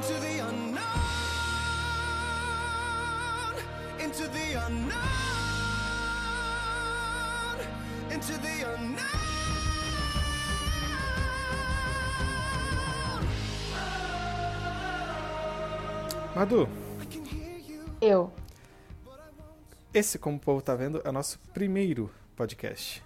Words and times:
into 0.00 0.18
the 0.18 0.38
unknown, 0.38 0.80
into 4.02 4.26
the 4.28 4.54
unknown, 4.66 4.96
into 8.10 8.32
the 8.38 8.74
unknown. 8.74 9.06
Madu, 16.34 16.66
Eu. 18.00 18.32
esse, 19.92 20.18
como 20.18 20.38
o 20.38 20.40
povo 20.40 20.62
tá 20.62 20.74
vendo, 20.74 21.02
é 21.04 21.10
o 21.10 21.12
nosso 21.12 21.38
primeiro 21.52 22.10
podcast. 22.34 23.04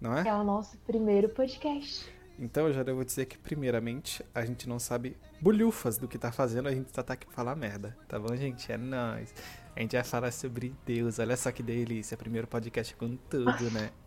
Não 0.00 0.16
é? 0.16 0.26
É 0.26 0.32
o 0.32 0.42
nosso 0.42 0.78
primeiro 0.86 1.28
podcast. 1.28 2.10
Então 2.38 2.66
eu 2.66 2.72
já 2.72 2.82
devo 2.82 3.04
dizer 3.04 3.26
que, 3.26 3.38
primeiramente, 3.38 4.24
a 4.34 4.44
gente 4.44 4.68
não 4.68 4.78
sabe 4.78 5.16
bulhufas 5.40 5.98
do 5.98 6.08
que 6.08 6.18
tá 6.18 6.32
fazendo, 6.32 6.68
a 6.68 6.72
gente 6.74 6.90
só 6.94 7.02
tá 7.02 7.14
aqui 7.14 7.26
pra 7.26 7.34
falar 7.34 7.54
merda. 7.54 7.96
Tá 8.08 8.18
bom, 8.18 8.34
gente? 8.34 8.70
É 8.72 8.76
nóis. 8.76 9.32
A 9.76 9.80
gente 9.80 9.94
vai 9.94 10.04
falar 10.04 10.32
sobre 10.32 10.74
Deus. 10.84 11.18
Olha 11.18 11.36
só 11.36 11.50
que 11.52 11.62
delícia. 11.62 12.16
Primeiro 12.16 12.46
podcast 12.46 12.94
com 12.96 13.16
tudo, 13.16 13.70
né? 13.70 13.90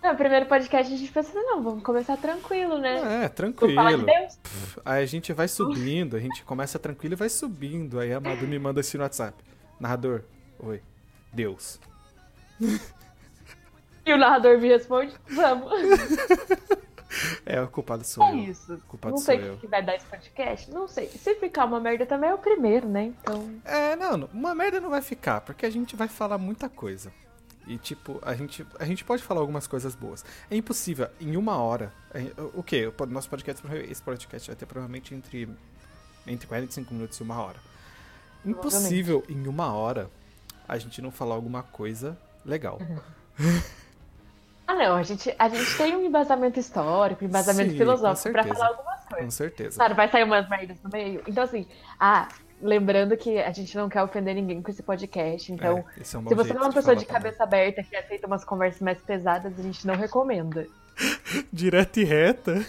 No 0.00 0.14
primeiro 0.14 0.46
podcast 0.46 0.94
a 0.94 0.96
gente 0.96 1.10
pensa, 1.10 1.32
não, 1.34 1.60
vamos 1.60 1.82
começar 1.82 2.16
tranquilo, 2.16 2.78
né? 2.78 2.98
É, 2.98 3.00
Vamos 3.00 3.10
falar 3.10 3.26
de 3.28 3.34
tranquilo. 3.34 4.06
Deus? 4.06 4.36
Pff, 4.36 4.80
Aí 4.84 5.02
a 5.02 5.06
gente 5.06 5.32
vai 5.32 5.48
subindo, 5.48 6.14
a 6.16 6.20
gente 6.20 6.44
começa 6.44 6.78
tranquilo 6.78 7.14
e 7.14 7.16
vai 7.16 7.28
subindo. 7.28 7.98
Aí 7.98 8.12
a 8.12 8.20
Madu 8.20 8.46
me 8.46 8.60
manda 8.60 8.78
assim 8.80 8.96
no 8.96 9.02
WhatsApp. 9.02 9.36
Narrador, 9.80 10.22
oi. 10.60 10.80
Deus. 11.32 11.80
E 14.06 14.12
o 14.12 14.16
narrador 14.16 14.60
me 14.60 14.68
responde, 14.68 15.12
vamos. 15.28 15.72
É, 17.46 17.60
o 17.60 17.68
culpado 17.68 18.04
sou 18.04 18.24
É 18.24 18.32
eu. 18.32 18.38
isso. 18.38 18.74
O 18.74 18.80
culpado 18.82 19.12
Não 19.12 19.18
sou 19.18 19.34
sei 19.34 19.50
o 19.50 19.56
que 19.56 19.66
vai 19.66 19.82
dar 19.82 19.96
esse 19.96 20.06
podcast. 20.06 20.70
Não 20.70 20.86
sei. 20.86 21.08
Se 21.08 21.34
ficar 21.36 21.64
uma 21.64 21.80
merda 21.80 22.04
também 22.04 22.30
é 22.30 22.34
o 22.34 22.38
primeiro, 22.38 22.86
né? 22.88 23.12
Então. 23.22 23.50
É, 23.64 23.96
não, 23.96 24.28
uma 24.32 24.54
merda 24.54 24.80
não 24.80 24.90
vai 24.90 25.00
ficar, 25.02 25.40
porque 25.40 25.64
a 25.64 25.70
gente 25.70 25.96
vai 25.96 26.08
falar 26.08 26.38
muita 26.38 26.68
coisa. 26.68 27.10
E, 27.66 27.76
tipo, 27.76 28.18
a 28.22 28.34
gente, 28.34 28.66
a 28.78 28.84
gente 28.86 29.04
pode 29.04 29.22
falar 29.22 29.40
algumas 29.40 29.66
coisas 29.66 29.94
boas. 29.94 30.24
É 30.50 30.56
impossível, 30.56 31.08
em 31.20 31.36
uma 31.36 31.58
hora. 31.58 31.92
é, 32.14 32.32
o 32.54 32.62
quê? 32.62 32.86
O 32.86 33.06
nosso 33.06 33.28
podcast, 33.28 33.62
esse 33.90 34.02
podcast 34.02 34.48
vai 34.48 34.56
ter 34.56 34.64
provavelmente 34.64 35.14
entre, 35.14 35.48
entre 36.26 36.46
45 36.46 36.94
minutos 36.94 37.18
e 37.18 37.22
uma 37.22 37.40
hora. 37.42 37.58
Impossível, 38.44 39.22
em 39.28 39.46
uma 39.46 39.72
hora, 39.74 40.10
a 40.66 40.78
gente 40.78 41.02
não 41.02 41.10
falar 41.10 41.34
alguma 41.34 41.62
coisa 41.62 42.16
legal. 42.44 42.78
Ah, 42.80 43.02
não. 44.78 44.96
A 44.96 45.02
gente, 45.02 45.34
a 45.38 45.48
gente 45.48 45.76
tem 45.76 45.96
um 45.96 46.04
embasamento 46.04 46.58
histórico, 46.58 47.24
um 47.24 47.28
embasamento 47.28 47.72
Sim, 47.72 47.76
filosófico 47.76 48.28
com 48.28 48.32
pra 48.32 48.42
certeza. 48.44 48.54
falar 48.64 48.76
algumas 48.76 49.00
Com 49.04 49.14
coisas. 49.16 49.34
certeza. 49.34 49.76
Claro, 49.76 49.94
vai 49.94 50.08
sair 50.08 50.24
umas 50.24 50.48
merdas 50.48 50.76
no 50.82 50.90
meio. 50.90 51.22
Então, 51.26 51.44
assim, 51.44 51.66
ah, 52.00 52.28
lembrando 52.62 53.16
que 53.16 53.38
a 53.38 53.50
gente 53.52 53.76
não 53.76 53.88
quer 53.88 54.02
ofender 54.02 54.34
ninguém 54.34 54.62
com 54.62 54.70
esse 54.70 54.82
podcast. 54.82 55.52
Então, 55.52 55.84
É, 55.96 56.00
esse 56.00 56.16
é 56.16 56.18
um 56.18 56.26
se 56.26 56.34
você 56.34 56.48
jeito 56.48 56.58
é 56.58 56.60
uma 56.62 56.68
de 56.70 56.74
pessoa 56.74 56.96
de 56.96 57.04
também. 57.04 57.22
cabeça 57.22 57.42
aberta 57.42 57.82
que 57.82 57.96
aceita 57.96 58.26
umas 58.26 58.44
conversas 58.44 58.80
mais 58.80 58.98
pesadas, 59.00 59.58
a 59.58 59.62
gente 59.62 59.86
não 59.86 59.94
recomenda. 59.96 60.66
Direta 61.52 62.00
e 62.00 62.04
reta. 62.04 62.64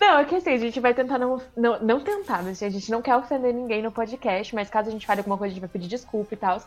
Não, 0.00 0.18
é 0.20 0.24
que 0.24 0.36
assim, 0.36 0.50
a 0.50 0.56
gente 0.58 0.78
vai 0.78 0.94
tentar 0.94 1.18
não, 1.18 1.42
não, 1.56 1.80
não 1.80 2.00
tentar, 2.00 2.40
mas 2.44 2.62
a 2.62 2.68
gente 2.68 2.88
não 2.90 3.02
quer 3.02 3.16
ofender 3.16 3.52
ninguém 3.52 3.82
no 3.82 3.90
podcast, 3.90 4.54
mas 4.54 4.70
caso 4.70 4.88
a 4.88 4.92
gente 4.92 5.04
fale 5.04 5.20
alguma 5.20 5.36
coisa, 5.36 5.50
a 5.50 5.54
gente 5.54 5.60
vai 5.60 5.68
pedir 5.68 5.88
desculpa 5.88 6.34
e 6.34 6.36
tal. 6.36 6.62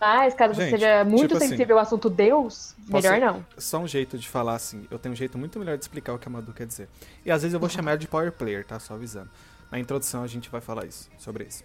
Mas 0.00 0.32
caso 0.32 0.54
você 0.54 0.62
Gente, 0.62 0.70
seja 0.80 1.04
muito 1.04 1.28
tipo 1.28 1.36
assim, 1.36 1.48
sensível 1.48 1.76
ao 1.76 1.82
assunto 1.82 2.08
Deus, 2.08 2.74
melhor 2.88 3.20
não. 3.20 3.44
Só 3.58 3.78
um 3.78 3.86
jeito 3.86 4.16
de 4.16 4.26
falar 4.26 4.54
assim. 4.54 4.86
Eu 4.90 4.98
tenho 4.98 5.12
um 5.12 5.16
jeito 5.16 5.36
muito 5.36 5.58
melhor 5.58 5.76
de 5.76 5.84
explicar 5.84 6.14
o 6.14 6.18
que 6.18 6.26
a 6.26 6.30
Madu 6.30 6.54
quer 6.54 6.66
dizer. 6.66 6.88
E 7.24 7.30
às 7.30 7.42
vezes 7.42 7.52
eu 7.52 7.60
vou 7.60 7.68
chamar 7.68 7.90
ela 7.90 7.98
de 7.98 8.08
power 8.08 8.32
player, 8.32 8.64
tá? 8.64 8.78
Só 8.80 8.94
avisando. 8.94 9.30
Na 9.70 9.78
introdução 9.78 10.22
a 10.22 10.26
gente 10.26 10.48
vai 10.48 10.62
falar 10.62 10.86
isso, 10.86 11.10
sobre 11.18 11.44
isso. 11.44 11.64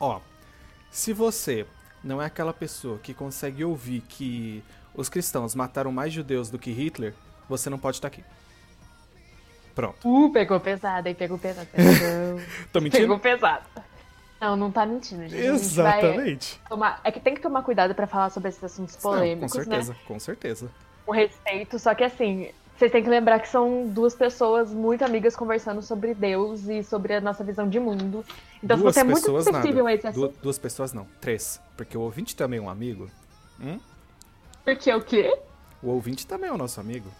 Ó, 0.00 0.20
se 0.90 1.12
você 1.12 1.66
não 2.02 2.20
é 2.20 2.26
aquela 2.26 2.54
pessoa 2.54 2.98
que 2.98 3.12
consegue 3.12 3.62
ouvir 3.62 4.00
que 4.08 4.64
os 4.94 5.10
cristãos 5.10 5.54
mataram 5.54 5.92
mais 5.92 6.12
judeus 6.12 6.48
do 6.48 6.58
que 6.58 6.70
Hitler, 6.70 7.14
você 7.48 7.68
não 7.68 7.78
pode 7.78 7.98
estar 7.98 8.08
aqui. 8.08 8.24
Pronto. 9.74 10.08
Uh, 10.08 10.32
pegou 10.32 10.58
pesado, 10.60 11.08
aí 11.08 11.14
pegou 11.14 11.36
pesado. 11.36 11.66
Pegou, 11.66 12.40
Tô 12.72 12.80
mentindo? 12.80 13.02
pegou 13.02 13.18
pesado. 13.18 13.64
Não, 14.44 14.56
não 14.56 14.70
tá 14.70 14.84
mentindo, 14.84 15.22
gente. 15.22 15.34
A 15.34 15.52
gente 15.52 15.54
Exatamente. 15.54 16.60
tomar- 16.68 17.00
É 17.02 17.10
que 17.10 17.18
tem 17.20 17.34
que 17.34 17.40
tomar 17.40 17.62
cuidado 17.62 17.94
pra 17.94 18.06
falar 18.06 18.28
sobre 18.30 18.50
esses 18.50 18.62
assuntos 18.62 18.94
Não, 18.96 19.00
polêmicos, 19.00 19.52
com 19.52 19.58
né? 19.58 19.64
certeza, 19.64 19.96
com 20.06 20.20
certeza. 20.20 20.70
Com 21.06 21.12
respeito, 21.12 21.78
só 21.78 21.94
que 21.94 22.04
assim, 22.04 22.50
vocês 22.76 22.90
têm 22.92 23.02
que 23.02 23.08
lembrar 23.08 23.38
que 23.40 23.48
são 23.48 23.86
duas 23.88 24.14
pessoas 24.14 24.70
muito 24.72 25.02
amigas 25.04 25.34
conversando 25.34 25.80
sobre 25.80 26.12
Deus 26.14 26.66
e 26.68 26.82
sobre 26.82 27.14
a 27.14 27.20
nossa 27.20 27.42
visão 27.44 27.68
de 27.68 27.78
mundo. 27.80 28.24
Então, 28.62 28.78
duas 28.78 28.94
você 28.94 29.00
é 29.00 29.04
muito 29.04 29.20
sensível 29.42 29.84
nada. 29.84 29.88
a 29.88 29.94
esse 29.94 30.06
assunto. 30.08 30.38
duas 30.42 30.58
pessoas 30.58 30.92
não, 30.92 31.06
três. 31.20 31.60
Porque 31.76 31.96
o 31.96 32.00
ouvinte 32.02 32.36
também 32.36 32.58
é 32.58 32.62
um 32.62 32.68
amigo. 32.68 33.08
Porque 34.64 34.92
o 34.92 35.00
quê? 35.02 35.38
O 35.82 35.88
ouvinte 35.90 36.26
também 36.26 36.48
é 36.50 36.52
o 36.52 36.56
nosso 36.58 36.80
amigo. 36.80 37.10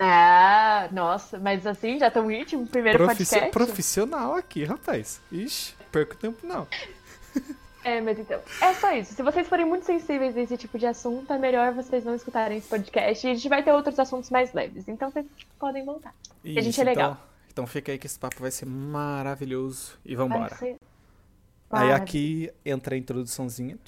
Ah, 0.00 0.88
nossa, 0.92 1.38
mas 1.38 1.66
assim, 1.66 1.98
já 1.98 2.10
tão 2.10 2.30
íntimo, 2.30 2.66
primeiro 2.66 2.98
Profici- 2.98 3.34
podcast. 3.34 3.50
profissional 3.52 4.34
aqui, 4.34 4.64
rapaz. 4.64 5.20
Ixi, 5.32 5.74
perco 5.90 6.16
tempo 6.16 6.46
não. 6.46 6.66
É, 7.84 8.00
mas 8.00 8.18
então, 8.18 8.40
é 8.60 8.74
só 8.74 8.92
isso. 8.92 9.14
Se 9.14 9.22
vocês 9.22 9.46
forem 9.48 9.64
muito 9.64 9.86
sensíveis 9.86 10.36
a 10.36 10.40
esse 10.40 10.56
tipo 10.56 10.78
de 10.78 10.86
assunto, 10.86 11.32
é 11.32 11.38
melhor 11.38 11.72
vocês 11.72 12.04
não 12.04 12.14
escutarem 12.14 12.58
esse 12.58 12.68
podcast. 12.68 13.26
E 13.26 13.30
a 13.30 13.34
gente 13.34 13.48
vai 13.48 13.62
ter 13.62 13.72
outros 13.72 13.98
assuntos 13.98 14.28
mais 14.30 14.52
leves. 14.52 14.88
Então 14.88 15.10
vocês 15.10 15.24
podem 15.58 15.84
voltar. 15.84 16.12
a 16.44 16.48
gente 16.48 16.68
Isso, 16.70 16.80
é 16.80 16.84
legal. 16.84 17.12
Então, 17.12 17.22
então 17.52 17.66
fica 17.66 17.92
aí 17.92 17.98
que 17.98 18.06
esse 18.06 18.18
papo 18.18 18.36
vai 18.40 18.50
ser 18.50 18.66
maravilhoso. 18.66 19.92
E 20.04 20.14
vambora. 20.16 20.54
ser- 20.56 20.76
Aí 21.70 21.92
aqui 21.92 22.50
entra 22.64 22.94
a 22.94 22.98
introduçãozinha. 22.98 23.78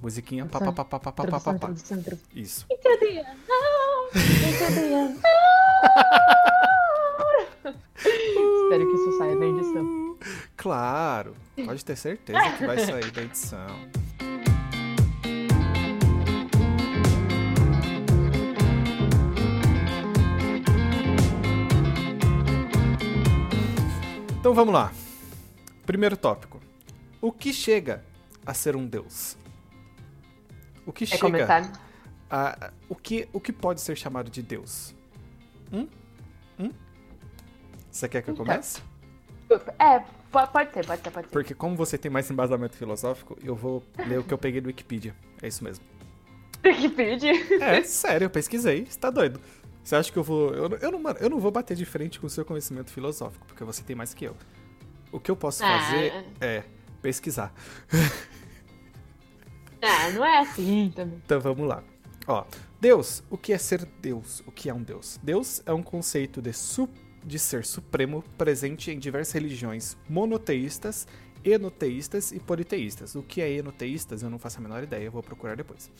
Musiquinha. 0.00 0.46
Pá, 0.46 0.60
pá, 0.60 0.72
pá, 0.72 0.84
pá, 0.84 1.00
pá, 1.00 1.12
pá, 1.12 1.12
pá, 1.12 1.22
Introdução, 1.24 1.58
pá, 1.58 1.66
pá. 1.66 1.72
introdução, 1.72 1.98
introdução. 1.98 2.28
Isso. 2.34 2.66
Espero 7.64 8.86
que 8.90 8.94
isso 8.96 9.18
saia 9.18 9.36
da 9.36 9.46
edição. 9.46 10.01
Claro. 10.56 11.34
Pode 11.64 11.84
ter 11.84 11.96
certeza 11.96 12.38
que 12.56 12.66
vai 12.66 12.78
sair 12.78 13.10
da 13.10 13.22
edição. 13.22 13.66
Então 24.40 24.52
vamos 24.54 24.74
lá. 24.74 24.92
Primeiro 25.86 26.16
tópico. 26.16 26.60
O 27.20 27.30
que 27.32 27.52
chega 27.52 28.04
a 28.44 28.52
ser 28.52 28.74
um 28.76 28.86
deus? 28.86 29.36
O 30.84 30.92
que 30.92 31.06
Quer 31.06 31.16
chega 31.16 31.22
começar? 31.46 31.72
a, 32.28 32.72
o 32.88 32.94
que 32.96 33.28
o 33.32 33.40
que 33.40 33.52
pode 33.52 33.80
ser 33.80 33.96
chamado 33.96 34.30
de 34.30 34.42
deus? 34.42 34.94
Hum? 35.72 35.86
Hum? 36.58 36.70
Você 37.90 38.08
quer 38.08 38.22
que 38.22 38.30
eu 38.30 38.34
Então. 38.34 38.44
comece? 38.44 38.80
É, 39.78 40.00
po- 40.30 40.46
pode 40.48 40.72
ser, 40.72 40.86
pode 40.86 41.02
ser, 41.02 41.10
pode 41.10 41.26
ser. 41.26 41.32
Porque 41.32 41.54
como 41.54 41.76
você 41.76 41.96
tem 41.98 42.10
mais 42.10 42.30
embasamento 42.30 42.76
filosófico, 42.76 43.36
eu 43.42 43.54
vou 43.54 43.82
ler 44.06 44.18
o 44.18 44.24
que 44.24 44.32
eu 44.32 44.38
peguei 44.38 44.60
do 44.60 44.66
Wikipedia. 44.66 45.14
É 45.42 45.48
isso 45.48 45.62
mesmo. 45.64 45.84
Wikipedia. 46.64 47.32
É, 47.62 47.82
sério, 47.82 48.26
eu 48.26 48.30
pesquisei. 48.30 48.86
Você 48.86 48.98
tá 48.98 49.10
doido. 49.10 49.40
Você 49.82 49.96
acha 49.96 50.12
que 50.12 50.18
eu 50.18 50.22
vou. 50.22 50.54
Eu, 50.54 50.68
não- 50.68 50.76
eu, 50.78 50.92
não, 50.92 51.10
eu 51.12 51.30
não 51.30 51.38
vou 51.40 51.50
bater 51.50 51.76
de 51.76 51.84
frente 51.84 52.20
com 52.20 52.26
o 52.26 52.30
seu 52.30 52.44
conhecimento 52.44 52.90
filosófico, 52.92 53.44
porque 53.46 53.64
você 53.64 53.82
tem 53.82 53.96
mais 53.96 54.14
que 54.14 54.24
eu. 54.24 54.36
O 55.10 55.18
que 55.18 55.30
eu 55.30 55.36
posso 55.36 55.64
Ah. 55.64 55.78
fazer 55.80 56.24
é 56.40 56.62
pesquisar. 57.02 57.52
Ah, 59.84 60.10
não 60.12 60.24
é 60.24 60.38
assim 60.38 60.92
também. 60.94 61.20
Então 61.24 61.40
vamos 61.40 61.66
lá. 61.66 61.82
Ó, 62.26 62.44
Deus, 62.80 63.22
o 63.28 63.36
que 63.36 63.52
é 63.52 63.58
ser 63.58 63.84
Deus? 64.00 64.40
O 64.46 64.52
que 64.52 64.70
é 64.70 64.74
um 64.74 64.80
Deus? 64.82 65.18
Deus 65.22 65.60
é 65.66 65.72
um 65.72 65.82
conceito 65.82 66.40
de, 66.40 66.52
su 66.52 66.88
de 67.24 67.38
ser 67.38 67.64
supremo 67.64 68.22
presente 68.36 68.90
em 68.90 68.98
diversas 68.98 69.34
religiões 69.34 69.96
monoteístas, 70.08 71.06
enoteístas 71.44 72.32
e 72.32 72.40
politeístas. 72.40 73.14
O 73.14 73.22
que 73.22 73.40
é 73.40 73.50
enoteístas 73.50 74.22
eu 74.22 74.30
não 74.30 74.38
faço 74.38 74.58
a 74.58 74.60
menor 74.60 74.82
ideia, 74.82 75.04
eu 75.04 75.12
vou 75.12 75.22
procurar 75.22 75.56
depois. 75.56 75.90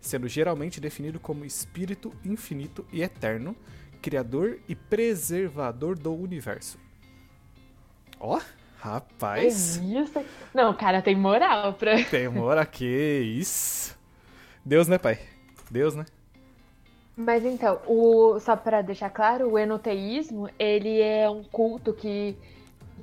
Sendo 0.00 0.28
geralmente 0.28 0.80
definido 0.80 1.18
como 1.18 1.44
espírito 1.44 2.12
infinito 2.24 2.84
e 2.92 3.02
eterno, 3.02 3.56
criador 4.02 4.58
e 4.68 4.74
preservador 4.74 5.98
do 5.98 6.14
universo. 6.14 6.78
Ó, 8.20 8.40
rapaz. 8.78 9.78
É. 9.78 10.24
Não, 10.52 10.74
cara, 10.76 11.00
tem 11.00 11.16
moral 11.16 11.74
pra. 11.74 11.96
Demora 12.10 12.66
que 12.66 12.84
isso. 12.84 13.96
Deus, 14.64 14.88
né, 14.88 14.98
pai? 14.98 15.18
Deus, 15.70 15.94
né? 15.94 16.04
Mas 17.16 17.44
então, 17.44 17.80
o, 17.86 18.38
só 18.40 18.56
pra 18.56 18.82
deixar 18.82 19.10
claro, 19.10 19.50
o 19.50 19.58
enoteísmo, 19.58 20.48
ele 20.58 21.00
é 21.00 21.30
um 21.30 21.44
culto 21.44 21.92
que 21.92 22.36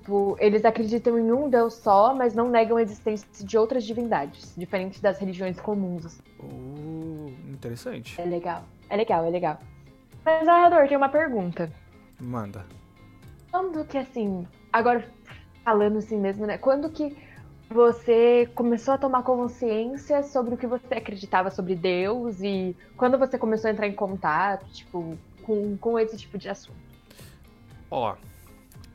tipo, 0.02 0.36
eles 0.40 0.66
acreditam 0.66 1.18
em 1.18 1.32
um 1.32 1.50
Deus 1.50 1.76
só, 1.76 2.14
mas 2.14 2.34
não 2.34 2.50
negam 2.50 2.78
a 2.78 2.82
existência 2.82 3.28
de 3.46 3.58
outras 3.58 3.84
divindades, 3.84 4.54
diferente 4.58 5.02
das 5.02 5.20
religiões 5.20 5.60
comuns. 5.60 6.20
Uh, 6.40 7.32
interessante. 7.50 8.20
É 8.20 8.26
legal, 8.26 8.64
é 8.90 8.98
legal, 8.98 9.26
é 9.26 9.30
legal. 9.30 9.60
Mas, 10.26 10.46
narrador, 10.46 10.88
tem 10.88 10.98
uma 10.98 11.10
pergunta. 11.10 11.72
Manda. 12.20 12.66
Quando 13.52 13.86
que 13.86 13.98
assim, 13.98 14.46
agora 14.72 15.08
falando 15.64 15.98
assim 15.98 16.20
mesmo, 16.20 16.46
né? 16.46 16.58
Quando 16.58 16.90
que 16.90 17.16
você 17.74 18.50
começou 18.54 18.94
a 18.94 18.98
tomar 18.98 19.24
consciência 19.24 20.24
sobre 20.24 20.54
o 20.54 20.58
que 20.58 20.68
você 20.68 20.96
acreditava 20.96 21.50
sobre 21.50 21.76
Deus 21.76 22.42
e 22.42 22.76
quando 22.98 23.18
você 23.18 23.38
começou 23.38 23.70
a 23.70 23.72
entrar 23.72 23.88
em 23.88 23.94
contato, 23.96 24.66
tipo, 24.72 25.18
com, 25.44 25.78
com 25.78 25.98
esse 25.98 26.18
tipo 26.18 26.38
de 26.38 26.50
assunto? 26.50 26.78
Ó, 27.90 28.16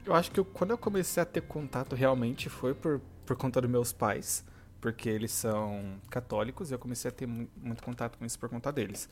eu 0.05 0.15
acho 0.15 0.31
que 0.31 0.41
eu, 0.41 0.45
quando 0.45 0.71
eu 0.71 0.79
comecei 0.79 1.23
a 1.23 1.27
ter 1.27 1.43
contato 1.43 1.95
realmente 1.95 2.49
foi 2.49 2.75
por, 2.75 3.01
por 3.25 3.37
conta 3.37 3.61
dos 3.61 3.71
meus 3.71 3.93
pais, 3.93 4.45
porque 4.81 5.09
eles 5.09 5.33
são 5.33 5.97
católicos 6.09 6.71
e 6.71 6.75
eu 6.75 6.79
comecei 6.79 7.11
a 7.11 7.13
ter 7.13 7.27
mu- 7.27 7.49
muito 7.57 7.83
contato 7.83 8.17
com 8.19 8.25
isso 8.25 8.39
por 8.39 8.49
conta 8.49 8.73
deles. 8.73 9.09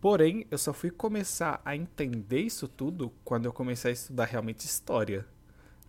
Porém, 0.00 0.46
eu 0.50 0.58
só 0.58 0.72
fui 0.72 0.90
começar 0.90 1.60
a 1.64 1.74
entender 1.74 2.40
isso 2.40 2.68
tudo 2.68 3.12
quando 3.24 3.46
eu 3.46 3.52
comecei 3.52 3.90
a 3.90 3.94
estudar 3.94 4.26
realmente 4.26 4.64
história. 4.64 5.26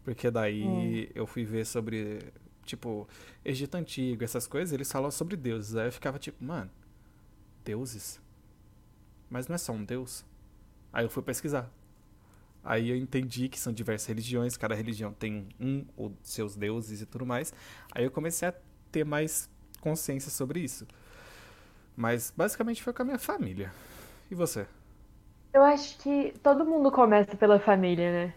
Porque 0.03 0.31
daí 0.31 1.11
eu 1.13 1.27
fui 1.27 1.43
ver 1.43 1.65
sobre, 1.65 2.19
tipo, 2.69 3.07
Egito 3.43 3.75
Antigo, 3.75 4.23
essas 4.23 4.47
coisas, 4.47 4.73
eles 4.73 4.91
falam 4.91 5.11
sobre 5.11 5.35
deuses. 5.35 5.75
Aí 5.75 5.87
eu 5.87 5.91
ficava 5.91 6.19
tipo, 6.19 6.43
mano, 6.43 6.69
deuses? 7.65 8.21
Mas 9.29 9.47
não 9.47 9.55
é 9.55 9.57
só 9.57 9.71
um 9.73 9.83
deus? 9.83 10.25
Aí 10.93 11.05
eu 11.05 11.09
fui 11.09 11.23
pesquisar. 11.23 11.69
Aí 12.63 12.89
eu 12.89 12.95
entendi 12.97 13.49
que 13.49 13.59
são 13.59 13.71
diversas 13.73 14.07
religiões, 14.07 14.57
cada 14.57 14.75
religião 14.75 15.13
tem 15.13 15.47
um 15.59 15.85
ou 15.95 16.13
seus 16.21 16.55
deuses 16.55 17.01
e 17.01 17.05
tudo 17.05 17.25
mais. 17.25 17.53
Aí 17.91 18.03
eu 18.03 18.11
comecei 18.11 18.47
a 18.49 18.53
ter 18.91 19.05
mais 19.05 19.49
consciência 19.81 20.31
sobre 20.31 20.59
isso. 20.61 20.87
Mas 21.95 22.33
basicamente 22.35 22.81
foi 22.81 22.93
com 22.93 23.01
a 23.01 23.05
minha 23.05 23.19
família. 23.19 23.71
E 24.31 24.35
você? 24.35 24.67
Eu 25.53 25.63
acho 25.63 25.97
que 25.99 26.33
todo 26.43 26.65
mundo 26.65 26.91
começa 26.91 27.35
pela 27.37 27.59
família, 27.59 28.11
né? 28.11 28.33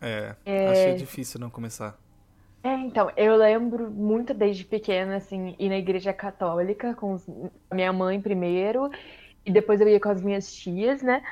É, 0.00 0.36
É. 0.44 0.66
achei 0.66 0.94
difícil 0.94 1.40
não 1.40 1.50
começar. 1.50 1.98
É, 2.62 2.70
então, 2.74 3.10
eu 3.16 3.36
lembro 3.36 3.90
muito 3.90 4.34
desde 4.34 4.64
pequena, 4.64 5.16
assim, 5.16 5.54
ir 5.58 5.68
na 5.68 5.76
igreja 5.78 6.12
católica 6.12 6.94
com 6.94 7.12
os- 7.14 7.26
a 7.70 7.74
minha 7.74 7.92
mãe 7.92 8.20
primeiro, 8.20 8.90
e 9.46 9.52
depois 9.52 9.80
eu 9.80 9.88
ia 9.88 10.00
com 10.00 10.10
as 10.10 10.22
minhas 10.22 10.52
tias, 10.54 11.02
né? 11.02 11.22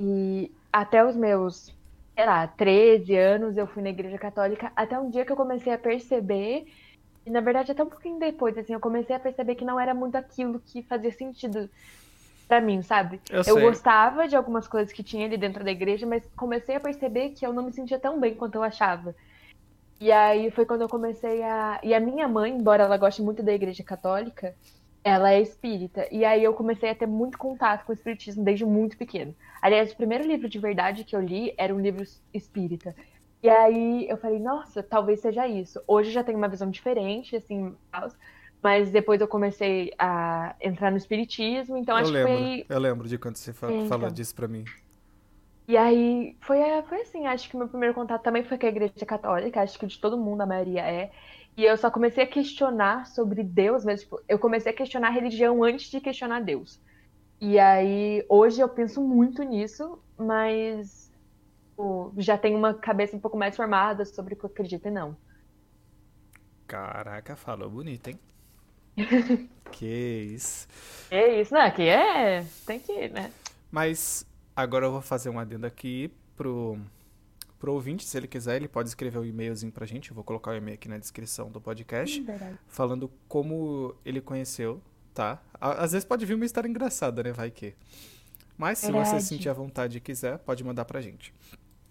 E 0.00 0.52
até 0.72 1.04
os 1.04 1.16
meus, 1.16 1.66
sei 2.16 2.26
lá, 2.26 2.46
13 2.48 3.16
anos 3.16 3.56
eu 3.56 3.66
fui 3.68 3.82
na 3.82 3.90
igreja 3.90 4.18
católica, 4.18 4.72
até 4.76 4.98
um 4.98 5.10
dia 5.10 5.24
que 5.26 5.32
eu 5.32 5.36
comecei 5.36 5.72
a 5.72 5.78
perceber, 5.78 6.64
e 7.26 7.30
na 7.30 7.40
verdade 7.40 7.72
até 7.72 7.82
um 7.84 7.88
pouquinho 7.90 8.18
depois, 8.20 8.58
assim, 8.58 8.74
eu 8.74 8.80
comecei 8.80 9.16
a 9.16 9.20
perceber 9.20 9.56
que 9.56 9.64
não 9.66 9.80
era 9.80 9.94
muito 9.94 10.16
aquilo 10.16 10.60
que 10.60 10.84
fazia 10.84 11.12
sentido 11.12 11.70
pra 12.48 12.60
mim, 12.60 12.82
sabe? 12.82 13.20
Eu 13.30 13.42
Eu 13.44 13.60
gostava 13.60 14.28
de 14.28 14.36
algumas 14.36 14.68
coisas 14.68 14.92
que 14.92 15.02
tinha 15.04 15.26
ali 15.26 15.36
dentro 15.38 15.64
da 15.64 15.70
igreja, 15.70 16.06
mas 16.06 16.28
comecei 16.36 16.76
a 16.76 16.80
perceber 16.80 17.30
que 17.30 17.46
eu 17.46 17.52
não 17.52 17.64
me 17.64 17.72
sentia 17.72 17.98
tão 18.00 18.20
bem 18.20 18.34
quanto 18.36 18.56
eu 18.56 18.62
achava. 18.62 19.14
E 20.02 20.10
aí 20.10 20.50
foi 20.50 20.66
quando 20.66 20.80
eu 20.82 20.88
comecei 20.88 21.44
a. 21.44 21.78
E 21.80 21.94
a 21.94 22.00
minha 22.00 22.26
mãe, 22.26 22.52
embora 22.52 22.82
ela 22.82 22.96
goste 22.96 23.22
muito 23.22 23.40
da 23.40 23.52
igreja 23.52 23.84
católica, 23.84 24.52
ela 25.04 25.30
é 25.32 25.40
espírita. 25.40 26.08
E 26.10 26.24
aí 26.24 26.42
eu 26.42 26.52
comecei 26.54 26.90
a 26.90 26.94
ter 26.94 27.06
muito 27.06 27.38
contato 27.38 27.84
com 27.84 27.92
o 27.92 27.94
espiritismo 27.94 28.42
desde 28.42 28.64
muito 28.64 28.96
pequeno. 28.98 29.32
Aliás, 29.60 29.92
o 29.92 29.96
primeiro 29.96 30.26
livro 30.26 30.48
de 30.48 30.58
verdade 30.58 31.04
que 31.04 31.14
eu 31.14 31.20
li 31.20 31.54
era 31.56 31.72
um 31.72 31.80
livro 31.80 32.02
espírita. 32.34 32.96
E 33.40 33.48
aí 33.48 34.08
eu 34.08 34.16
falei, 34.16 34.40
nossa, 34.40 34.82
talvez 34.82 35.20
seja 35.20 35.46
isso. 35.46 35.80
Hoje 35.86 36.08
eu 36.10 36.14
já 36.14 36.24
tenho 36.24 36.38
uma 36.38 36.48
visão 36.48 36.68
diferente, 36.68 37.36
assim, 37.36 37.72
mas 38.60 38.90
depois 38.90 39.20
eu 39.20 39.28
comecei 39.28 39.92
a 39.98 40.56
entrar 40.60 40.90
no 40.90 40.96
espiritismo, 40.96 41.76
então 41.76 41.96
eu 41.96 42.02
acho 42.02 42.12
lembro, 42.12 42.32
que 42.32 42.64
foi 42.64 42.66
eu 42.68 42.80
lembro 42.80 43.08
de 43.08 43.18
quando 43.18 43.36
você 43.36 43.52
fa 43.52 43.68
É, 43.72 43.84
falou 43.86 44.06
então. 44.06 44.14
disso 44.14 44.34
pra 44.34 44.48
mim. 44.48 44.64
E 45.66 45.76
aí 45.76 46.36
foi, 46.40 46.58
é, 46.58 46.82
foi 46.82 47.02
assim, 47.02 47.26
acho 47.26 47.48
que 47.48 47.56
meu 47.56 47.68
primeiro 47.68 47.94
contato 47.94 48.22
também 48.22 48.42
foi 48.42 48.58
com 48.58 48.66
a 48.66 48.68
igreja 48.68 49.06
católica, 49.06 49.62
acho 49.62 49.78
que 49.78 49.86
de 49.86 49.98
todo 49.98 50.18
mundo 50.18 50.40
a 50.40 50.46
maioria 50.46 50.82
é. 50.82 51.12
E 51.56 51.64
eu 51.64 51.76
só 51.76 51.90
comecei 51.90 52.24
a 52.24 52.26
questionar 52.26 53.06
sobre 53.06 53.42
Deus, 53.42 53.84
mas 53.84 54.02
tipo, 54.02 54.20
eu 54.28 54.38
comecei 54.38 54.72
a 54.72 54.74
questionar 54.74 55.08
a 55.08 55.12
religião 55.12 55.62
antes 55.62 55.90
de 55.90 56.00
questionar 56.00 56.40
Deus. 56.40 56.80
E 57.40 57.58
aí 57.58 58.24
hoje 58.28 58.60
eu 58.60 58.68
penso 58.68 59.00
muito 59.00 59.42
nisso, 59.42 59.98
mas 60.16 61.12
tipo, 61.70 62.12
já 62.16 62.36
tenho 62.36 62.58
uma 62.58 62.74
cabeça 62.74 63.16
um 63.16 63.20
pouco 63.20 63.36
mais 63.36 63.56
formada 63.56 64.04
sobre 64.04 64.34
o 64.34 64.36
que 64.36 64.44
eu 64.44 64.50
acredito 64.50 64.88
e 64.88 64.90
não. 64.90 65.16
Caraca, 66.66 67.36
falou 67.36 67.68
bonito, 67.70 68.08
hein? 68.08 68.18
que 69.70 69.86
isso. 70.34 70.66
É 71.10 71.40
isso, 71.40 71.52
né? 71.54 71.70
Que 71.70 71.82
é, 71.82 72.44
tem 72.66 72.80
que, 72.80 73.08
né? 73.08 73.30
Mas 73.70 74.26
agora 74.54 74.86
eu 74.86 74.92
vou 74.92 75.00
fazer 75.02 75.28
um 75.30 75.38
adendo 75.38 75.66
aqui 75.66 76.12
pro, 76.36 76.78
pro 77.58 77.72
ouvinte, 77.72 78.04
se 78.04 78.16
ele 78.16 78.26
quiser, 78.28 78.56
ele 78.56 78.68
pode 78.68 78.88
escrever 78.88 79.18
um 79.18 79.24
e-mailzinho 79.24 79.72
pra 79.72 79.86
gente, 79.86 80.10
eu 80.10 80.14
vou 80.14 80.24
colocar 80.24 80.50
o 80.52 80.54
e-mail 80.54 80.74
aqui 80.74 80.88
na 80.88 80.98
descrição 80.98 81.50
do 81.50 81.60
podcast, 81.60 82.20
Verdade. 82.22 82.58
falando 82.68 83.10
como 83.28 83.94
ele 84.04 84.20
conheceu, 84.20 84.80
tá? 85.14 85.40
Às 85.60 85.92
vezes 85.92 86.04
pode 86.04 86.24
vir 86.26 86.34
uma 86.34 86.44
história 86.44 86.68
engraçada, 86.68 87.22
né? 87.22 87.32
Vai 87.32 87.50
que. 87.50 87.74
Mas 88.56 88.78
se 88.78 88.86
você 88.86 89.02
Verdade. 89.02 89.22
sentir 89.24 89.48
a 89.48 89.52
vontade 89.52 89.98
e 89.98 90.00
quiser, 90.00 90.38
pode 90.38 90.62
mandar 90.62 90.84
pra 90.84 91.00
gente. 91.00 91.32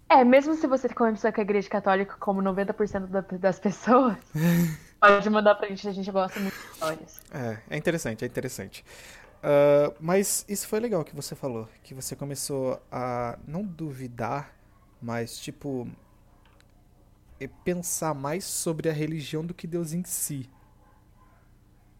É, 0.08 0.22
mesmo 0.24 0.54
se 0.54 0.66
você 0.66 0.88
começou 0.90 1.32
com 1.32 1.40
a 1.40 1.42
igreja 1.44 1.68
católica 1.70 2.16
como 2.20 2.42
90% 2.42 3.06
da- 3.06 3.20
das 3.22 3.58
pessoas, 3.58 4.16
pode 5.00 5.30
mandar 5.30 5.54
pra 5.54 5.68
gente, 5.68 5.88
a 5.88 5.92
gente 5.92 6.10
gosta 6.10 6.38
muito 6.38 6.54
de 6.54 6.66
histórias. 6.72 7.20
É, 7.32 7.58
é 7.70 7.76
interessante, 7.78 8.22
é 8.22 8.28
interessante. 8.28 8.84
Ah, 9.42 9.92
mas 10.00 10.44
isso 10.48 10.66
foi 10.68 10.80
legal 10.80 11.04
que 11.04 11.14
você 11.14 11.34
falou, 11.34 11.68
que 11.82 11.94
você 11.94 12.14
começou 12.16 12.80
a 12.90 13.38
não 13.46 13.62
duvidar, 13.64 14.54
mas 15.00 15.38
tipo 15.38 15.86
pensar 17.64 18.14
mais 18.14 18.44
sobre 18.44 18.88
a 18.88 18.92
religião 18.92 19.44
do 19.44 19.52
que 19.54 19.66
Deus 19.66 19.92
em 19.92 20.04
si. 20.04 20.48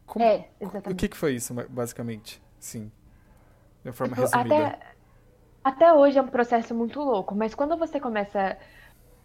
Como- 0.06 0.33
É, 0.33 0.53
O 0.89 0.94
exatamente. 0.94 0.94
que 0.94 1.09
que 1.09 1.17
foi 1.17 1.35
isso, 1.35 1.55
basicamente? 1.71 2.43
Sim. 2.61 2.91
De 3.83 3.89
uma 3.91 3.94
forma 3.94 4.15
Tipo, 4.15 4.23
resumida. 4.23 4.73
até, 4.73 4.79
até 5.65 5.93
hoje 5.94 6.19
é 6.19 6.23
um 6.23 6.29
processo 6.29 6.75
muito 6.75 7.00
louco, 7.00 7.35
mas 7.35 7.55
quando 7.55 7.79
você 7.79 8.00
começa. 8.00 8.59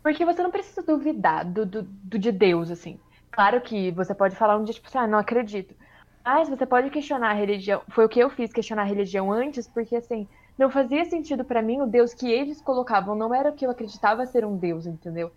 Porque 0.04 0.26
você 0.26 0.44
não 0.44 0.52
precisa 0.52 0.84
duvidar 0.84 1.46
do, 1.52 1.66
do, 1.66 1.84
do 1.84 2.20
de 2.20 2.32
Deus, 2.32 2.72
assim. 2.72 3.02
Claro 3.32 3.62
que 3.62 3.92
você 3.94 4.16
pode 4.16 4.36
falar 4.36 4.58
um 4.58 4.64
dia, 4.64 4.74
tipo 4.76 4.88
assim, 4.88 4.98
ah, 5.00 5.08
não 5.08 5.20
acredito. 5.20 5.76
Mas 6.28 6.50
você 6.50 6.66
pode 6.66 6.90
questionar 6.90 7.30
a 7.30 7.34
religião. 7.34 7.82
Foi 7.88 8.04
o 8.04 8.10
que 8.10 8.20
eu 8.20 8.30
fiz, 8.30 8.52
questionar 8.52 8.82
a 8.82 8.86
religião 8.86 9.32
antes, 9.32 9.66
porque 9.66 9.96
assim, 9.96 10.28
não 10.58 10.70
fazia 10.70 11.06
sentido 11.06 11.46
pra 11.46 11.62
mim 11.62 11.80
o 11.80 11.88
Deus 11.88 12.14
que 12.14 12.30
eles 12.30 12.60
colocavam, 12.60 13.16
não 13.16 13.34
era 13.34 13.50
o 13.50 13.54
que 13.54 13.66
eu 13.66 13.72
acreditava 13.72 14.26
ser 14.26 14.44
um 14.44 14.58
Deus, 14.58 14.86
entendeu? 14.86 15.32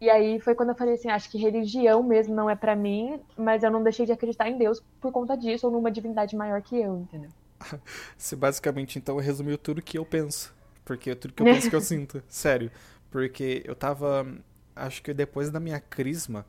E 0.00 0.10
aí 0.10 0.40
foi 0.40 0.56
quando 0.56 0.70
eu 0.70 0.74
falei 0.74 0.94
assim, 0.94 1.08
acho 1.08 1.30
que 1.30 1.38
religião 1.38 2.02
mesmo 2.02 2.34
não 2.34 2.50
é 2.50 2.56
pra 2.56 2.74
mim, 2.74 3.20
mas 3.36 3.62
eu 3.62 3.70
não 3.70 3.84
deixei 3.84 4.04
de 4.04 4.10
acreditar 4.10 4.48
em 4.48 4.58
Deus 4.58 4.82
por 5.00 5.12
conta 5.12 5.36
disso, 5.36 5.68
ou 5.68 5.72
numa 5.72 5.92
divindade 5.92 6.34
maior 6.34 6.60
que 6.60 6.74
eu, 6.76 6.96
entendeu? 6.96 7.30
Você 8.18 8.34
basicamente 8.34 8.98
então 8.98 9.18
resumiu 9.18 9.56
tudo 9.56 9.80
que 9.80 9.96
eu 9.96 10.04
penso. 10.04 10.52
Porque 10.84 11.14
tudo 11.14 11.34
que 11.34 11.42
eu 11.42 11.46
penso 11.46 11.70
que 11.70 11.76
eu 11.76 11.80
sinto. 11.80 12.20
Sério. 12.26 12.68
Porque 13.12 13.62
eu 13.64 13.76
tava. 13.76 14.26
Acho 14.74 15.04
que 15.04 15.14
depois 15.14 15.52
da 15.52 15.60
minha 15.60 15.78
crisma, 15.78 16.44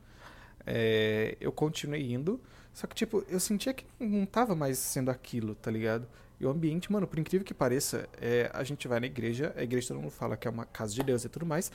é, 0.66 1.36
eu 1.40 1.52
continuei 1.52 2.12
indo. 2.12 2.40
Só 2.74 2.86
que, 2.86 2.94
tipo, 2.94 3.24
eu 3.28 3.40
sentia 3.40 3.72
que 3.72 3.86
não 3.98 4.26
tava 4.26 4.54
mais 4.54 4.78
sendo 4.78 5.10
aquilo, 5.10 5.54
tá 5.54 5.70
ligado? 5.70 6.06
E 6.40 6.44
o 6.44 6.50
ambiente, 6.50 6.90
mano, 6.92 7.06
por 7.06 7.18
incrível 7.18 7.46
que 7.46 7.54
pareça, 7.54 8.08
é, 8.20 8.50
a 8.52 8.64
gente 8.64 8.86
vai 8.88 8.98
na 9.00 9.06
igreja, 9.06 9.54
a 9.56 9.62
igreja 9.62 9.88
todo 9.88 10.00
mundo 10.00 10.10
fala 10.10 10.36
que 10.36 10.48
é 10.48 10.50
uma 10.50 10.66
casa 10.66 10.92
de 10.92 11.02
Deus 11.02 11.24
e 11.24 11.28
tudo 11.28 11.46
mais. 11.46 11.70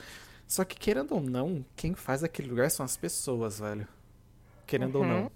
Só 0.46 0.62
que, 0.64 0.76
querendo 0.78 1.12
ou 1.14 1.20
não, 1.20 1.64
quem 1.74 1.94
faz 1.94 2.22
aquele 2.22 2.48
lugar 2.48 2.70
são 2.70 2.84
as 2.84 2.96
pessoas, 2.96 3.58
velho. 3.60 3.88
Querendo 4.66 4.96
ou 4.96 5.02
Uhum. 5.02 5.08
não. 5.22 5.32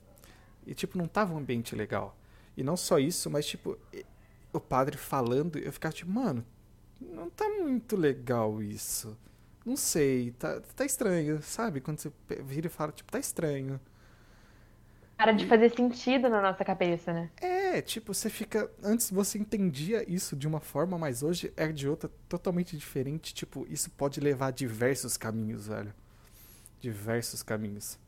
E, 0.66 0.74
tipo, 0.74 0.98
não 0.98 1.06
tava 1.08 1.32
um 1.34 1.38
ambiente 1.38 1.74
legal. 1.74 2.16
E 2.56 2.62
não 2.62 2.76
só 2.76 2.98
isso, 2.98 3.30
mas, 3.30 3.46
tipo, 3.46 3.78
o 4.52 4.60
padre 4.60 4.96
falando, 4.98 5.58
eu 5.58 5.72
ficava 5.72 5.94
tipo, 5.94 6.10
mano, 6.10 6.44
não 7.00 7.30
tá 7.30 7.48
muito 7.48 7.96
legal 7.96 8.62
isso. 8.62 9.16
Não 9.64 9.76
sei, 9.76 10.32
tá, 10.32 10.60
tá 10.76 10.84
estranho, 10.84 11.40
sabe? 11.42 11.80
Quando 11.80 11.98
você 11.98 12.12
vira 12.44 12.66
e 12.66 12.70
fala, 12.70 12.92
tipo, 12.92 13.10
tá 13.10 13.18
estranho. 13.18 13.80
Para 15.16 15.32
de 15.32 15.46
fazer 15.46 15.70
sentido 15.70 16.28
na 16.28 16.42
nossa 16.42 16.64
cabeça, 16.64 17.12
né? 17.12 17.30
É, 17.40 17.80
tipo, 17.80 18.12
você 18.12 18.28
fica. 18.28 18.70
Antes 18.82 19.10
você 19.10 19.38
entendia 19.38 20.04
isso 20.10 20.34
de 20.34 20.46
uma 20.46 20.60
forma, 20.60 20.98
mas 20.98 21.22
hoje 21.22 21.52
é 21.56 21.68
de 21.68 21.88
outra 21.88 22.10
totalmente 22.28 22.76
diferente. 22.76 23.32
Tipo, 23.32 23.66
isso 23.70 23.90
pode 23.90 24.20
levar 24.20 24.48
a 24.48 24.50
diversos 24.50 25.16
caminhos, 25.16 25.68
velho. 25.68 25.94
Diversos 26.80 27.42
caminhos. 27.42 27.98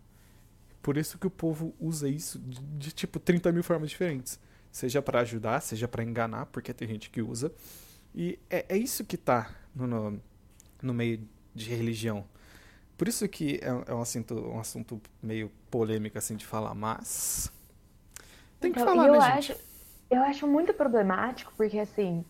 Por 0.82 0.96
isso 0.96 1.18
que 1.18 1.26
o 1.26 1.30
povo 1.30 1.74
usa 1.80 2.08
isso 2.08 2.38
de, 2.38 2.60
de, 2.60 2.92
tipo 2.92 3.18
30 3.18 3.50
mil 3.52 3.62
formas 3.62 3.90
diferentes. 3.90 4.38
Seja 4.70 5.00
pra 5.00 5.20
ajudar, 5.20 5.60
seja 5.60 5.88
pra 5.88 6.04
enganar, 6.04 6.46
porque 6.46 6.72
tem 6.72 6.86
gente 6.88 7.08
que 7.08 7.22
usa. 7.22 7.52
E 8.14 8.38
é, 8.50 8.66
é 8.68 8.76
isso 8.76 9.04
que 9.04 9.16
tá 9.16 9.50
no, 9.74 9.86
no, 9.86 10.22
no 10.82 10.94
meio 10.94 11.20
de 11.54 11.70
religião. 11.70 12.24
Por 12.96 13.08
isso 13.08 13.28
que 13.28 13.60
é, 13.62 13.68
é 13.92 13.94
um, 13.94 14.00
assunto, 14.00 14.34
um 14.34 14.58
assunto 14.60 15.00
meio 15.22 15.50
polêmico 15.70 16.18
assim 16.18 16.36
de 16.36 16.46
falar, 16.46 16.74
mas. 16.74 17.52
Tem 18.60 18.72
que 18.72 18.78
Então, 18.78 18.84
falar, 18.84 19.08
eu 19.08 19.12
né, 19.12 19.18
acho, 19.18 19.54
gente? 19.54 19.56
eu 20.10 20.22
acho 20.22 20.46
muito 20.46 20.74
problemático, 20.74 21.52
porque 21.56 21.78
assim, 21.78 22.24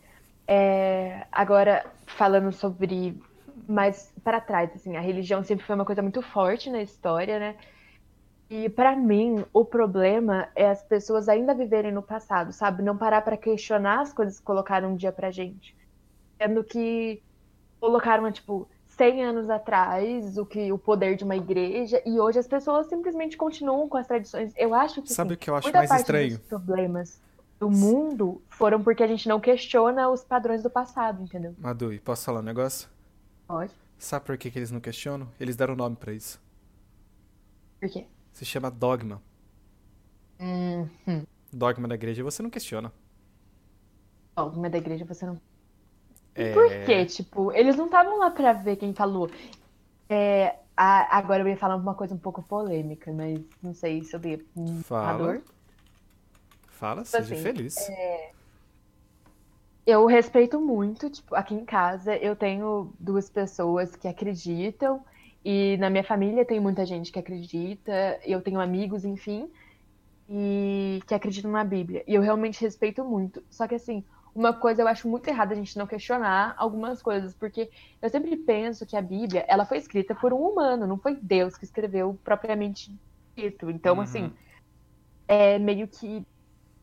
é, 0.46 1.26
agora 1.32 1.84
falando 2.06 2.52
sobre 2.52 3.20
mais 3.68 4.12
para 4.22 4.40
trás, 4.40 4.72
assim, 4.74 4.96
a 4.96 5.00
religião 5.00 5.42
sempre 5.44 5.66
foi 5.66 5.74
uma 5.74 5.84
coisa 5.84 6.02
muito 6.02 6.22
forte 6.22 6.70
na 6.70 6.82
história, 6.82 7.38
né? 7.38 7.56
E 8.50 8.68
para 8.70 8.96
mim, 8.96 9.44
o 9.52 9.64
problema 9.64 10.48
é 10.56 10.70
as 10.70 10.82
pessoas 10.84 11.28
ainda 11.28 11.54
viverem 11.54 11.92
no 11.92 12.02
passado, 12.02 12.52
sabe? 12.52 12.82
Não 12.82 12.96
parar 12.98 13.22
para 13.22 13.36
questionar 13.36 14.00
as 14.02 14.12
coisas 14.12 14.38
que 14.38 14.44
colocaram 14.46 14.92
um 14.92 14.96
dia 14.96 15.12
pra 15.12 15.30
gente. 15.32 15.76
Sendo 16.40 16.64
que 16.64 17.22
colocaram, 17.80 18.30
tipo, 18.32 18.68
100 18.96 19.24
anos 19.24 19.50
atrás, 19.50 20.38
o 20.38 20.46
que 20.46 20.72
o 20.72 20.78
poder 20.78 21.16
de 21.16 21.24
uma 21.24 21.36
igreja, 21.36 22.02
e 22.06 22.18
hoje 22.18 22.38
as 22.38 22.46
pessoas 22.46 22.86
simplesmente 22.86 23.36
continuam 23.36 23.88
com 23.88 23.96
as 23.98 24.06
tradições. 24.06 24.52
Eu 24.56 24.74
acho 24.74 25.02
que 25.02 25.12
Sabe 25.12 25.28
assim, 25.28 25.34
o 25.34 25.38
que 25.38 25.50
eu 25.50 25.54
acho 25.54 25.72
mais 25.72 25.90
estranho? 25.90 26.38
problemas 26.40 27.20
do 27.58 27.70
mundo 27.70 28.42
foram 28.48 28.82
porque 28.82 29.02
a 29.02 29.06
gente 29.06 29.28
não 29.28 29.38
questiona 29.38 30.08
os 30.08 30.24
padrões 30.24 30.62
do 30.62 30.70
passado, 30.70 31.22
entendeu? 31.22 31.54
Madui, 31.58 32.00
posso 32.00 32.24
falar 32.24 32.40
um 32.40 32.44
negócio? 32.44 32.88
Pode. 33.46 33.72
Sabe 33.98 34.24
por 34.24 34.36
que, 34.36 34.50
que 34.50 34.58
eles 34.58 34.70
não 34.70 34.80
questionam? 34.80 35.28
Eles 35.38 35.56
deram 35.56 35.76
nome 35.76 35.96
pra 35.96 36.12
isso. 36.12 36.40
Por 37.80 37.88
quê? 37.90 38.06
Se 38.32 38.44
chama 38.44 38.70
dogma. 38.70 39.22
Hum, 40.40 40.88
hum. 41.06 41.22
Dogma 41.52 41.88
da 41.88 41.94
igreja 41.94 42.22
você 42.22 42.42
não 42.42 42.50
questiona. 42.50 42.92
Dogma 44.34 44.68
da 44.68 44.78
igreja 44.78 45.04
você 45.04 45.24
não. 45.24 45.40
É... 46.36 46.52
Por 46.52 46.68
quê? 46.84 47.04
Tipo, 47.06 47.52
eles 47.52 47.76
não 47.76 47.86
estavam 47.86 48.18
lá 48.18 48.30
pra 48.30 48.52
ver 48.52 48.76
quem 48.76 48.94
falou. 48.94 49.30
É, 50.08 50.54
a- 50.76 51.16
agora 51.18 51.42
eu 51.42 51.48
ia 51.48 51.56
falar 51.56 51.76
uma 51.76 51.94
coisa 51.94 52.14
um 52.14 52.18
pouco 52.18 52.42
polêmica, 52.42 53.12
mas 53.12 53.40
não 53.62 53.74
sei 53.74 54.02
se 54.04 54.14
eu 54.14 54.20
ia. 54.24 54.40
um 54.56 54.82
Fala. 54.82 55.40
Fala, 56.68 57.04
seja 57.04 57.34
assim, 57.34 57.42
feliz. 57.42 57.76
Eu 59.86 60.04
respeito 60.06 60.60
muito, 60.60 61.08
tipo, 61.08 61.34
aqui 61.34 61.54
em 61.54 61.64
casa 61.64 62.16
eu 62.16 62.34
tenho 62.34 62.92
duas 62.98 63.30
pessoas 63.30 63.94
que 63.94 64.08
acreditam, 64.08 65.04
e 65.44 65.76
na 65.78 65.88
minha 65.88 66.02
família 66.02 66.44
tem 66.44 66.58
muita 66.58 66.84
gente 66.84 67.12
que 67.12 67.18
acredita, 67.20 68.18
eu 68.24 68.42
tenho 68.42 68.58
amigos, 68.60 69.04
enfim, 69.04 69.48
e 70.28 71.00
que 71.06 71.14
acreditam 71.14 71.52
na 71.52 71.62
Bíblia. 71.62 72.02
E 72.06 72.14
eu 72.14 72.22
realmente 72.22 72.60
respeito 72.60 73.04
muito. 73.04 73.44
Só 73.48 73.68
que 73.68 73.76
assim, 73.76 74.04
uma 74.36 74.52
coisa 74.58 74.82
eu 74.82 74.88
acho 74.88 75.08
muito 75.08 75.28
errada 75.28 75.54
a 75.54 75.56
gente 75.56 75.76
não 75.78 75.86
questionar 75.86 76.54
algumas 76.58 77.02
coisas, 77.02 77.34
porque 77.34 77.70
eu 78.02 78.10
sempre 78.10 78.36
penso 78.38 78.86
que 78.86 78.96
a 78.96 79.02
Bíblia, 79.02 79.44
ela 79.48 79.66
foi 79.66 79.78
escrita 79.78 80.14
por 80.14 80.32
um 80.32 80.38
humano, 80.38 80.86
não 80.86 80.98
foi 80.98 81.16
Deus 81.22 81.56
que 81.56 81.64
escreveu 81.64 82.20
propriamente 82.24 82.94
dito. 83.36 83.70
Então, 83.70 83.96
Uhum. 83.96 84.02
assim, 84.02 84.34
é 85.28 85.58
meio 85.58 85.88
que 85.88 86.22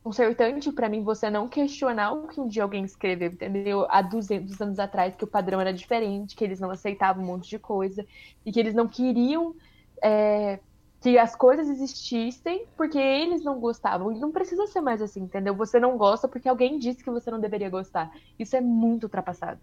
concertante 0.02 0.72
pra 0.72 0.88
mim 0.88 1.04
você 1.04 1.30
não 1.30 1.48
questionar 1.48 2.12
o 2.12 2.28
que 2.28 2.40
um 2.40 2.48
dia 2.48 2.62
alguém 2.64 2.84
escreveu, 2.84 3.30
entendeu? 3.32 3.86
Há 3.90 4.02
200 4.02 4.60
anos 4.60 4.78
atrás, 4.78 5.16
que 5.16 5.24
o 5.24 5.28
padrão 5.30 5.60
era 5.60 5.72
diferente, 5.74 6.36
que 6.36 6.44
eles 6.44 6.60
não 6.60 6.70
aceitavam 6.70 7.22
um 7.24 7.26
monte 7.26 7.48
de 7.50 7.58
coisa, 7.58 8.04
e 8.44 8.52
que 8.52 8.60
eles 8.60 8.74
não 8.74 8.88
queriam 8.88 9.54
é, 10.02 10.60
que 11.04 11.18
as 11.18 11.36
coisas 11.36 11.68
existissem 11.68 12.66
porque 12.78 12.96
eles 12.96 13.44
não 13.44 13.60
gostavam. 13.60 14.10
E 14.10 14.18
não 14.18 14.32
precisa 14.32 14.66
ser 14.66 14.80
mais 14.80 15.02
assim, 15.02 15.20
entendeu? 15.20 15.54
Você 15.54 15.78
não 15.78 15.98
gosta 15.98 16.26
porque 16.26 16.48
alguém 16.48 16.78
disse 16.78 17.04
que 17.04 17.10
você 17.10 17.30
não 17.30 17.38
deveria 17.38 17.68
gostar. 17.68 18.10
Isso 18.38 18.56
é 18.56 18.60
muito 18.62 19.02
ultrapassado. 19.02 19.60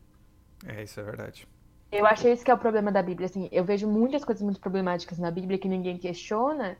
É, 0.68 0.84
isso 0.84 1.00
é 1.00 1.04
verdade. 1.04 1.48
Eu 1.92 2.06
acho 2.06 2.28
esse 2.28 2.46
que 2.46 2.52
é 2.52 2.54
o 2.54 2.60
problema 2.60 2.92
da 2.92 3.02
Bíblia, 3.02 3.26
assim, 3.26 3.50
eu 3.52 3.66
vejo 3.66 3.88
muitas 3.88 4.24
coisas 4.24 4.44
muito 4.44 4.60
problemáticas 4.60 5.18
na 5.18 5.32
Bíblia 5.32 5.58
que 5.58 5.68
ninguém 5.68 5.98
questiona, 5.98 6.78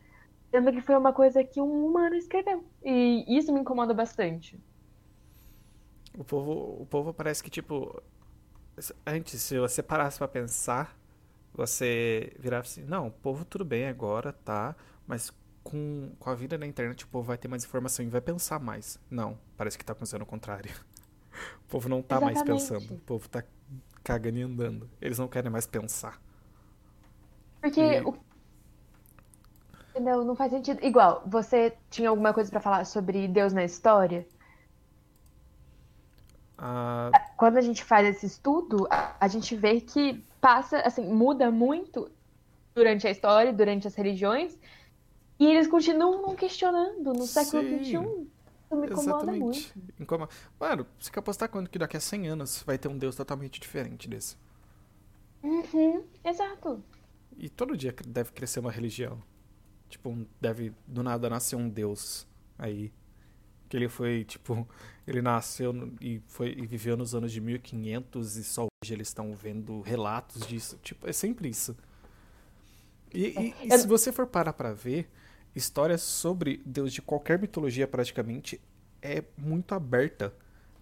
sendo 0.52 0.72
que 0.72 0.80
foi 0.80 0.96
uma 0.96 1.12
coisa 1.12 1.44
que 1.44 1.60
um 1.60 1.88
humano 1.88 2.14
escreveu. 2.14 2.64
E 2.84 3.26
isso 3.28 3.52
me 3.52 3.62
incomoda 3.62 3.96
bastante. 3.96 4.60
O 6.16 6.24
povo, 6.24 6.84
o 6.84 6.86
povo 6.86 7.12
parece 7.12 7.44
que, 7.44 7.50
tipo, 7.50 8.00
antes, 9.08 9.42
se 9.42 9.58
você 9.58 9.82
parasse 9.82 10.20
pra 10.20 10.28
pensar, 10.28 10.96
você 11.54 12.34
virava 12.40 12.64
assim, 12.66 12.84
não, 12.84 13.08
o 13.08 13.12
povo 13.12 13.46
tudo 13.46 13.66
bem 13.66 13.88
agora, 13.88 14.34
tá, 14.34 14.76
mas 15.08 15.32
com, 15.64 16.12
com 16.20 16.30
a 16.30 16.36
vida 16.36 16.58
na 16.58 16.66
internet 16.66 17.06
o 17.06 17.08
povo 17.08 17.28
vai 17.28 17.38
ter 17.38 17.48
mais 17.48 17.64
informação 17.64 18.06
e 18.06 18.10
vai 18.10 18.22
pensar 18.22 18.60
mais. 18.60 19.00
Não, 19.10 19.38
parece 19.58 19.78
que 19.78 19.86
tá 19.86 19.94
acontecendo 19.94 20.24
o 20.24 20.26
contrário. 20.26 20.72
O 21.68 21.72
povo 21.72 21.90
não 21.90 22.02
tá 22.02 22.22
mais 22.22 22.42
Exatamente. 22.42 22.44
pensando, 22.44 22.96
o 22.96 23.00
povo 23.00 23.30
tá 23.30 23.44
cagando 24.04 24.40
e 24.40 24.44
andando. 24.44 24.90
Eles 25.02 25.20
não 25.20 25.28
querem 25.28 25.52
mais 25.52 25.68
pensar. 25.68 26.22
Porque 27.60 27.86
E- 27.86 28.02
o... 28.06 28.12
Entendeu? 29.94 30.24
Não 30.26 30.36
faz 30.36 30.52
sentido. 30.52 30.84
Igual, 30.84 31.24
você 31.28 31.78
tinha 31.90 32.10
alguma 32.10 32.34
coisa 32.34 32.50
pra 32.52 32.60
falar 32.62 32.86
sobre 32.86 33.26
Deus 33.30 33.54
na 33.54 33.64
história? 33.64 34.28
Ah, 36.58 37.16
Quando 37.36 37.58
a 37.58 37.62
gente 37.62 37.84
faz 37.84 38.08
esse 38.08 38.26
estudo, 38.26 38.88
a, 38.92 39.16
a 39.20 39.28
gente 39.28 39.56
vê 39.56 39.82
que 39.82 40.26
passa, 40.42 40.80
assim, 40.82 41.06
muda 41.08 41.50
muito 41.52 42.12
durante 42.76 43.08
a 43.08 43.12
história, 43.12 43.54
durante 43.54 43.88
as 43.88 43.96
religiões, 43.96 44.58
e 45.40 45.46
eles 45.46 45.68
continuam 45.68 46.22
não 46.22 46.36
questionando 46.36 47.14
no 47.14 47.26
século 47.26 47.62
Sim. 47.64 47.84
XXI. 47.84 48.28
Me 48.74 48.88
incomoda 48.88 49.32
muito. 49.34 49.58
exatamente. 49.58 49.74
Incomo- 50.00 50.30
Mano, 50.60 50.88
você 50.98 51.12
quer 51.12 51.20
apostar 51.20 51.50
quando 51.50 51.70
que 51.70 51.78
daqui 51.78 51.98
a 51.98 52.00
100 52.00 52.30
anos 52.30 52.64
vai 52.66 52.78
ter 52.78 52.88
um 52.88 52.98
Deus 52.98 53.16
totalmente 53.16 53.60
diferente 53.60 54.08
desse? 54.10 54.38
Uhum, 55.44 56.04
exato. 56.24 56.84
E 57.38 57.50
todo 57.50 57.76
dia 57.76 57.94
deve 58.08 58.32
crescer 58.32 58.60
uma 58.62 58.72
religião. 58.72 59.22
Tipo, 59.90 60.26
deve 60.40 60.74
do 60.88 61.04
nada 61.04 61.30
nascer 61.30 61.58
um 61.58 61.68
deus 61.68 62.26
aí. 62.58 62.94
Que 63.72 63.78
ele 63.78 63.88
foi, 63.88 64.26
tipo, 64.26 64.68
ele 65.08 65.22
nasceu 65.22 65.74
e 66.02 66.22
foi 66.28 66.50
e 66.58 66.66
viveu 66.66 66.98
nos 66.98 67.16
anos 67.16 67.32
de 67.32 67.40
1500 67.40 68.36
e 68.36 68.44
só 68.44 68.64
hoje 68.84 68.94
eles 68.94 69.08
estão 69.08 69.34
vendo 69.34 69.80
relatos 69.80 70.46
disso. 70.46 70.78
Tipo, 70.84 71.08
é 71.10 71.14
sempre 71.14 71.48
isso. 71.48 71.74
E, 73.14 73.28
e- 73.28 73.56
e 73.64 73.72
eu- 73.72 73.80
se 73.80 73.88
você 73.88 74.12
for 74.12 74.28
parar 74.28 74.52
pra 74.54 74.74
ver, 74.74 75.10
histórias 75.56 76.02
sobre 76.02 76.62
Deus 76.66 76.92
de 76.94 77.02
qualquer 77.02 77.40
mitologia 77.40 77.88
praticamente 77.88 78.60
é 79.02 79.24
muito 79.38 79.74
aberta. 79.74 80.34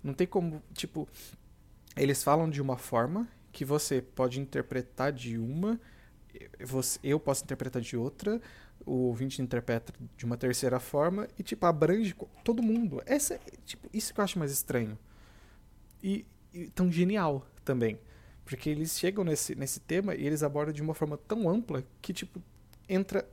Não 0.03 0.13
tem 0.13 0.25
como, 0.25 0.61
tipo, 0.73 1.07
eles 1.95 2.23
falam 2.23 2.49
de 2.49 2.61
uma 2.61 2.77
forma 2.77 3.27
que 3.51 3.63
você 3.65 4.01
pode 4.01 4.39
interpretar 4.39 5.11
de 5.11 5.37
uma, 5.37 5.79
você- 6.59 6.99
eu 7.03 7.19
posso 7.19 7.43
interpretar 7.43 7.81
de 7.81 7.97
outra, 7.97 8.41
o 8.89 9.07
ouvinte 9.07 9.41
interpreta 9.41 9.93
de 10.17 10.25
uma 10.25 10.37
terceira 10.37 10.79
forma 10.79 11.27
e, 11.37 11.43
tipo, 11.43 11.65
abrange 11.65 12.15
todo 12.43 12.63
mundo. 12.63 13.01
Essa, 13.05 13.35
é, 13.35 13.39
tipo, 13.65 13.89
isso 13.93 14.13
que 14.13 14.19
eu 14.19 14.23
acho 14.23 14.39
mais 14.39 14.51
estranho. 14.51 14.97
E, 16.03 16.25
e 16.53 16.67
tão 16.69 16.91
genial 16.91 17.45
também. 17.63 17.99
Porque 18.45 18.69
eles 18.69 18.97
chegam 18.97 19.23
nesse, 19.23 19.55
nesse 19.55 19.79
tema 19.79 20.15
e 20.15 20.25
eles 20.25 20.41
abordam 20.43 20.73
de 20.73 20.81
uma 20.81 20.93
forma 20.93 21.17
tão 21.17 21.47
ampla 21.49 21.83
que, 22.01 22.13
tipo, 22.13 22.41
entra, 22.87 23.27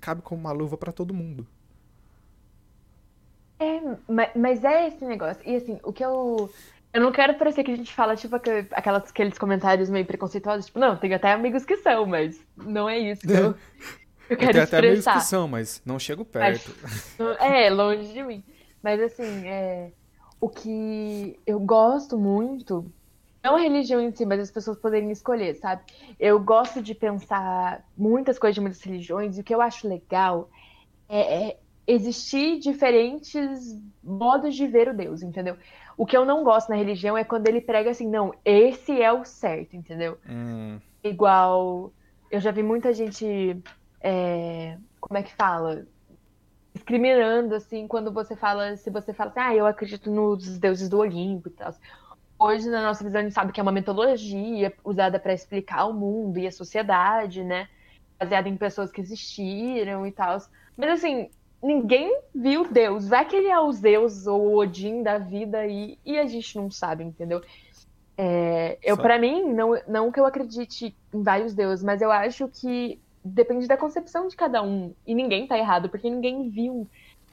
cabe 0.00 0.22
como 0.22 0.40
uma 0.40 0.52
luva 0.52 0.76
pra 0.76 0.92
todo 0.92 1.12
mundo. 1.14 1.46
É, 3.58 3.80
ma- 4.08 4.30
mas 4.34 4.64
é 4.64 4.88
esse 4.88 5.04
negócio. 5.04 5.42
E 5.48 5.56
assim, 5.56 5.78
o 5.82 5.92
que 5.92 6.04
eu. 6.04 6.50
Eu 6.92 7.00
não 7.00 7.10
quero 7.10 7.38
parecer 7.38 7.64
que 7.64 7.70
a 7.70 7.76
gente 7.76 7.92
fala, 7.94 8.14
tipo, 8.16 8.36
aquelas, 8.36 9.08
aqueles 9.10 9.38
comentários 9.38 9.88
meio 9.88 10.04
preconceituosos, 10.04 10.66
tipo, 10.66 10.78
não, 10.78 10.94
tem 10.98 11.14
até 11.14 11.32
amigos 11.32 11.64
que 11.64 11.78
são, 11.78 12.04
mas 12.04 12.38
não 12.54 12.86
é 12.88 12.98
isso 12.98 13.26
que 13.26 13.38
eu, 13.38 13.54
eu 14.32 14.36
quero 14.36 14.52
Tem 14.52 14.62
até 14.62 14.78
amigos 14.78 15.00
expressar. 15.00 15.14
que 15.14 15.20
são, 15.20 15.48
mas 15.48 15.82
não 15.84 15.98
chego 15.98 16.24
perto. 16.24 16.74
É, 17.40 17.70
longe 17.70 18.12
de 18.12 18.22
mim. 18.22 18.42
Mas 18.82 19.00
assim, 19.00 19.46
é, 19.46 19.92
o 20.40 20.48
que 20.48 21.38
eu 21.46 21.60
gosto 21.60 22.18
muito, 22.18 22.84
não 23.42 23.56
a 23.56 23.60
religião 23.60 24.00
em 24.00 24.10
si, 24.12 24.24
mas 24.26 24.40
as 24.40 24.50
pessoas 24.50 24.78
poderem 24.78 25.10
escolher, 25.10 25.54
sabe? 25.56 25.82
Eu 26.18 26.40
gosto 26.40 26.82
de 26.82 26.94
pensar 26.94 27.84
muitas 27.96 28.38
coisas 28.38 28.54
de 28.54 28.60
muitas 28.60 28.80
religiões, 28.82 29.36
e 29.38 29.40
o 29.40 29.44
que 29.44 29.54
eu 29.54 29.60
acho 29.60 29.88
legal 29.88 30.50
é, 31.08 31.48
é 31.50 31.58
existir 31.86 32.58
diferentes 32.58 33.76
modos 34.02 34.54
de 34.54 34.66
ver 34.66 34.88
o 34.88 34.94
Deus, 34.94 35.22
entendeu? 35.22 35.56
O 35.96 36.06
que 36.06 36.16
eu 36.16 36.24
não 36.24 36.42
gosto 36.42 36.70
na 36.70 36.76
religião 36.76 37.16
é 37.18 37.22
quando 37.24 37.46
ele 37.48 37.60
prega 37.60 37.90
assim, 37.90 38.08
não, 38.08 38.32
esse 38.44 39.00
é 39.00 39.12
o 39.12 39.24
certo, 39.24 39.76
entendeu? 39.76 40.18
Hum, 40.28 40.78
Igual, 41.04 41.92
eu 42.30 42.40
já 42.40 42.50
vi 42.50 42.62
muita 42.62 42.92
gente, 42.92 43.56
é, 44.02 44.76
como 45.00 45.18
é 45.18 45.22
que 45.22 45.34
fala? 45.34 45.86
Discriminando, 46.74 47.54
assim, 47.54 47.86
quando 47.86 48.12
você 48.12 48.34
fala, 48.34 48.76
se 48.76 48.90
você 48.90 49.12
fala 49.12 49.30
assim, 49.30 49.40
ah, 49.40 49.54
eu 49.54 49.66
acredito 49.66 50.10
nos 50.10 50.58
deuses 50.58 50.88
do 50.88 50.98
Olimpo 50.98 51.48
e 51.48 51.52
tal. 51.52 51.72
Hoje, 52.38 52.68
na 52.68 52.82
nossa 52.82 53.04
visão, 53.04 53.20
a 53.20 53.22
gente 53.22 53.34
sabe 53.34 53.52
que 53.52 53.60
é 53.60 53.62
uma 53.62 53.70
mitologia 53.70 54.74
usada 54.84 55.18
para 55.20 55.32
explicar 55.32 55.86
o 55.86 55.92
mundo 55.92 56.38
e 56.38 56.46
a 56.46 56.52
sociedade, 56.52 57.44
né? 57.44 57.68
Baseada 58.18 58.48
em 58.48 58.56
pessoas 58.56 58.90
que 58.90 59.00
existiram 59.00 60.04
e 60.06 60.10
tal. 60.10 60.38
Mas, 60.76 60.90
assim, 60.90 61.30
ninguém 61.62 62.20
viu 62.34 62.66
Deus. 62.68 63.06
Vai 63.08 63.24
que 63.24 63.36
ele 63.36 63.48
é 63.48 63.60
o 63.60 63.70
Zeus 63.70 64.26
ou 64.26 64.40
o 64.40 64.58
Odin 64.58 65.02
da 65.02 65.18
vida 65.18 65.58
aí 65.58 65.98
e 66.04 66.18
a 66.18 66.26
gente 66.26 66.56
não 66.56 66.70
sabe, 66.70 67.04
entendeu? 67.04 67.40
É, 68.16 68.78
eu, 68.82 68.96
para 68.96 69.18
mim, 69.18 69.52
não, 69.52 69.80
não 69.86 70.12
que 70.12 70.20
eu 70.20 70.26
acredite 70.26 70.96
em 71.14 71.22
vários 71.22 71.54
deuses, 71.54 71.84
mas 71.84 72.02
eu 72.02 72.10
acho 72.10 72.48
que 72.48 73.00
depende 73.24 73.66
da 73.66 73.76
concepção 73.76 74.28
de 74.28 74.36
cada 74.36 74.62
um. 74.62 74.94
E 75.06 75.14
ninguém 75.14 75.46
tá 75.46 75.56
errado, 75.58 75.88
porque 75.88 76.08
ninguém 76.10 76.48
viu 76.48 76.88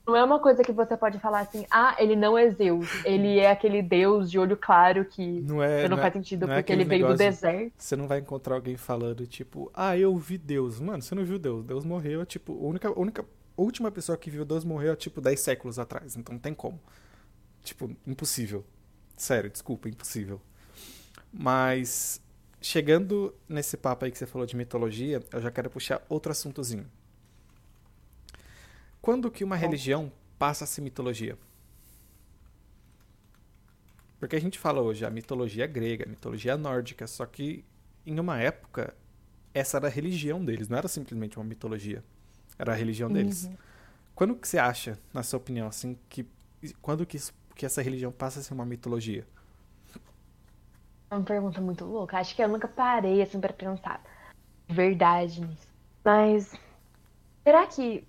Não 0.08 0.15
é 0.15 0.24
uma 0.24 0.39
coisa 0.39 0.63
que 0.63 0.72
você 0.72 0.98
pode 0.98 1.19
falar 1.19 1.41
assim, 1.41 1.65
ah, 1.69 1.96
ele 2.00 2.15
não 2.15 2.38
é 2.38 2.50
Zeus, 2.50 2.88
ele 3.05 3.38
é 3.38 3.51
aquele 3.51 3.81
deus 3.81 4.29
de 4.31 4.39
olho 4.39 4.58
claro 4.58 5.05
que 5.05 5.41
Não 5.41 5.62
é. 5.62 5.84
não, 5.84 5.89
não 5.89 5.98
faz 5.98 6.10
é- 6.13 6.17
sentido 6.17 6.48
não 6.48 6.53
é 6.53 6.58
porque 6.58 6.74
aquele 6.74 6.81
ele 6.84 6.89
veio 6.89 7.08
do 7.08 7.15
deserto. 7.15 7.74
Você 7.77 7.96
não 7.96 8.08
vai 8.08 8.19
encontrar 8.19 8.55
alguém 8.55 8.75
falando, 8.75 9.27
tipo, 9.27 9.69
ah, 9.74 9.96
eu 9.98 10.15
vi 10.17 10.38
Deus. 10.38 10.79
Mano, 10.79 11.01
você 11.01 11.13
não 11.13 11.24
viu 11.24 11.38
Deus. 11.38 11.63
Deus 11.63 11.86
morreu, 11.86 12.25
tipo, 12.25 12.53
a 12.53 12.67
única, 12.67 12.88
a 12.89 13.00
única 13.00 13.24
a 13.58 13.62
última 13.62 13.91
pessoa 13.91 14.17
que 14.17 14.29
viu 14.29 14.46
Deus 14.46 14.63
morreu, 14.63 14.96
tipo, 14.96 15.19
10 15.19 15.38
séculos 15.39 15.77
atrás. 15.77 16.15
Então 16.15 16.34
não 16.34 16.39
tem 16.39 16.53
como. 16.53 16.79
Tipo, 17.62 17.91
impossível. 18.08 18.65
Sério, 19.17 19.50
desculpa, 19.50 19.89
impossível. 19.89 20.41
Mas, 21.31 22.22
chegando 22.62 23.34
nesse 23.48 23.78
papo 23.78 24.06
aí 24.06 24.12
que 24.12 24.18
você 24.18 24.25
falou 24.25 24.46
de 24.46 24.56
mitologia, 24.56 25.24
eu 25.32 25.42
já 25.42 25.51
quero 25.51 25.70
puxar 25.70 26.01
outro 26.10 26.32
assuntozinho. 26.32 26.86
Quando 29.01 29.32
que 29.32 29.44
uma 29.44 29.56
religião 29.56 30.12
passa 30.38 30.63
a 30.66 30.68
ser 30.68 30.82
mitologia? 30.82 31.38
Porque 34.20 34.36
a 34.36 34.42
gente 34.42 34.60
fala 34.60 34.82
hoje 34.82 35.06
a 35.06 35.10
mitologia 35.10 35.66
grega, 35.66 36.06
a 36.06 36.10
mitologia 36.10 36.58
nórdica, 36.58 37.08
só 37.08 37.25
que 37.25 37.63
em 38.06 38.20
uma 38.20 38.39
época 38.39 38.94
essa 39.54 39.78
era 39.78 39.88
a 39.88 39.89
religião 39.89 40.44
deles, 40.44 40.68
não 40.68 40.78
era 40.78 40.88
simplesmente 40.88 41.38
uma 41.38 41.46
mitologia. 41.46 42.04
Era 42.58 42.74
a 42.74 42.75
religião 42.75 43.10
deles. 43.12 43.46
Uhum. 43.46 43.56
Quando 44.13 44.36
que 44.36 44.48
você 44.48 44.58
acha, 44.58 45.00
na 45.13 45.24
sua 45.24 45.38
opinião, 45.38 45.68
assim, 45.68 45.98
que 46.10 46.25
quando 46.82 47.06
que, 47.06 47.16
isso- 47.16 47.34
que 47.56 47.66
essa 47.66 47.82
religião 47.82 48.12
passa 48.12 48.42
a 48.42 48.44
ser 48.44 48.54
uma 48.54 48.66
mitologia? 48.66 49.25
É 51.12 51.16
uma 51.16 51.24
pergunta 51.24 51.60
muito 51.62 51.86
louca. 51.86 52.18
Acho 52.18 52.36
que 52.36 52.44
eu 52.44 52.48
nunca 52.48 52.68
parei 52.68 53.22
assim 53.22 53.39
pra 53.39 53.54
pensar 53.54 54.01
de 54.68 54.75
verdade 54.75 55.42
nisso. 55.42 55.68
Mas 56.04 56.54
será 57.44 57.66
que. 57.68 58.08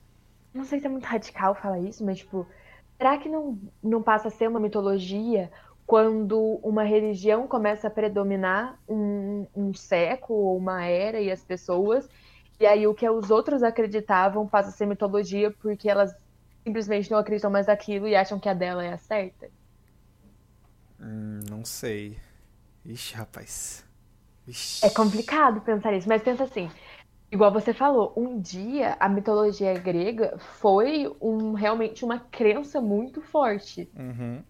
Não 0.52 0.64
sei 0.64 0.80
se 0.80 0.86
é 0.86 0.90
muito 0.90 1.04
radical 1.04 1.54
falar 1.54 1.78
isso, 1.78 2.04
mas 2.04 2.18
tipo, 2.18 2.46
será 2.96 3.16
que 3.18 3.28
não, 3.28 3.58
não 3.82 4.02
passa 4.02 4.28
a 4.28 4.30
ser 4.30 4.48
uma 4.48 4.58
mitologia 4.58 5.50
quando 5.86 6.60
uma 6.62 6.82
religião 6.84 7.48
começa 7.48 7.88
a 7.88 7.90
predominar 7.90 8.78
um, 8.88 9.46
um 9.54 9.74
século 9.74 10.40
ou 10.40 10.56
uma 10.56 10.84
era 10.84 11.20
e 11.20 11.30
as 11.30 11.44
pessoas, 11.44 12.08
e 12.60 12.66
aí 12.66 12.86
o 12.86 12.94
que 12.94 13.08
os 13.08 13.30
outros 13.30 13.62
acreditavam 13.62 14.48
passa 14.48 14.70
a 14.70 14.72
ser 14.72 14.86
mitologia 14.86 15.52
porque 15.60 15.88
elas 15.88 16.12
simplesmente 16.66 17.10
não 17.10 17.18
acreditam 17.18 17.50
mais 17.50 17.66
naquilo 17.66 18.06
e 18.08 18.14
acham 18.16 18.38
que 18.40 18.48
a 18.48 18.54
dela 18.54 18.84
é 18.84 18.92
a 18.92 18.98
certa? 18.98 19.50
Hum, 21.00 21.40
não 21.48 21.64
sei. 21.64 22.20
Ixi, 22.84 23.14
rapaz. 23.14 23.84
Ixi. 24.46 24.86
É 24.86 24.90
complicado 24.90 25.60
pensar 25.60 25.92
isso, 25.92 26.08
mas 26.08 26.22
pensa 26.22 26.44
assim, 26.44 26.70
igual 27.30 27.52
você 27.52 27.72
falou, 27.72 28.12
um 28.16 28.40
dia 28.40 28.96
a 28.98 29.08
mitologia 29.08 29.74
grega 29.74 30.36
foi 30.38 31.10
um, 31.20 31.52
realmente 31.52 32.04
uma 32.04 32.18
crença 32.18 32.80
muito 32.80 33.20
forte. 33.20 33.88
Uhum. 33.96 34.42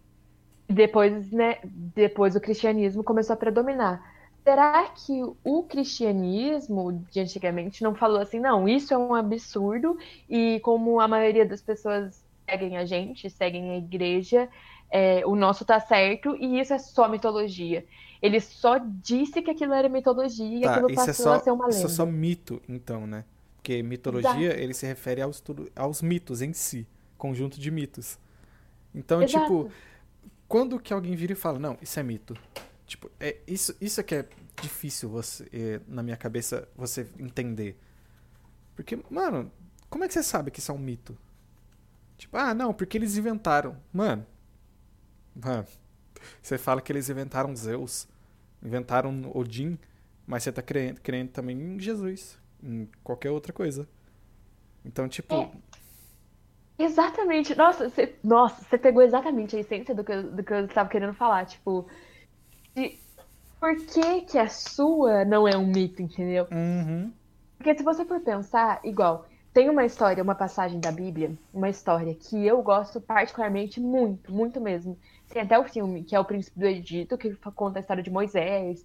E 0.68 0.72
depois, 0.72 1.30
né, 1.32 1.58
depois 1.64 2.36
o 2.36 2.40
cristianismo 2.40 3.02
começou 3.02 3.34
a 3.34 3.36
predominar. 3.36 4.02
Será 4.42 4.84
que 4.88 5.22
o 5.44 5.62
cristianismo 5.64 7.04
de 7.10 7.20
antigamente 7.20 7.82
não 7.82 7.94
falou 7.94 8.20
assim, 8.20 8.40
não, 8.40 8.66
isso 8.66 8.94
é 8.94 8.96
um 8.96 9.14
absurdo 9.14 9.98
e 10.28 10.60
como 10.60 10.98
a 10.98 11.06
maioria 11.06 11.44
das 11.44 11.60
pessoas 11.60 12.24
seguem 12.48 12.78
a 12.78 12.84
gente, 12.86 13.28
seguem 13.28 13.70
a 13.70 13.76
igreja, 13.76 14.48
é, 14.90 15.24
o 15.26 15.34
nosso 15.36 15.64
tá 15.64 15.80
certo 15.80 16.36
e 16.36 16.60
isso 16.60 16.72
é 16.74 16.78
só 16.78 17.08
mitologia. 17.08 17.86
Ele 18.22 18.40
só 18.40 18.78
disse 18.78 19.40
que 19.42 19.50
aquilo 19.50 19.72
era 19.72 19.88
mitologia 19.88 20.58
e 20.58 20.60
Tá, 20.62 20.72
aquilo 20.74 20.90
é, 20.90 20.94
passou 20.94 21.14
só, 21.14 21.32
a 21.34 21.40
ser 21.40 21.50
uma 21.50 21.68
isso 21.68 21.78
é 21.78 21.82
lenda. 21.82 21.94
só 21.94 22.06
mito, 22.06 22.60
então, 22.68 23.06
né? 23.06 23.24
Porque 23.56 23.82
mitologia, 23.82 24.58
ele 24.58 24.74
se 24.74 24.86
refere 24.86 25.20
aos, 25.22 25.40
tudo- 25.40 25.70
aos 25.76 26.02
mitos 26.02 26.42
em 26.42 26.52
si. 26.52 26.86
Conjunto 27.18 27.60
de 27.60 27.70
mitos. 27.70 28.18
Então, 28.94 29.22
Exato. 29.22 29.44
tipo, 29.44 29.70
quando 30.48 30.78
que 30.80 30.92
alguém 30.92 31.14
vira 31.14 31.32
e 31.32 31.36
fala, 31.36 31.58
não, 31.58 31.76
isso 31.80 31.98
é 32.00 32.02
mito. 32.02 32.34
Tipo, 32.86 33.10
é, 33.20 33.36
isso, 33.46 33.74
isso 33.80 34.00
é 34.00 34.02
que 34.02 34.14
é 34.16 34.28
difícil 34.60 35.08
você, 35.08 35.46
é, 35.52 35.80
na 35.86 36.02
minha 36.02 36.16
cabeça, 36.16 36.68
você 36.76 37.06
entender. 37.18 37.78
Porque, 38.74 38.98
mano, 39.10 39.50
como 39.88 40.04
é 40.04 40.08
que 40.08 40.14
você 40.14 40.22
sabe 40.22 40.50
que 40.50 40.58
isso 40.60 40.72
é 40.72 40.74
um 40.74 40.78
mito? 40.78 41.16
Tipo, 42.18 42.36
ah, 42.36 42.52
não, 42.54 42.72
porque 42.74 42.98
eles 42.98 43.16
inventaram. 43.16 43.76
Mano, 43.92 44.26
você 46.42 46.58
fala 46.58 46.80
que 46.80 46.92
eles 46.92 47.08
inventaram 47.10 47.54
Zeus, 47.56 48.08
inventaram 48.62 49.30
Odin, 49.34 49.78
mas 50.26 50.42
você 50.44 50.52
tá 50.52 50.62
crendo, 50.62 51.00
crendo 51.00 51.32
também 51.32 51.56
em 51.58 51.78
Jesus, 51.80 52.38
em 52.62 52.88
qualquer 53.02 53.30
outra 53.30 53.52
coisa. 53.52 53.88
Então, 54.84 55.08
tipo, 55.08 55.34
É. 55.34 55.60
Exatamente. 56.78 57.54
Nossa, 57.54 57.88
você, 57.88 58.18
nossa, 58.24 58.78
pegou 58.78 59.02
exatamente 59.02 59.54
a 59.56 59.60
essência 59.60 59.94
do 59.94 60.02
que, 60.02 60.12
eu, 60.12 60.32
do 60.32 60.42
que 60.42 60.52
eu 60.52 60.64
estava 60.66 60.88
querendo 60.88 61.14
falar. 61.14 61.44
Tipo, 61.46 61.86
de 62.74 62.98
por 63.60 63.76
que 63.86 64.22
que 64.22 64.38
a 64.38 64.48
sua 64.48 65.24
não 65.24 65.46
é 65.48 65.56
um 65.56 65.66
mito, 65.66 66.02
entendeu? 66.02 66.48
uhum, 66.50 67.12
Porque 67.56 67.76
se 67.76 67.82
você 67.84 68.04
for 68.04 68.20
pensar, 68.20 68.80
igual, 68.84 69.26
tem 69.52 69.68
uma 69.70 69.84
história, 69.84 70.22
uma 70.22 70.34
passagem 70.34 70.80
da 70.80 70.90
Bíblia, 70.90 71.38
uma 71.52 71.68
história 71.68 72.14
que 72.14 72.44
eu 72.46 72.62
gosto 72.62 73.00
particularmente 73.00 73.80
muito, 73.80 74.32
muito 74.32 74.60
mesmo. 74.60 74.98
Tem 75.30 75.42
até 75.42 75.58
o 75.58 75.64
filme, 75.64 76.02
que 76.04 76.14
é 76.14 76.20
O 76.20 76.24
Príncipe 76.24 76.58
do 76.58 76.66
Egito, 76.66 77.16
que 77.16 77.34
conta 77.54 77.78
a 77.78 77.80
história 77.80 78.02
de 78.02 78.10
Moisés. 78.10 78.84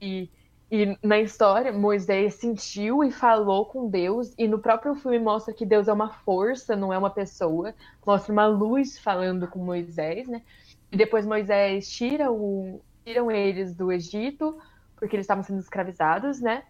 E, 0.00 0.30
e 0.70 0.96
na 1.02 1.20
história, 1.20 1.70
Moisés 1.70 2.34
sentiu 2.34 3.04
e 3.04 3.12
falou 3.12 3.66
com 3.66 3.88
Deus, 3.90 4.34
e 4.38 4.48
no 4.48 4.58
próprio 4.58 4.94
filme 4.94 5.18
mostra 5.18 5.52
que 5.54 5.66
Deus 5.66 5.88
é 5.88 5.92
uma 5.92 6.10
força, 6.10 6.74
não 6.74 6.92
é 6.92 6.98
uma 6.98 7.10
pessoa. 7.10 7.74
Mostra 8.06 8.32
uma 8.32 8.46
luz 8.46 8.98
falando 8.98 9.46
com 9.46 9.58
Moisés, 9.58 10.26
né? 10.26 10.42
E 10.90 10.96
depois 10.96 11.26
Moisés 11.26 11.90
tira 11.90 12.32
o, 12.32 12.82
tiram 13.04 13.30
eles 13.30 13.74
do 13.74 13.92
Egito, 13.92 14.58
porque 14.96 15.14
eles 15.14 15.24
estavam 15.24 15.44
sendo 15.44 15.60
escravizados, 15.60 16.40
né? 16.40 16.62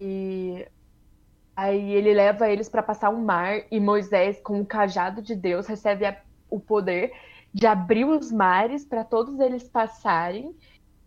E 0.00 0.66
aí 1.54 1.92
ele 1.92 2.14
leva 2.14 2.48
eles 2.50 2.68
para 2.68 2.82
passar 2.82 3.10
um 3.10 3.22
mar 3.22 3.64
e 3.70 3.78
Moisés, 3.78 4.40
com 4.42 4.60
o 4.60 4.66
cajado 4.66 5.20
de 5.22 5.34
Deus, 5.34 5.66
recebe 5.66 6.06
a- 6.06 6.20
o 6.48 6.58
poder 6.58 7.12
de 7.52 7.66
abrir 7.66 8.04
os 8.04 8.30
mares 8.30 8.84
para 8.84 9.04
todos 9.04 9.38
eles 9.40 9.68
passarem 9.68 10.54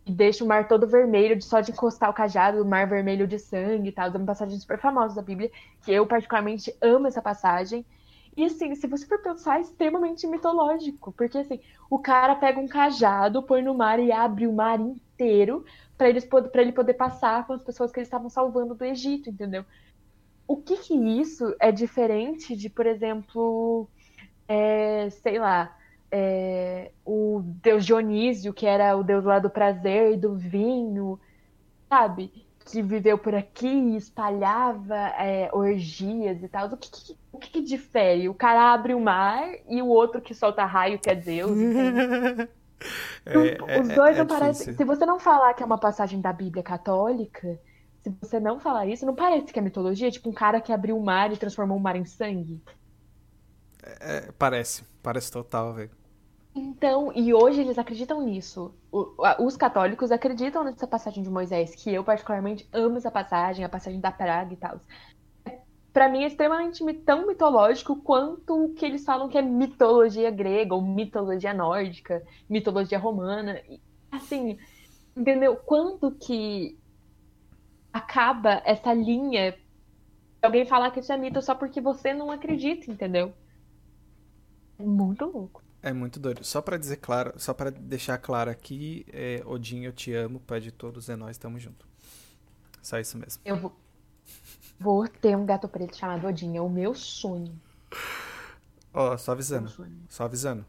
e 0.06 0.12
deixa 0.12 0.44
o 0.44 0.48
mar 0.48 0.68
todo 0.68 0.88
vermelho 0.88 1.38
de 1.38 1.46
só 1.46 1.62
de 1.62 1.72
encostar 1.72 2.10
o 2.10 2.14
cajado, 2.14 2.62
o 2.62 2.66
mar 2.66 2.88
vermelho 2.88 3.26
de 3.26 3.40
sangue 3.40 3.90
e 3.90 3.92
tal. 3.92 4.08
É 4.08 4.18
uma 4.18 4.26
passagem 4.26 4.60
super 4.60 4.80
famosa 4.80 5.16
da 5.16 5.22
Bíblia, 5.22 5.50
que 5.84 5.92
eu 5.92 6.06
particularmente 6.06 6.76
amo 6.82 7.08
essa 7.08 7.22
passagem. 7.22 7.86
E 8.36 8.46
assim, 8.46 8.76
se 8.76 8.88
você 8.88 9.06
for 9.06 9.22
pensar, 9.22 9.60
é 9.60 9.62
extremamente 9.62 10.28
mitológico, 10.28 11.14
porque 11.14 11.38
assim, 11.38 11.60
o 11.90 12.00
cara 12.00 12.36
pega 12.36 12.60
um 12.60 12.68
cajado, 12.68 13.44
põe 13.44 13.62
no 13.62 13.74
mar 13.76 14.00
e 14.00 14.12
abre 14.12 14.48
o 14.48 14.54
mar 14.54 14.80
inteiro 14.80 15.64
para 15.98 16.10
pra 16.52 16.62
ele 16.62 16.72
poder 16.72 16.96
passar 16.96 17.46
com 17.46 17.54
as 17.54 17.64
pessoas 17.64 17.92
que 17.92 18.00
eles 18.00 18.08
estavam 18.08 18.30
salvando 18.30 18.76
do 18.76 18.84
Egito, 18.84 19.30
entendeu? 19.30 19.64
O 20.48 20.58
que 20.58 20.78
que 20.78 20.94
isso 20.94 21.56
é 21.60 21.72
diferente 21.72 22.56
de, 22.56 22.70
por 22.70 22.86
exemplo, 22.86 23.88
é, 24.48 25.10
sei 25.12 25.40
lá, 25.40 25.74
é, 26.14 26.94
o 27.06 27.42
deus 27.64 27.86
Dionísio, 27.86 28.54
que 28.54 28.68
era 28.68 28.98
o 28.98 29.04
deus 29.04 29.26
lá 29.26 29.40
do 29.40 29.50
prazer 29.52 30.14
e 30.14 30.18
do 30.18 30.36
vinho, 30.38 31.20
sabe? 31.90 32.48
Que 32.66 32.82
viveu 32.84 33.18
por 33.20 33.36
aqui 33.36 33.68
e 33.68 33.98
espalhava 33.98 34.96
é, 34.96 35.50
orgias 35.54 36.44
e 36.44 36.50
tal. 36.50 36.68
O 36.70 36.78
que, 36.78 36.92
que- 36.92 37.20
o 37.32 37.40
que 37.40 37.50
que 37.52 37.62
difere? 37.64 38.30
O 38.30 38.36
cara 38.36 38.74
abre 38.74 38.94
o 38.96 39.00
mar 39.02 39.44
e 39.68 39.82
o 39.82 39.88
outro 39.88 40.22
que 40.22 40.34
solta 40.36 40.66
raio, 40.66 41.00
que 41.00 41.10
é 41.10 41.16
Deus? 41.16 41.62
É, 43.26 43.64
Os 43.74 43.90
é- 43.90 43.92
dois 43.92 44.18
é 44.20 44.24
não 44.24 44.28
parecem. 44.28 44.68
difícil. 44.68 44.74
Se 44.74 44.84
você 44.86 45.06
não 45.06 45.20
falar 45.20 45.54
que 45.54 45.64
é 45.64 45.66
uma 45.66 45.80
passagem 45.80 46.22
da 46.22 46.32
Bíblia 46.34 46.64
católica, 46.64 47.60
se 48.02 48.10
você 48.22 48.40
não 48.40 48.60
falar 48.60 48.86
isso, 48.88 49.06
não 49.06 49.16
parece 49.16 49.52
que 49.52 49.60
é 49.60 49.62
mitologia? 49.62 50.12
Tipo 50.12 50.30
um 50.30 50.34
cara 50.34 50.62
que 50.62 50.72
abriu 50.74 50.98
o 50.98 51.04
mar 51.04 51.32
e 51.32 51.38
transformou 51.38 51.78
o 51.78 51.82
mar 51.82 51.96
em 51.96 52.06
sangue? 52.06 52.62
É, 53.82 54.32
parece, 54.34 54.84
parece 55.02 55.32
total, 55.32 55.74
velho. 55.74 55.92
Então, 56.56 57.12
e 57.16 57.34
hoje 57.34 57.62
eles 57.62 57.80
acreditam 57.80 58.22
nisso. 58.22 58.76
Os 59.40 59.58
católicos 59.58 60.12
acreditam 60.12 60.64
nessa 60.64 60.86
passagem 60.86 61.24
de 61.24 61.30
Moisés, 61.30 61.74
que 61.76 61.92
eu 61.92 62.04
particularmente 62.04 62.68
amo 62.72 62.98
essa 62.98 63.10
passagem, 63.10 63.66
a 63.66 63.70
passagem 63.70 64.00
da 64.00 64.12
praga 64.12 64.54
e 64.54 64.58
tal. 64.58 64.80
Pra 65.92 66.10
mim 66.10 66.24
é 66.24 66.28
extremamente 66.28 66.84
tão 67.06 67.26
mitológico 67.28 67.96
quanto 68.02 68.66
o 68.66 68.74
que 68.74 68.86
eles 68.86 69.04
falam 69.04 69.30
que 69.30 69.38
é 69.38 69.42
mitologia 69.42 70.30
grega 70.30 70.76
ou 70.76 70.82
mitologia 70.82 71.54
nórdica, 71.54 72.24
mitologia 72.50 73.00
romana. 73.00 73.60
Assim, 74.12 74.58
entendeu? 75.16 75.56
Quando 75.56 76.12
que 76.12 76.78
acaba 77.92 78.62
essa 78.66 78.94
linha 78.94 79.56
alguém 80.42 80.66
falar 80.66 80.92
que 80.92 81.00
isso 81.00 81.14
é 81.14 81.18
mito 81.18 81.42
só 81.42 81.56
porque 81.56 81.80
você 81.80 82.14
não 82.14 82.30
acredita, 82.30 82.92
entendeu? 82.92 83.34
É 84.78 84.84
muito 84.84 85.26
louco. 85.26 85.64
É 85.84 85.92
muito 85.92 86.18
doido. 86.18 86.46
Só 86.46 86.62
pra 86.62 86.78
dizer 86.78 86.96
claro, 86.98 87.34
só 87.38 87.54
para 87.54 87.70
deixar 87.70 88.18
claro 88.18 88.50
aqui, 88.50 89.06
é, 89.12 89.44
Odin, 89.46 89.84
eu 89.84 89.92
te 89.92 90.14
amo, 90.14 90.40
pai 90.40 90.62
de 90.62 90.72
todos, 90.72 91.10
é 91.10 91.16
nós, 91.18 91.38
tamo 91.38 91.60
junto. 91.60 91.86
Só 92.82 92.98
isso 92.98 93.18
mesmo. 93.18 93.42
Eu 93.44 93.58
vou, 93.58 93.76
vou 94.80 95.08
ter 95.10 95.36
um 95.36 95.46
gato 95.46 95.68
preto 95.68 95.98
chamado 95.98 96.26
Odin, 96.26 96.56
é 96.56 96.62
o 96.62 96.70
meu 96.70 96.96
sonho. 96.96 97.60
Ó, 98.94 99.18
só 99.18 99.34
avisando. 99.34 99.70
Só 100.08 100.24
avisando. 100.24 100.66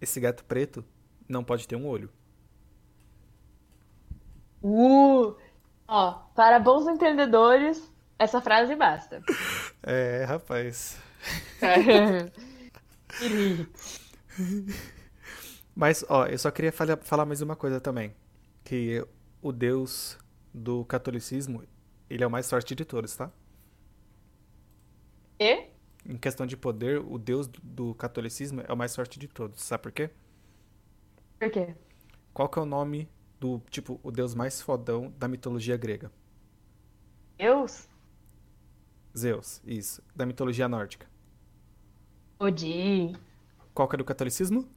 Esse 0.00 0.20
gato 0.20 0.44
preto 0.44 0.84
não 1.28 1.42
pode 1.42 1.66
ter 1.66 1.74
um 1.74 1.88
olho. 1.88 2.08
Uh! 4.62 5.34
Ó, 5.88 6.12
para 6.34 6.60
bons 6.60 6.86
entendedores, 6.86 7.90
essa 8.18 8.40
frase 8.40 8.76
basta. 8.76 9.20
É, 9.86 10.24
rapaz. 10.24 10.96
Querido. 13.18 13.68
Mas, 15.74 16.04
ó, 16.08 16.26
eu 16.26 16.38
só 16.38 16.50
queria 16.50 16.72
falha- 16.72 16.96
falar 16.98 17.24
mais 17.26 17.40
uma 17.42 17.56
coisa 17.56 17.80
também. 17.80 18.14
Que 18.64 19.04
o 19.42 19.52
Deus 19.52 20.18
do 20.52 20.84
catolicismo, 20.84 21.64
ele 22.08 22.22
é 22.24 22.26
o 22.26 22.30
mais 22.30 22.48
forte 22.48 22.74
de 22.74 22.84
todos, 22.84 23.16
tá? 23.16 23.32
e? 25.38 25.70
Em 26.06 26.16
questão 26.18 26.46
de 26.46 26.56
poder, 26.56 26.98
o 27.00 27.18
Deus 27.18 27.46
do 27.62 27.94
catolicismo 27.94 28.60
é 28.66 28.72
o 28.72 28.76
mais 28.76 28.94
forte 28.94 29.18
de 29.18 29.28
todos. 29.28 29.62
Sabe 29.62 29.82
por 29.84 29.92
quê? 29.92 30.10
Por 31.38 31.50
quê? 31.50 31.74
Qual 32.34 32.48
que 32.50 32.58
é 32.58 32.62
o 32.62 32.66
nome 32.66 33.08
do, 33.40 33.60
tipo, 33.70 33.98
o 34.02 34.10
Deus 34.10 34.34
mais 34.34 34.60
fodão 34.60 35.10
da 35.18 35.26
mitologia 35.26 35.76
grega? 35.76 36.12
Deus? 37.38 37.88
Zeus, 39.16 39.60
isso. 39.64 40.02
Da 40.14 40.26
mitologia 40.26 40.68
nórdica. 40.68 41.06
Odin. 42.38 43.16
Qual 43.74 43.88
que 43.88 43.96
é 43.96 43.98
do 43.98 44.04
catolicismo? 44.04 44.68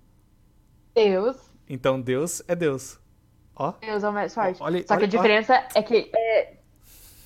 Deus. 0.95 1.37
Então 1.69 2.01
Deus 2.01 2.41
é 2.47 2.55
Deus. 2.55 2.99
Ó, 3.55 3.73
Deus 3.81 4.03
é 4.03 4.09
o 4.09 4.13
mais 4.13 4.33
forte. 4.33 4.61
Olha- 4.61 4.79
Só 4.81 4.87
que 4.87 4.93
olha- 4.93 5.05
a 5.05 5.07
diferença 5.07 5.67
é 5.75 5.81
que 5.83 6.11
é 6.15 6.57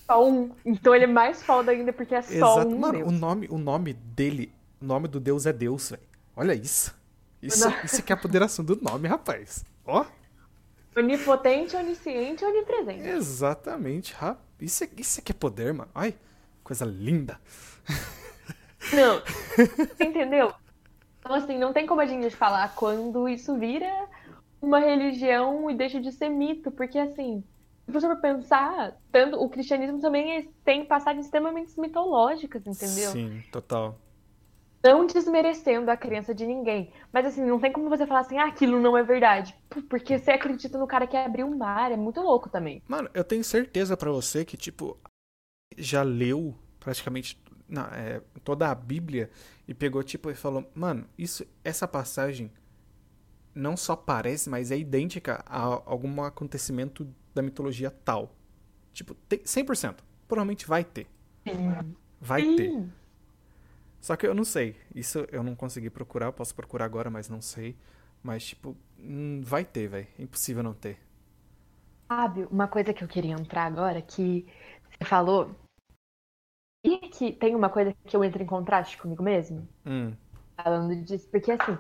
só 0.05 0.25
um. 0.27 0.51
Então 0.65 0.93
ele 0.93 1.05
é 1.05 1.07
mais 1.07 1.41
foda 1.43 1.71
ainda 1.71 1.93
porque 1.93 2.15
é 2.15 2.21
só 2.21 2.33
exato. 2.61 2.67
um 2.67 2.77
Mano, 2.79 2.97
Deus. 2.99 3.07
o 3.09 3.11
nome, 3.11 3.47
o 3.49 3.57
nome 3.57 3.93
dele, 3.93 4.51
o 4.81 4.85
nome 4.85 5.07
do 5.07 5.19
Deus 5.19 5.45
é 5.45 5.53
Deus, 5.53 5.89
velho. 5.91 6.03
Olha 6.35 6.53
isso. 6.53 6.93
Isso, 7.41 7.67
isso 7.83 8.03
que 8.03 8.11
é 8.11 8.15
a 8.15 8.19
apoderação 8.19 8.63
do 8.63 8.75
nome, 8.81 9.07
rapaz. 9.07 9.65
Ó, 9.85 10.05
Onipotente, 10.95 11.75
onisciente, 11.75 12.43
onipresente. 12.45 13.07
exatamente. 13.07 14.13
ra- 14.13 14.37
Isso, 14.59 14.83
é- 14.83 14.89
isso 14.97 15.19
aqui 15.19 15.31
é 15.31 15.35
poder, 15.35 15.73
mano. 15.73 15.89
Ai, 15.95 16.13
coisa 16.63 16.85
linda. 16.85 17.39
Não. 18.93 19.21
Você 19.95 20.03
entendeu? 20.03 20.53
Então, 21.21 21.35
assim, 21.35 21.57
não 21.57 21.71
tem 21.71 21.85
como 21.85 22.01
a 22.01 22.05
gente 22.05 22.35
falar 22.35 22.75
quando 22.75 23.29
isso 23.29 23.57
vira 23.57 23.87
uma 24.61 24.79
religião 24.79 25.69
e 25.69 25.75
deixa 25.75 26.01
de 26.01 26.11
ser 26.11 26.29
mito, 26.29 26.71
porque, 26.71 26.97
assim, 26.97 27.43
se 27.85 27.91
você 27.91 28.07
for 28.07 28.19
pensar, 28.19 28.97
tanto, 29.11 29.37
o 29.41 29.49
cristianismo 29.49 29.99
também 29.99 30.37
é- 30.37 30.47
tem 30.65 30.85
passagens 30.85 31.25
extremamente 31.25 31.79
mitológicas, 31.79 32.65
entendeu? 32.65 33.11
Sim, 33.11 33.43
total. 33.51 33.99
Não 34.83 35.05
desmerecendo 35.05 35.91
a 35.91 35.97
crença 35.97 36.33
de 36.33 36.45
ninguém. 36.45 36.91
Mas, 37.13 37.27
assim, 37.27 37.45
não 37.45 37.59
tem 37.59 37.71
como 37.71 37.87
você 37.87 38.07
falar 38.07 38.21
assim, 38.21 38.39
ah, 38.39 38.47
aquilo 38.47 38.79
não 38.79 38.97
é 38.97 39.03
verdade. 39.03 39.55
Porque 39.87 40.17
você 40.17 40.31
acredita 40.31 40.77
no 40.77 40.87
cara 40.87 41.05
que 41.05 41.15
abriu 41.15 41.47
o 41.47 41.55
mar, 41.55 41.91
é 41.91 41.95
muito 41.97 42.19
louco 42.19 42.49
também. 42.49 42.81
Mano, 42.87 43.07
eu 43.13 43.23
tenho 43.23 43.43
certeza 43.43 43.95
pra 43.95 44.11
você 44.11 44.43
que, 44.43 44.57
tipo, 44.57 44.97
já 45.77 46.01
leu 46.01 46.55
praticamente 46.79 47.40
é, 47.93 48.21
toda 48.43 48.69
a 48.69 48.75
Bíblia 48.75 49.29
e 49.67 49.73
pegou, 49.73 50.03
tipo, 50.03 50.29
e 50.29 50.35
falou, 50.35 50.69
mano, 50.75 51.05
isso, 51.17 51.45
essa 51.63 51.87
passagem 51.87 52.51
não 53.53 53.75
só 53.75 53.95
parece, 53.95 54.49
mas 54.49 54.71
é 54.71 54.77
idêntica 54.77 55.43
a 55.45 55.59
algum 55.59 56.23
acontecimento 56.23 57.07
da 57.33 57.41
mitologia 57.41 57.91
tal. 57.91 58.35
Tipo, 58.93 59.13
tem 59.13 59.39
100%. 59.39 59.95
Provavelmente 60.27 60.67
vai 60.67 60.83
ter. 60.83 61.07
Vai 62.19 62.43
ter. 62.55 62.69
Sim. 62.69 62.91
Só 63.99 64.15
que 64.15 64.25
eu 64.25 64.33
não 64.33 64.43
sei. 64.43 64.75
Isso 64.93 65.25
eu 65.31 65.43
não 65.43 65.55
consegui 65.55 65.89
procurar. 65.89 66.27
Eu 66.27 66.33
posso 66.33 66.55
procurar 66.55 66.85
agora, 66.85 67.09
mas 67.09 67.29
não 67.29 67.41
sei. 67.41 67.75
Mas, 68.23 68.45
tipo, 68.47 68.75
hum, 68.99 69.41
vai 69.43 69.65
ter, 69.65 69.87
velho. 69.87 70.07
Impossível 70.17 70.63
não 70.63 70.73
ter. 70.73 70.99
Sabe, 72.07 72.47
uma 72.51 72.67
coisa 72.67 72.93
que 72.93 73.03
eu 73.03 73.07
queria 73.07 73.33
entrar 73.33 73.65
agora, 73.65 74.01
que 74.01 74.45
você 74.89 75.05
falou, 75.05 75.55
e 76.83 76.97
que 77.09 77.33
tem 77.33 77.55
uma 77.55 77.69
coisa 77.69 77.95
que 78.07 78.15
eu 78.15 78.23
entro 78.23 78.41
em 78.43 78.45
contraste 78.45 78.97
comigo 78.97 79.23
mesmo, 79.23 79.69
Hum, 79.85 80.15
falando 80.63 80.95
disso, 81.03 81.29
porque 81.31 81.51
assim, 81.51 81.77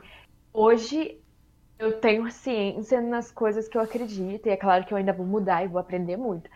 hoje 0.53 1.23
eu 1.79 1.99
tenho 2.01 2.31
ciência 2.31 3.01
nas 3.01 3.31
coisas 3.31 3.67
que 3.69 3.77
eu 3.77 3.81
acredito, 3.81 4.47
e 4.47 4.51
é 4.51 4.57
claro 4.57 4.85
que 4.85 4.93
eu 4.93 4.97
ainda 4.97 5.13
vou 5.13 5.25
mudar 5.27 5.63
e 5.65 5.67
vou 5.69 5.79
aprender 5.79 6.17
muito. 6.17 6.49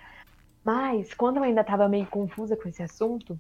Mas, 0.64 1.14
quando 1.14 1.38
eu 1.38 1.44
ainda 1.44 1.62
estava 1.62 1.90
meio 1.90 2.08
confusa 2.10 2.58
com 2.58 2.70
esse 2.70 2.84
assunto, 2.84 3.40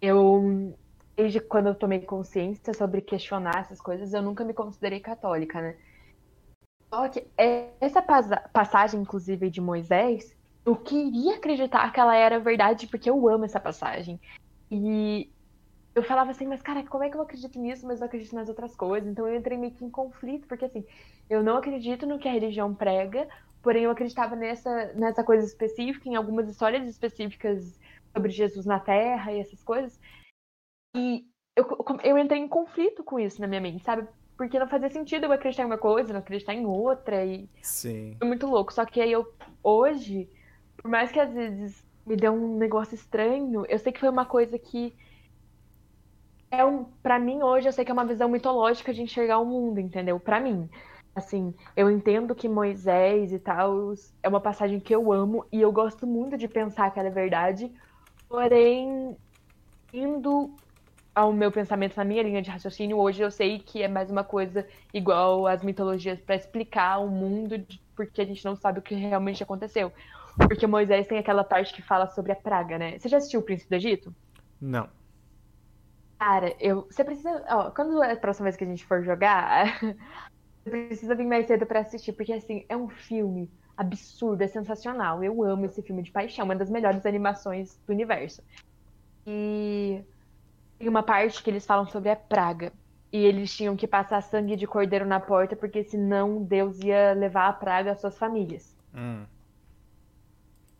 eu, 0.00 0.76
desde 1.16 1.40
quando 1.40 1.68
eu 1.68 1.74
tomei 1.76 2.00
consciência 2.02 2.74
sobre 2.74 3.02
questionar 3.02 3.60
essas 3.60 3.80
coisas, 3.80 4.12
eu 4.14 4.22
nunca 4.22 4.44
me 4.44 4.54
considerei 4.54 5.00
católica, 5.00 5.60
né? 5.62 5.78
Só 6.92 7.08
que 7.08 7.30
essa 7.80 8.02
passagem, 8.52 9.00
inclusive, 9.00 9.50
de 9.50 9.60
Moisés, 9.60 10.36
eu 10.64 10.76
queria 10.76 11.36
acreditar 11.36 11.92
que 11.92 12.00
ela 12.00 12.14
era 12.14 12.38
verdade, 12.38 12.86
porque 12.86 13.08
eu 13.08 13.28
amo 13.28 13.44
essa 13.44 13.60
passagem. 13.60 14.20
E 14.70 15.30
eu 15.94 16.02
falava 16.02 16.30
assim, 16.30 16.46
mas 16.46 16.62
cara, 16.62 16.84
como 16.84 17.04
é 17.04 17.10
que 17.10 17.16
eu 17.16 17.22
acredito 17.22 17.58
nisso, 17.58 17.86
mas 17.86 18.00
eu 18.00 18.06
acredito 18.06 18.34
nas 18.34 18.48
outras 18.48 18.74
coisas? 18.76 19.08
Então 19.08 19.26
eu 19.26 19.36
entrei 19.36 19.58
meio 19.58 19.72
que 19.72 19.84
em 19.84 19.90
conflito, 19.90 20.46
porque 20.46 20.64
assim, 20.64 20.84
eu 21.28 21.42
não 21.42 21.56
acredito 21.56 22.06
no 22.06 22.18
que 22.18 22.28
a 22.28 22.32
religião 22.32 22.74
prega, 22.74 23.28
porém 23.62 23.84
eu 23.84 23.90
acreditava 23.90 24.36
nessa, 24.36 24.92
nessa 24.94 25.24
coisa 25.24 25.44
específica, 25.44 26.08
em 26.08 26.16
algumas 26.16 26.48
histórias 26.48 26.86
específicas 26.88 27.78
sobre 28.12 28.30
Jesus 28.30 28.66
na 28.66 28.78
Terra 28.78 29.32
e 29.32 29.40
essas 29.40 29.62
coisas. 29.62 29.98
E 30.94 31.24
eu, 31.56 31.66
eu 32.04 32.18
entrei 32.18 32.40
em 32.40 32.48
conflito 32.48 33.02
com 33.02 33.18
isso 33.18 33.40
na 33.40 33.46
minha 33.46 33.60
mente, 33.60 33.82
sabe? 33.82 34.06
Porque 34.36 34.58
não 34.58 34.68
fazia 34.68 34.88
sentido 34.88 35.24
eu 35.24 35.32
acreditar 35.32 35.64
em 35.64 35.66
uma 35.66 35.78
coisa, 35.78 36.12
não 36.12 36.20
acreditar 36.20 36.54
em 36.54 36.64
outra, 36.64 37.24
e 37.24 37.48
sim. 37.60 38.16
foi 38.18 38.26
muito 38.26 38.46
louco. 38.46 38.72
Só 38.72 38.86
que 38.86 39.00
aí 39.00 39.12
eu, 39.12 39.30
hoje, 39.62 40.30
por 40.82 40.90
mais 40.90 41.10
que 41.12 41.20
às 41.20 41.32
vezes 41.32 41.84
me 42.06 42.16
dê 42.16 42.28
um 42.28 42.56
negócio 42.58 42.94
estranho, 42.94 43.64
eu 43.68 43.78
sei 43.78 43.92
que 43.92 44.00
foi 44.00 44.08
uma 44.08 44.26
coisa 44.26 44.58
que 44.58 44.96
é 46.50 46.64
um, 46.64 46.84
para 47.02 47.18
mim 47.18 47.42
hoje 47.42 47.68
eu 47.68 47.72
sei 47.72 47.84
que 47.84 47.90
é 47.90 47.94
uma 47.94 48.04
visão 48.06 48.28
mitológica 48.28 48.92
de 48.92 49.02
enxergar 49.02 49.38
o 49.38 49.46
mundo, 49.46 49.78
entendeu? 49.80 50.18
Pra 50.20 50.40
mim. 50.40 50.68
Assim, 51.14 51.54
eu 51.76 51.90
entendo 51.90 52.34
que 52.34 52.48
Moisés 52.48 53.32
e 53.32 53.38
tal 53.38 53.92
é 54.22 54.28
uma 54.28 54.40
passagem 54.40 54.78
que 54.80 54.94
eu 54.94 55.12
amo 55.12 55.46
e 55.52 55.60
eu 55.60 55.72
gosto 55.72 56.06
muito 56.06 56.36
de 56.38 56.46
pensar 56.48 56.90
que 56.92 56.98
ela 57.00 57.08
é 57.08 57.10
verdade, 57.12 57.70
porém, 58.28 59.16
indo 59.92 60.60
ao 61.14 61.32
meu 61.32 61.52
pensamento 61.52 61.96
na 61.96 62.04
minha 62.04 62.22
linha 62.22 62.42
de 62.42 62.50
raciocínio, 62.50 62.98
hoje 62.98 63.22
eu 63.22 63.30
sei 63.30 63.60
que 63.60 63.82
é 63.82 63.88
mais 63.88 64.10
uma 64.10 64.24
coisa 64.24 64.66
igual 64.94 65.46
às 65.46 65.62
mitologias 65.64 66.20
pra 66.22 66.36
explicar 66.36 66.98
o 67.00 67.10
mundo, 67.10 67.56
porque 67.96 68.22
a 68.22 68.26
gente 68.26 68.44
não 68.44 68.56
sabe 68.56 68.80
o 68.80 68.82
que 68.82 68.94
realmente 68.94 69.42
aconteceu. 69.42 69.92
Porque 70.36 70.66
Moisés 70.66 71.06
tem 71.06 71.18
aquela 71.18 71.44
parte 71.44 71.74
que 71.74 71.82
fala 71.82 72.06
sobre 72.08 72.32
a 72.32 72.36
praga, 72.36 72.78
né? 72.78 72.98
Você 72.98 73.08
já 73.08 73.18
assistiu 73.18 73.40
O 73.40 73.42
Príncipe 73.42 73.70
do 73.70 73.76
Egito? 73.76 74.14
Não. 74.60 74.88
Cara, 76.18 76.54
eu. 76.60 76.86
Você 76.90 77.02
precisa. 77.02 77.44
Ó, 77.48 77.70
quando 77.70 78.02
é 78.02 78.12
a 78.12 78.16
próxima 78.16 78.44
vez 78.44 78.56
que 78.56 78.64
a 78.64 78.66
gente 78.66 78.84
for 78.84 79.02
jogar, 79.02 79.80
você 80.62 80.70
precisa 80.70 81.14
vir 81.14 81.26
mais 81.26 81.46
cedo 81.46 81.64
pra 81.64 81.80
assistir, 81.80 82.12
porque 82.12 82.32
assim, 82.32 82.64
é 82.68 82.76
um 82.76 82.88
filme 82.88 83.50
absurdo, 83.76 84.42
é 84.42 84.46
sensacional. 84.46 85.24
Eu 85.24 85.42
amo 85.42 85.64
esse 85.64 85.80
filme 85.82 86.02
de 86.02 86.10
paixão, 86.10 86.44
uma 86.44 86.54
das 86.54 86.68
melhores 86.68 87.06
animações 87.06 87.80
do 87.86 87.92
universo. 87.92 88.42
E 89.26 90.04
tem 90.78 90.88
uma 90.88 91.02
parte 91.02 91.42
que 91.42 91.48
eles 91.48 91.64
falam 91.64 91.86
sobre 91.86 92.10
a 92.10 92.16
praga. 92.16 92.72
E 93.12 93.18
eles 93.24 93.54
tinham 93.56 93.74
que 93.74 93.88
passar 93.88 94.22
sangue 94.22 94.54
de 94.54 94.66
cordeiro 94.66 95.06
na 95.06 95.18
porta, 95.18 95.56
porque 95.56 95.82
senão 95.82 96.42
Deus 96.42 96.78
ia 96.80 97.12
levar 97.12 97.48
a 97.48 97.52
praga 97.52 97.92
às 97.92 98.00
suas 98.00 98.16
famílias. 98.16 98.76
Hum. 98.94 99.24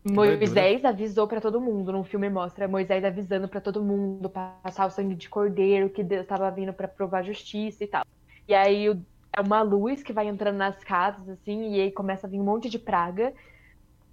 Moisés 0.04 0.84
avisou 0.84 1.28
pra 1.28 1.40
todo 1.40 1.60
mundo. 1.60 1.92
No 1.92 2.04
filme 2.04 2.30
mostra 2.30 2.66
Moisés 2.66 3.04
avisando 3.04 3.48
pra 3.48 3.60
todo 3.60 3.82
mundo 3.82 4.30
passar 4.30 4.86
o 4.86 4.90
sangue 4.90 5.14
de 5.14 5.28
cordeiro, 5.28 5.90
que 5.90 6.02
Deus 6.02 6.22
estava 6.22 6.50
vindo 6.50 6.72
pra 6.72 6.88
provar 6.88 7.22
justiça 7.22 7.84
e 7.84 7.86
tal. 7.86 8.04
E 8.48 8.54
aí 8.54 8.86
é 9.32 9.40
uma 9.40 9.62
luz 9.62 10.02
que 10.02 10.12
vai 10.12 10.26
entrando 10.26 10.56
nas 10.56 10.82
casas 10.82 11.28
assim, 11.28 11.74
e 11.74 11.80
aí 11.80 11.92
começa 11.92 12.26
a 12.26 12.30
vir 12.30 12.40
um 12.40 12.44
monte 12.44 12.68
de 12.70 12.78
praga. 12.78 13.32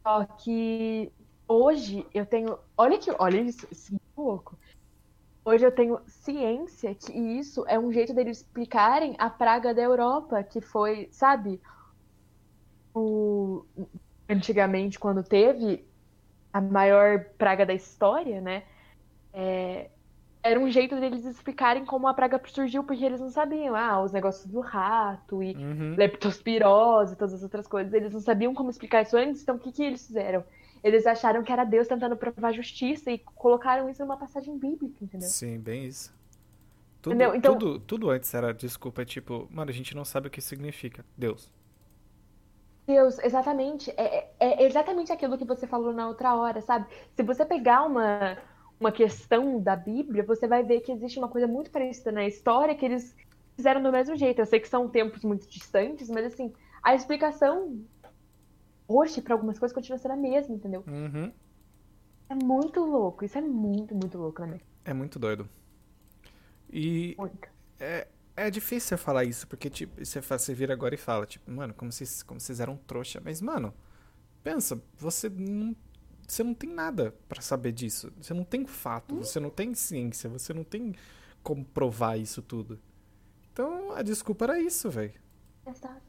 Só 0.03 0.25
que 0.25 1.11
hoje 1.47 2.05
eu 2.13 2.25
tenho, 2.25 2.57
olha 2.77 2.97
que, 2.97 3.09
olha 3.17 3.39
isso, 3.39 3.67
isso 3.71 3.95
é 3.95 3.99
louco. 4.19 4.57
Hoje 5.45 5.65
eu 5.65 5.71
tenho 5.71 6.01
ciência 6.05 6.93
que 6.93 7.13
isso 7.13 7.63
é 7.67 7.79
um 7.79 7.91
jeito 7.91 8.13
deles 8.13 8.39
explicarem 8.39 9.15
a 9.17 9.29
praga 9.29 9.73
da 9.73 9.81
Europa, 9.81 10.43
que 10.43 10.59
foi, 10.59 11.07
sabe, 11.09 11.61
o 12.93 13.65
antigamente, 14.29 14.99
quando 14.99 15.23
teve 15.23 15.85
a 16.53 16.61
maior 16.61 17.25
praga 17.37 17.65
da 17.65 17.73
história, 17.73 18.41
né? 18.41 18.63
é, 19.33 19.89
era 20.41 20.59
um 20.59 20.69
jeito 20.69 20.99
deles 20.99 21.25
explicarem 21.25 21.83
como 21.85 22.07
a 22.07 22.13
praga 22.13 22.41
surgiu, 22.47 22.83
porque 22.83 23.03
eles 23.03 23.19
não 23.19 23.29
sabiam, 23.29 23.75
ah, 23.75 24.01
os 24.01 24.11
negócios 24.11 24.45
do 24.49 24.61
rato 24.61 25.43
e 25.43 25.53
Uhum. 25.55 25.95
leptospirose 25.97 27.13
e 27.13 27.15
todas 27.17 27.33
as 27.33 27.43
outras 27.43 27.67
coisas. 27.67 27.93
Eles 27.93 28.13
não 28.13 28.21
sabiam 28.21 28.53
como 28.53 28.69
explicar 28.69 29.01
isso 29.01 29.17
antes, 29.17 29.41
então 29.41 29.55
o 29.55 29.59
que, 29.59 29.71
que 29.71 29.83
eles 29.83 30.07
fizeram? 30.07 30.43
Eles 30.83 31.05
acharam 31.05 31.43
que 31.43 31.51
era 31.51 31.65
Deus 31.65 31.87
tentando 31.87 32.15
provar 32.15 32.53
justiça 32.53 33.11
e 33.11 33.17
colocaram 33.19 33.89
isso 33.89 34.01
numa 34.03 34.15
passagem 34.17 34.57
bíblica, 34.57 35.03
entendeu? 35.03 35.27
Sim, 35.27 35.59
bem 35.59 35.85
isso. 35.85 36.15
Tudo? 37.01 37.21
Então- 37.35 37.57
tudo, 37.57 37.79
tudo 37.79 38.09
antes 38.09 38.33
era 38.33 38.53
desculpa, 38.53 39.01
é 39.01 39.05
tipo, 39.05 39.47
mano, 39.51 39.69
a 39.69 39.73
gente 39.73 39.95
não 39.95 40.05
sabe 40.05 40.27
o 40.27 40.31
que 40.31 40.41
significa. 40.41 41.03
Deus. 41.17 41.51
Deus, 42.87 43.19
exatamente. 43.19 43.91
É, 43.97 44.31
é- 44.39 44.63
é 44.63 44.65
exatamente 44.65 45.11
aquilo 45.11 45.37
que 45.37 45.45
você 45.45 45.67
falou 45.67 45.93
na 45.93 46.07
outra 46.07 46.35
hora, 46.35 46.61
sabe? 46.61 46.87
Se 47.15 47.23
você 47.23 47.45
pegar 47.45 47.83
uma, 47.85 48.37
uma 48.79 48.91
questão 48.91 49.61
da 49.61 49.75
Bíblia, 49.75 50.23
você 50.25 50.47
vai 50.47 50.63
ver 50.63 50.81
que 50.81 50.91
existe 50.91 51.19
uma 51.19 51.29
coisa 51.29 51.47
muito 51.47 51.69
parecida 51.71 52.11
na 52.11 52.25
história 52.25 52.75
que 52.75 52.85
eles 52.85 53.13
fizeram 53.55 53.83
do 53.83 53.91
mesmo 53.91 54.15
jeito. 54.15 54.39
Eu 54.39 54.45
sei 54.45 54.59
que 54.59 54.69
são 54.69 54.89
tempos 54.89 55.23
muito 55.23 55.47
distantes, 55.49 56.09
mas 56.09 56.25
assim, 56.27 56.53
a 56.81 56.95
explicação 56.95 57.85
hoje 58.87 59.21
para 59.21 59.33
algumas 59.33 59.57
coisas 59.59 59.73
continua 59.75 59.97
sendo 59.97 60.11
a 60.13 60.17
mesma, 60.17 60.53
entendeu? 60.55 60.85
Uhum. 60.87 61.33
É 62.29 62.35
muito 62.35 62.79
louco. 62.85 63.25
Isso 63.25 63.37
é 63.37 63.41
muito, 63.41 63.93
muito 63.95 64.17
louco 64.17 64.41
minha 64.45 64.61
É 64.85 64.93
muito 64.93 65.19
doido. 65.19 65.47
E 66.71 67.15
muito. 67.17 67.47
é, 67.79 68.07
é 68.37 68.51
difícil 68.51 68.89
você 68.89 68.97
falar 68.97 69.23
isso, 69.25 69.47
porque 69.47 69.69
tipo, 69.69 70.03
você, 70.03 70.21
você 70.21 70.53
vira 70.53 70.71
agora 70.71 70.93
e 70.93 70.97
fala, 70.97 71.25
tipo, 71.25 71.49
mano, 71.51 71.73
como 71.73 71.91
vocês, 71.91 72.21
como 72.21 72.39
vocês 72.39 72.59
eram 72.59 72.77
trouxa. 72.77 73.19
Mas, 73.23 73.41
mano, 73.41 73.73
pensa, 74.43 74.81
você 74.95 75.27
não, 75.27 75.75
você 76.27 76.43
não 76.43 76.53
tem 76.53 76.69
nada 76.69 77.15
pra 77.27 77.41
saber 77.41 77.71
disso. 77.71 78.13
Você 78.21 78.33
não 78.33 78.43
tem 78.43 78.65
fato, 78.65 79.15
você 79.15 79.39
não 79.39 79.49
tem 79.49 79.73
ciência, 79.73 80.29
você 80.29 80.53
não 80.53 80.63
tem 80.63 80.93
como 81.41 81.65
provar 81.65 82.17
isso 82.17 82.41
tudo. 82.41 82.79
Então, 83.51 83.91
a 83.93 84.03
desculpa 84.03 84.45
era 84.45 84.59
isso, 84.61 84.89
velho. 84.89 85.13
Exato. 85.65 86.01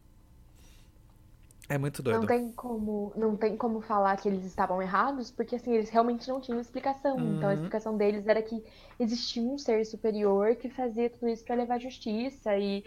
É 1.69 1.79
muito 1.79 2.03
doido. 2.03 2.21
Não 2.21 2.27
tem 2.27 2.53
como, 2.53 3.13
não 3.17 3.37
tem 3.37 3.57
como 3.57 3.83
falar 3.83 4.17
que 4.17 4.29
eles 4.29 4.45
estavam 4.45 4.81
errados, 4.81 5.31
porque 5.31 5.57
assim, 5.57 5.75
eles 5.75 5.91
realmente 5.91 6.29
não 6.29 6.41
tinham 6.41 6.61
explicação. 6.61 7.33
Então 7.35 7.51
a 7.51 7.55
Uhum. 7.55 7.55
explicação 7.55 7.97
deles 7.99 8.27
era 8.27 8.43
que 8.43 8.65
existia 8.99 9.43
um 9.43 9.59
ser 9.59 9.85
superior 9.85 10.57
que 10.57 10.71
fazia 10.71 11.11
tudo 11.11 11.29
isso 11.29 11.45
para 11.45 11.57
levar 11.57 11.79
justiça 11.81 12.57
e 12.59 12.83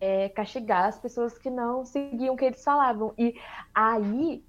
é, 0.00 0.28
castigar 0.30 0.86
as 0.86 0.98
pessoas 1.00 1.38
que 1.38 1.50
não 1.50 1.84
seguiam 1.84 2.34
o 2.34 2.36
que 2.38 2.44
eles 2.46 2.62
falavam. 2.64 3.14
E 3.18 3.34
aí 3.74 4.44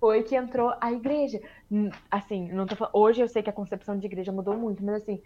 foi 0.00 0.22
que 0.24 0.36
entrou 0.36 0.74
a 0.80 0.92
igreja. 0.92 1.40
Assim, 2.10 2.50
não 2.52 2.66
tô 2.66 2.76
falando, 2.76 2.94
hoje 2.96 3.22
eu 3.22 3.28
sei 3.28 3.42
que 3.42 3.50
a 3.50 3.52
concepção 3.52 3.98
de 3.98 4.06
igreja 4.06 4.32
mudou 4.32 4.56
muito, 4.58 4.84
mas 4.84 5.02
assim, 5.02 5.22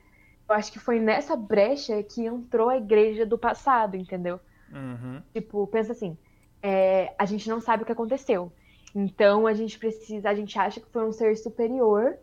eu 0.48 0.54
acho 0.56 0.72
que 0.72 0.78
foi 0.80 1.00
nessa 1.00 1.36
brecha 1.36 2.02
que 2.04 2.24
entrou 2.26 2.68
a 2.70 2.76
igreja 2.78 3.26
do 3.26 3.38
passado, 3.38 3.96
entendeu? 3.96 4.40
Uhum. 4.72 5.22
Tipo, 5.34 5.66
pensa 5.68 5.92
assim, 5.92 6.18
é, 6.62 7.14
a 7.18 7.24
gente 7.26 7.48
não 7.48 7.60
sabe 7.60 7.82
o 7.82 7.86
que 7.86 7.92
aconteceu. 7.92 8.52
Então 8.94 9.46
a 9.46 9.54
gente 9.54 9.78
precisa, 9.78 10.28
a 10.30 10.34
gente 10.34 10.58
acha 10.58 10.80
que 10.80 10.88
foi 10.90 11.04
um 11.06 11.12
ser 11.12 11.36
superior. 11.36 12.16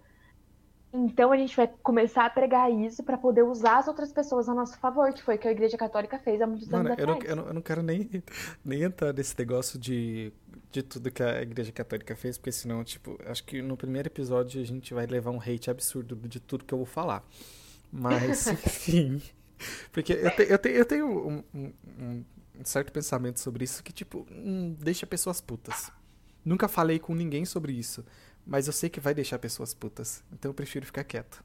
Então 0.93 1.31
a 1.31 1.37
gente 1.37 1.55
vai 1.55 1.67
começar 1.83 2.25
a 2.25 2.29
pregar 2.29 2.71
isso 2.71 3.03
pra 3.03 3.17
poder 3.17 3.43
usar 3.43 3.77
as 3.79 3.87
outras 3.87 4.11
pessoas 4.11 4.47
a 4.47 4.53
nosso 4.53 4.79
favor, 4.79 5.13
que 5.13 5.21
foi 5.21 5.35
o 5.35 5.37
que 5.37 5.47
a 5.47 5.51
Igreja 5.51 5.77
Católica 5.77 6.17
fez 6.17 6.41
há 6.41 6.47
muitos 6.47 6.67
Mano, 6.69 6.87
anos 6.87 6.97
eu 6.97 7.05
não, 7.05 7.13
atrás. 7.15 7.29
eu, 7.29 7.35
não, 7.35 7.47
eu 7.47 7.53
não 7.53 7.61
quero 7.61 7.83
nem, 7.83 8.09
nem 8.63 8.83
entrar 8.83 9.13
nesse 9.13 9.37
negócio 9.37 9.77
de, 9.77 10.31
de 10.71 10.81
tudo 10.81 11.11
que 11.11 11.21
a 11.21 11.41
Igreja 11.41 11.71
Católica 11.73 12.15
fez, 12.15 12.37
porque 12.37 12.53
senão, 12.53 12.83
tipo, 12.85 13.19
acho 13.25 13.43
que 13.43 13.61
no 13.61 13.75
primeiro 13.75 14.07
episódio 14.07 14.61
a 14.61 14.65
gente 14.65 14.93
vai 14.93 15.05
levar 15.05 15.31
um 15.31 15.39
hate 15.41 15.69
absurdo 15.69 16.15
de 16.15 16.39
tudo 16.39 16.63
que 16.65 16.73
eu 16.73 16.77
vou 16.79 16.87
falar. 16.87 17.21
Mas, 17.91 18.47
enfim. 18.47 19.21
Porque 19.91 20.13
eu, 20.13 20.31
te- 20.31 20.47
eu, 20.51 20.57
te- 20.57 20.69
eu 20.69 20.85
tenho 20.85 21.05
um, 21.07 21.43
um- 21.53 21.73
um- 21.99 22.25
um 22.59 22.65
certo 22.65 22.91
pensamento 22.91 23.39
sobre 23.39 23.63
isso 23.63 23.83
que, 23.83 23.91
tipo, 23.91 24.25
hum, 24.31 24.75
deixa 24.79 25.05
pessoas 25.05 25.41
putas. 25.41 25.91
Nunca 26.43 26.67
falei 26.67 26.99
com 26.99 27.13
ninguém 27.13 27.45
sobre 27.45 27.73
isso, 27.73 28.05
mas 28.45 28.67
eu 28.67 28.73
sei 28.73 28.89
que 28.89 28.99
vai 28.99 29.13
deixar 29.13 29.37
pessoas 29.39 29.73
putas. 29.73 30.23
Então 30.31 30.49
eu 30.49 30.53
prefiro 30.53 30.85
ficar 30.85 31.03
quieto. 31.03 31.43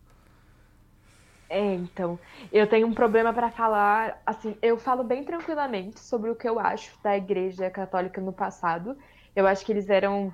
É, 1.48 1.74
então, 1.74 2.18
eu 2.50 2.66
tenho 2.66 2.86
um 2.86 2.94
problema 2.94 3.30
pra 3.30 3.50
falar, 3.50 4.22
assim, 4.24 4.56
eu 4.62 4.78
falo 4.78 5.04
bem 5.04 5.22
tranquilamente 5.22 6.00
sobre 6.00 6.30
o 6.30 6.34
que 6.34 6.48
eu 6.48 6.58
acho 6.58 6.98
da 7.02 7.14
Igreja 7.14 7.68
Católica 7.68 8.22
no 8.22 8.32
passado. 8.32 8.96
Eu 9.36 9.46
acho 9.46 9.64
que 9.66 9.70
eles 9.70 9.90
eram 9.90 10.32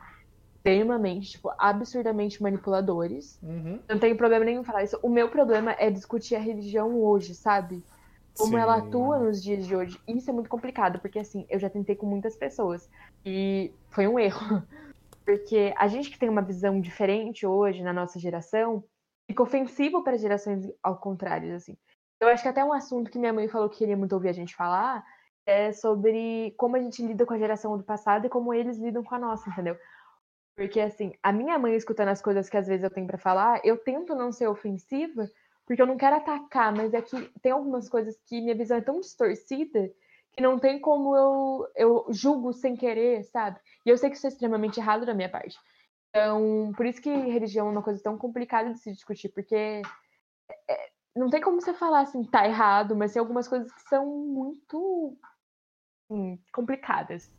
extremamente, 0.55 1.31
tipo, 1.31 1.51
absurdamente 1.59 2.43
manipuladores. 2.43 3.39
Uhum. 3.43 3.81
Não 3.89 3.99
tenho 3.99 4.17
problema 4.17 4.45
nenhum 4.45 4.61
em 4.61 4.65
falar 4.65 4.85
isso. 4.85 4.99
O 5.03 5.09
meu 5.09 5.29
problema 5.29 5.75
é 5.79 5.91
discutir 5.91 6.37
a 6.37 6.41
religião 6.41 6.95
hoje, 7.01 7.35
sabe? 7.35 7.83
Como 8.39 8.57
ela 8.57 8.81
Sim. 8.81 8.87
atua 8.87 9.19
nos 9.19 9.43
dias 9.43 9.67
de 9.67 9.75
hoje. 9.75 10.01
Isso 10.07 10.31
é 10.31 10.33
muito 10.33 10.49
complicado, 10.49 11.01
porque 11.01 11.19
assim, 11.19 11.45
eu 11.51 11.59
já 11.59 11.69
tentei 11.69 11.97
com 11.97 12.07
muitas 12.07 12.37
pessoas. 12.37 12.89
E 13.25 13.73
foi 13.91 14.07
um 14.07 14.19
erro. 14.19 14.39
Porque 15.27 15.75
a 15.77 15.87
gente 15.89 16.09
que 16.09 16.19
tem 16.19 16.31
uma 16.31 16.41
visão 16.41 16.81
diferente 16.81 17.47
hoje 17.47 17.83
na 17.83 17.93
nossa 17.93 18.19
geração, 18.19 18.83
fica 19.27 19.43
ofensivo 19.43 20.03
para 20.03 20.17
gerações 20.17 20.67
ao 20.83 20.97
contrário, 20.97 21.55
assim. 21.55 21.77
Eu 22.19 22.29
acho 22.29 22.43
que 22.43 22.49
até 22.49 22.65
um 22.65 22.73
assunto 22.73 23.11
que 23.11 23.19
minha 23.19 23.33
mãe 23.33 23.47
falou 23.47 23.69
que 23.69 23.77
queria 23.77 23.97
muito 23.97 24.15
ouvir 24.15 24.31
a 24.31 24.33
gente 24.33 24.57
falar 24.57 25.05
é 25.45 25.71
sobre 25.73 26.55
como 26.57 26.77
a 26.77 26.81
gente 26.81 27.03
lida 27.03 27.27
com 27.27 27.35
a 27.35 27.39
geração 27.39 27.77
do 27.77 27.85
passado 27.85 28.27
e 28.27 28.31
como 28.31 28.55
eles 28.55 28.79
lidam 28.79 29.05
com 29.05 29.15
a 29.15 29.19
nossa, 29.19 29.51
entendeu? 29.51 29.77
Porque 30.57 30.81
assim, 30.81 31.13
a 31.23 31.31
minha 31.31 31.59
mãe 31.59 31.77
escutando 31.77 32.09
as 32.09 32.21
coisas 32.21 32.49
que 32.49 32.57
às 32.57 32.67
vezes 32.67 32.83
eu 32.83 32.91
tenho 32.91 33.07
pra 33.07 33.19
falar, 33.19 33.61
eu 33.65 33.77
tento 33.77 34.15
não 34.15 34.33
ser 34.33 34.49
ofensiva, 34.49 35.29
porque 35.69 35.83
eu 35.83 35.87
não 35.87 35.99
quero 35.99 36.17
atacar, 36.17 36.75
mas 36.75 36.95
é 36.95 37.03
que 37.03 37.21
tem 37.43 37.53
algumas 37.53 37.91
coisas 37.91 38.19
que 38.27 38.41
minha 38.41 38.55
visão 38.55 38.79
é 38.79 38.81
tão 38.81 39.01
distorcida 39.01 39.93
que 40.33 40.41
não 40.43 40.59
tem 40.59 40.81
como 40.81 41.15
eu, 41.15 41.69
eu 41.77 42.07
julgo 42.09 42.55
sem 42.55 42.75
querer, 42.75 43.23
sabe? 43.25 43.61
E 43.85 43.91
eu 43.91 43.99
sei 43.99 44.09
que 44.09 44.17
isso 44.17 44.27
é 44.27 44.31
extremamente 44.31 44.81
errado 44.81 45.05
da 45.05 45.13
minha 45.13 45.29
parte. 45.29 45.59
Então, 46.09 46.73
por 46.75 46.87
isso 46.87 47.03
que 47.03 47.11
religião 47.11 47.69
é 47.69 47.71
uma 47.71 47.83
coisa 47.83 48.03
tão 48.03 48.17
complicada 48.17 48.73
de 48.73 48.79
se 48.79 48.91
discutir, 48.91 49.29
porque 49.29 49.83
é, 50.67 50.91
não 51.15 51.29
tem 51.29 51.43
como 51.43 51.61
você 51.61 51.75
falar 51.75 52.01
assim, 52.01 52.25
tá 52.25 52.47
errado, 52.47 52.97
mas 52.97 53.13
tem 53.13 53.21
algumas 53.21 53.47
coisas 53.47 53.71
que 53.71 53.83
são 53.83 54.07
muito 54.07 55.19
hum, 56.09 56.39
complicadas. 56.51 57.31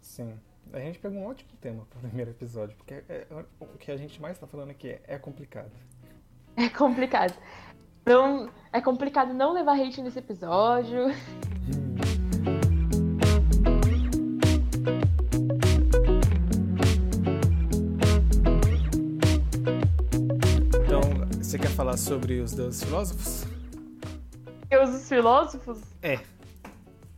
Sim. 0.00 0.40
A 0.72 0.78
gente 0.78 0.98
pegou 0.98 1.18
um 1.18 1.26
ótimo 1.26 1.50
tema 1.60 1.84
para 1.90 1.98
o 1.98 2.02
primeiro 2.02 2.30
episódio, 2.30 2.74
porque 2.78 2.94
é- 2.94 3.26
é- 3.30 3.44
o 3.60 3.76
que 3.76 3.92
a 3.92 3.98
gente 3.98 4.18
mais 4.18 4.38
tá 4.38 4.46
falando 4.46 4.70
aqui 4.70 4.88
é, 4.88 5.02
é 5.08 5.18
complicado. 5.18 5.72
É 6.56 6.68
complicado. 6.68 7.34
Não, 8.04 8.50
é 8.72 8.80
complicado 8.80 9.32
não 9.32 9.52
levar 9.52 9.80
hate 9.80 10.02
nesse 10.02 10.18
episódio. 10.18 11.06
Então, 20.74 21.00
você 21.40 21.58
quer 21.58 21.70
falar 21.70 21.96
sobre 21.96 22.40
os 22.40 22.52
deuses 22.52 22.82
filósofos? 22.82 23.44
Deus 24.68 24.90
dos 24.90 25.08
filósofos? 25.08 25.80
É. 26.02 26.18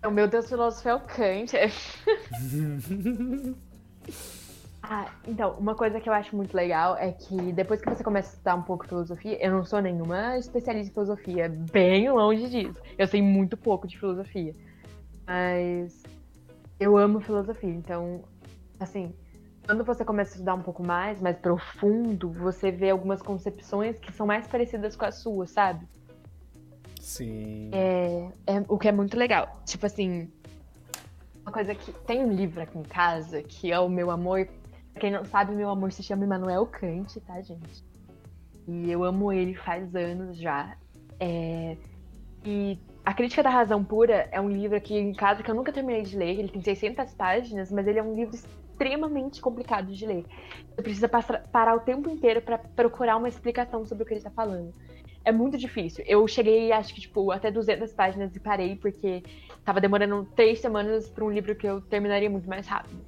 O 0.04 0.10
meu 0.10 0.26
Deus 0.26 0.48
filósofo 0.48 0.88
é 0.88 0.94
o 0.94 1.00
Kant. 1.00 1.52
ah, 4.82 5.10
então, 5.26 5.52
uma 5.58 5.74
coisa 5.74 6.00
que 6.00 6.08
eu 6.08 6.12
acho 6.12 6.34
muito 6.34 6.54
legal 6.54 6.96
é 6.96 7.12
que 7.12 7.52
depois 7.52 7.80
que 7.80 7.88
você 7.88 8.02
começa 8.02 8.30
a 8.30 8.32
estudar 8.32 8.54
um 8.56 8.62
pouco 8.62 8.86
filosofia, 8.86 9.38
eu 9.40 9.52
não 9.52 9.64
sou 9.64 9.80
nenhuma 9.80 10.36
especialista 10.36 10.90
em 10.90 10.92
filosofia, 10.92 11.48
bem 11.48 12.10
longe 12.10 12.48
disso. 12.48 12.80
Eu 12.98 13.06
sei 13.06 13.22
muito 13.22 13.56
pouco 13.56 13.86
de 13.86 13.98
filosofia. 13.98 14.54
Mas 15.26 16.02
eu 16.80 16.96
amo 16.96 17.20
filosofia, 17.20 17.70
então, 17.70 18.24
assim, 18.80 19.14
quando 19.64 19.84
você 19.84 20.04
começa 20.04 20.32
a 20.32 20.34
estudar 20.34 20.54
um 20.54 20.62
pouco 20.62 20.82
mais, 20.84 21.20
mais 21.20 21.38
profundo, 21.38 22.30
você 22.32 22.72
vê 22.72 22.90
algumas 22.90 23.22
concepções 23.22 23.98
que 24.00 24.12
são 24.12 24.26
mais 24.26 24.48
parecidas 24.48 24.96
com 24.96 25.04
a 25.04 25.12
sua, 25.12 25.46
sabe? 25.46 25.86
Sim. 27.00 27.70
É, 27.72 28.28
é- 28.46 28.64
o 28.68 28.76
que 28.76 28.88
é 28.88 28.92
muito 28.92 29.16
legal. 29.16 29.60
Tipo 29.64 29.86
assim, 29.86 30.28
uma 31.42 31.52
coisa 31.52 31.74
que. 31.74 31.92
Tem 32.04 32.24
um 32.24 32.32
livro 32.32 32.62
aqui 32.62 32.78
em 32.78 32.82
casa 32.82 33.42
que 33.42 33.70
é 33.70 33.78
o 33.78 33.88
meu 33.88 34.10
amor. 34.10 34.48
Quem 34.98 35.10
não 35.10 35.24
sabe, 35.24 35.54
meu 35.54 35.68
amor 35.70 35.92
se 35.92 36.02
chama 36.02 36.24
Immanuel 36.24 36.66
Kant, 36.66 37.20
tá, 37.20 37.40
gente? 37.40 37.82
E 38.68 38.90
eu 38.90 39.02
amo 39.04 39.32
ele 39.32 39.54
faz 39.54 39.94
anos 39.94 40.36
já. 40.38 40.76
É, 41.18 41.76
e 42.44 42.78
A 43.04 43.12
Crítica 43.14 43.42
da 43.42 43.50
Razão 43.50 43.82
Pura 43.82 44.28
é 44.30 44.40
um 44.40 44.48
livro 44.48 44.76
aqui 44.76 44.96
em 44.96 45.12
casa 45.12 45.42
que 45.42 45.50
eu 45.50 45.54
nunca 45.54 45.72
terminei 45.72 46.02
de 46.02 46.16
ler. 46.16 46.38
Ele 46.38 46.48
tem 46.48 46.62
600 46.62 47.12
páginas, 47.14 47.72
mas 47.72 47.86
ele 47.86 47.98
é 47.98 48.02
um 48.02 48.14
livro 48.14 48.34
extremamente 48.34 49.40
complicado 49.40 49.92
de 49.92 50.06
ler. 50.06 50.24
Você 50.70 50.82
precisa 50.82 51.08
passar- 51.08 51.42
parar 51.50 51.74
o 51.74 51.80
tempo 51.80 52.08
inteiro 52.08 52.40
pra 52.40 52.58
procurar 52.58 53.16
uma 53.16 53.28
explicação 53.28 53.84
sobre 53.86 54.04
o 54.04 54.06
que 54.06 54.14
ele 54.14 54.20
tá 54.20 54.30
falando. 54.30 54.72
É 55.24 55.32
muito 55.32 55.56
difícil. 55.56 56.04
Eu 56.06 56.26
cheguei, 56.28 56.72
acho 56.72 56.94
que, 56.94 57.00
tipo, 57.00 57.30
até 57.30 57.50
200 57.50 57.92
páginas 57.92 58.34
e 58.34 58.40
parei, 58.40 58.76
porque 58.76 59.22
tava 59.64 59.80
demorando 59.80 60.28
três 60.36 60.60
semanas 60.60 61.08
pra 61.08 61.24
um 61.24 61.30
livro 61.30 61.54
que 61.54 61.66
eu 61.66 61.80
terminaria 61.80 62.28
muito 62.30 62.48
mais 62.48 62.66
rápido. 62.66 63.00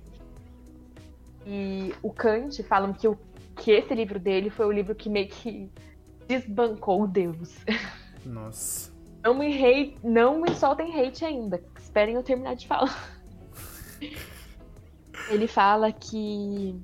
E 1.47 1.95
o 2.03 2.11
Kant 2.11 2.63
falam 2.63 2.93
que, 2.93 3.07
o, 3.07 3.19
que 3.57 3.71
esse 3.71 3.95
livro 3.95 4.19
dele 4.19 4.51
foi 4.51 4.67
o 4.67 4.73
livro 4.73 4.95
que 4.95 5.09
meio 5.09 5.29
que 5.29 5.71
desbancou 6.27 7.07
Deus. 7.07 7.57
Nossa. 8.25 8.93
Não 9.23 9.35
me, 9.35 9.47
hate, 9.57 9.97
não 10.03 10.41
me 10.41 10.55
soltem 10.55 11.01
hate 11.01 11.25
ainda. 11.25 11.63
Esperem 11.79 12.15
eu 12.15 12.23
terminar 12.23 12.55
de 12.57 12.67
falar. 12.67 13.19
Ele 15.31 15.47
fala 15.47 15.91
que 15.91 16.79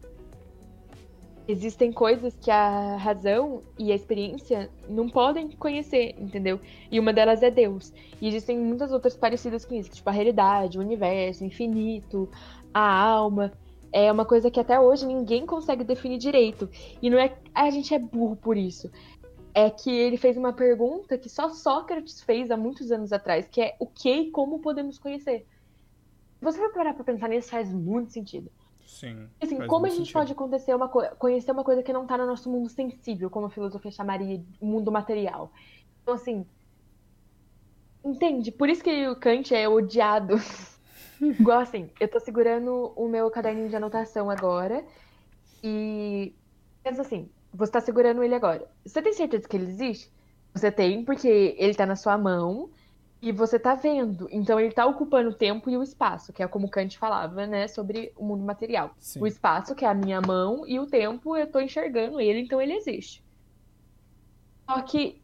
existem 1.50 1.92
coisas 1.92 2.36
que 2.40 2.50
a 2.50 2.96
razão 2.96 3.62
e 3.78 3.92
a 3.92 3.94
experiência 3.94 4.70
não 4.88 5.08
podem 5.08 5.50
conhecer, 5.50 6.14
entendeu? 6.18 6.60
E 6.90 6.98
uma 6.98 7.12
delas 7.12 7.42
é 7.42 7.50
Deus. 7.50 7.92
E 8.20 8.28
existem 8.28 8.58
muitas 8.58 8.92
outras 8.92 9.16
parecidas 9.16 9.64
com 9.64 9.74
isso, 9.74 9.90
tipo 9.90 10.08
a 10.08 10.12
realidade, 10.12 10.78
o 10.78 10.80
universo, 10.80 11.42
o 11.42 11.46
infinito, 11.46 12.30
a 12.72 13.02
alma. 13.02 13.52
É 13.92 14.10
uma 14.10 14.24
coisa 14.24 14.50
que 14.50 14.60
até 14.60 14.78
hoje 14.78 15.04
ninguém 15.06 15.44
consegue 15.44 15.82
definir 15.84 16.18
direito. 16.18 16.68
E 17.02 17.10
não 17.10 17.18
é 17.18 17.36
a 17.54 17.70
gente 17.70 17.92
é 17.94 17.98
burro 17.98 18.36
por 18.36 18.56
isso. 18.56 18.90
É 19.52 19.68
que 19.68 19.90
ele 19.90 20.16
fez 20.16 20.36
uma 20.36 20.52
pergunta 20.52 21.18
que 21.18 21.28
só 21.28 21.50
Sócrates 21.50 22.22
fez 22.22 22.50
há 22.50 22.56
muitos 22.56 22.92
anos 22.92 23.12
atrás, 23.12 23.48
que 23.48 23.60
é 23.60 23.76
o 23.80 23.86
que 23.86 24.08
e 24.12 24.30
como 24.30 24.60
podemos 24.60 24.98
conhecer. 24.98 25.44
Você 26.40 26.58
vai 26.58 26.70
parar 26.70 26.94
pra 26.94 27.04
pensar 27.04 27.28
nisso, 27.28 27.50
faz 27.50 27.72
muito 27.72 28.12
sentido. 28.12 28.50
Sim. 28.86 29.28
Assim, 29.40 29.66
como 29.66 29.86
a 29.86 29.88
gente 29.88 29.98
sentido. 29.98 30.12
pode 30.14 30.32
acontecer 30.32 30.74
uma 30.74 30.88
co- 30.88 31.16
conhecer 31.16 31.50
uma 31.52 31.64
coisa 31.64 31.82
que 31.82 31.92
não 31.92 32.06
tá 32.06 32.16
no 32.16 32.26
nosso 32.26 32.50
mundo 32.50 32.68
sensível, 32.68 33.28
como 33.28 33.46
a 33.46 33.50
filosofia 33.50 33.90
chamaria 33.90 34.42
o 34.60 34.66
mundo 34.66 34.90
material? 34.92 35.52
Então, 36.02 36.14
assim. 36.14 36.46
Entende? 38.04 38.50
Por 38.50 38.68
isso 38.68 38.82
que 38.82 39.08
o 39.08 39.16
Kant 39.16 39.54
é 39.54 39.68
odiado. 39.68 40.36
Igual 41.20 41.60
assim, 41.60 41.90
eu 42.00 42.08
tô 42.08 42.18
segurando 42.18 42.92
o 42.96 43.08
meu 43.08 43.30
caderninho 43.30 43.68
de 43.68 43.76
anotação 43.76 44.30
agora 44.30 44.84
e 45.62 46.34
pensa 46.82 47.02
assim, 47.02 47.28
você 47.52 47.72
tá 47.72 47.80
segurando 47.80 48.22
ele 48.22 48.34
agora. 48.34 48.66
Você 48.84 49.02
tem 49.02 49.12
certeza 49.12 49.46
que 49.46 49.56
ele 49.56 49.66
existe? 49.66 50.10
Você 50.54 50.72
tem, 50.72 51.04
porque 51.04 51.54
ele 51.58 51.74
tá 51.74 51.84
na 51.84 51.96
sua 51.96 52.16
mão 52.16 52.70
e 53.20 53.32
você 53.32 53.58
tá 53.58 53.74
vendo. 53.74 54.28
Então 54.30 54.58
ele 54.58 54.72
tá 54.72 54.86
ocupando 54.86 55.30
o 55.30 55.34
tempo 55.34 55.68
e 55.68 55.76
o 55.76 55.82
espaço, 55.82 56.32
que 56.32 56.42
é 56.42 56.48
como 56.48 56.70
Kant 56.70 56.96
falava, 56.98 57.46
né, 57.46 57.68
sobre 57.68 58.12
o 58.16 58.24
mundo 58.24 58.42
material. 58.42 58.94
Sim. 58.98 59.20
O 59.20 59.26
espaço, 59.26 59.74
que 59.74 59.84
é 59.84 59.88
a 59.88 59.94
minha 59.94 60.20
mão, 60.20 60.66
e 60.66 60.80
o 60.80 60.86
tempo, 60.86 61.36
eu 61.36 61.46
tô 61.46 61.60
enxergando 61.60 62.20
ele, 62.20 62.40
então 62.40 62.60
ele 62.60 62.72
existe. 62.72 63.22
Só 64.64 64.80
que 64.82 65.20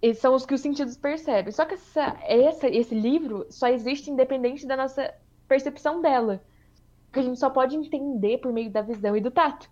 esses 0.00 0.20
são 0.20 0.34
os 0.34 0.44
que 0.46 0.54
os 0.54 0.60
sentidos 0.60 0.96
percebem. 0.96 1.52
Só 1.52 1.64
que 1.64 1.74
essa, 1.74 2.16
essa- 2.22 2.68
esse 2.68 2.94
livro 2.94 3.46
só 3.50 3.68
existe 3.68 4.10
independente 4.10 4.66
da 4.66 4.76
nossa 4.76 5.12
percepção 5.48 6.00
dela. 6.00 6.42
Que 7.12 7.20
a 7.20 7.22
gente 7.22 7.38
só 7.38 7.50
pode 7.50 7.76
entender 7.76 8.38
por 8.38 8.52
meio 8.52 8.70
da 8.70 8.80
visão 8.82 9.16
e 9.16 9.20
do 9.20 9.30
tato. 9.30 9.70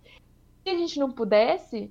Se 0.62 0.68
a 0.70 0.76
gente 0.76 0.98
não 0.98 1.10
pudesse. 1.10 1.90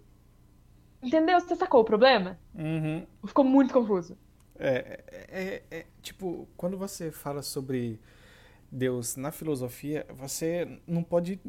Entendeu? 1.02 1.40
Você 1.40 1.56
sacou 1.56 1.82
o 1.82 1.86
problema? 1.86 2.38
Uhum. 2.54 3.06
Ficou 3.26 3.44
muito 3.46 3.74
confuso. 3.74 4.18
É, 4.58 5.02
é, 5.08 5.28
é, 5.30 5.64
é, 5.80 5.86
tipo, 6.02 6.48
quando 6.58 6.78
você 6.78 7.12
fala 7.12 7.42
sobre 7.42 8.00
Deus 8.72 9.16
na 9.16 9.32
filosofia, 9.32 10.06
você 10.14 10.80
não 10.86 11.02
pode. 11.02 11.40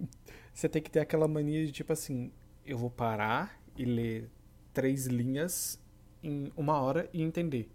Você 0.54 0.68
tem 0.68 0.80
que 0.80 0.90
ter 0.90 1.00
aquela 1.00 1.26
mania 1.26 1.66
de 1.66 1.72
tipo 1.72 1.92
assim: 1.92 2.30
eu 2.64 2.78
vou 2.78 2.88
parar 2.90 3.60
e 3.76 3.84
ler 3.84 4.30
três 4.72 5.06
linhas 5.06 5.79
em 6.22 6.52
uma 6.56 6.80
hora 6.80 7.08
e 7.12 7.22
entender. 7.22 7.70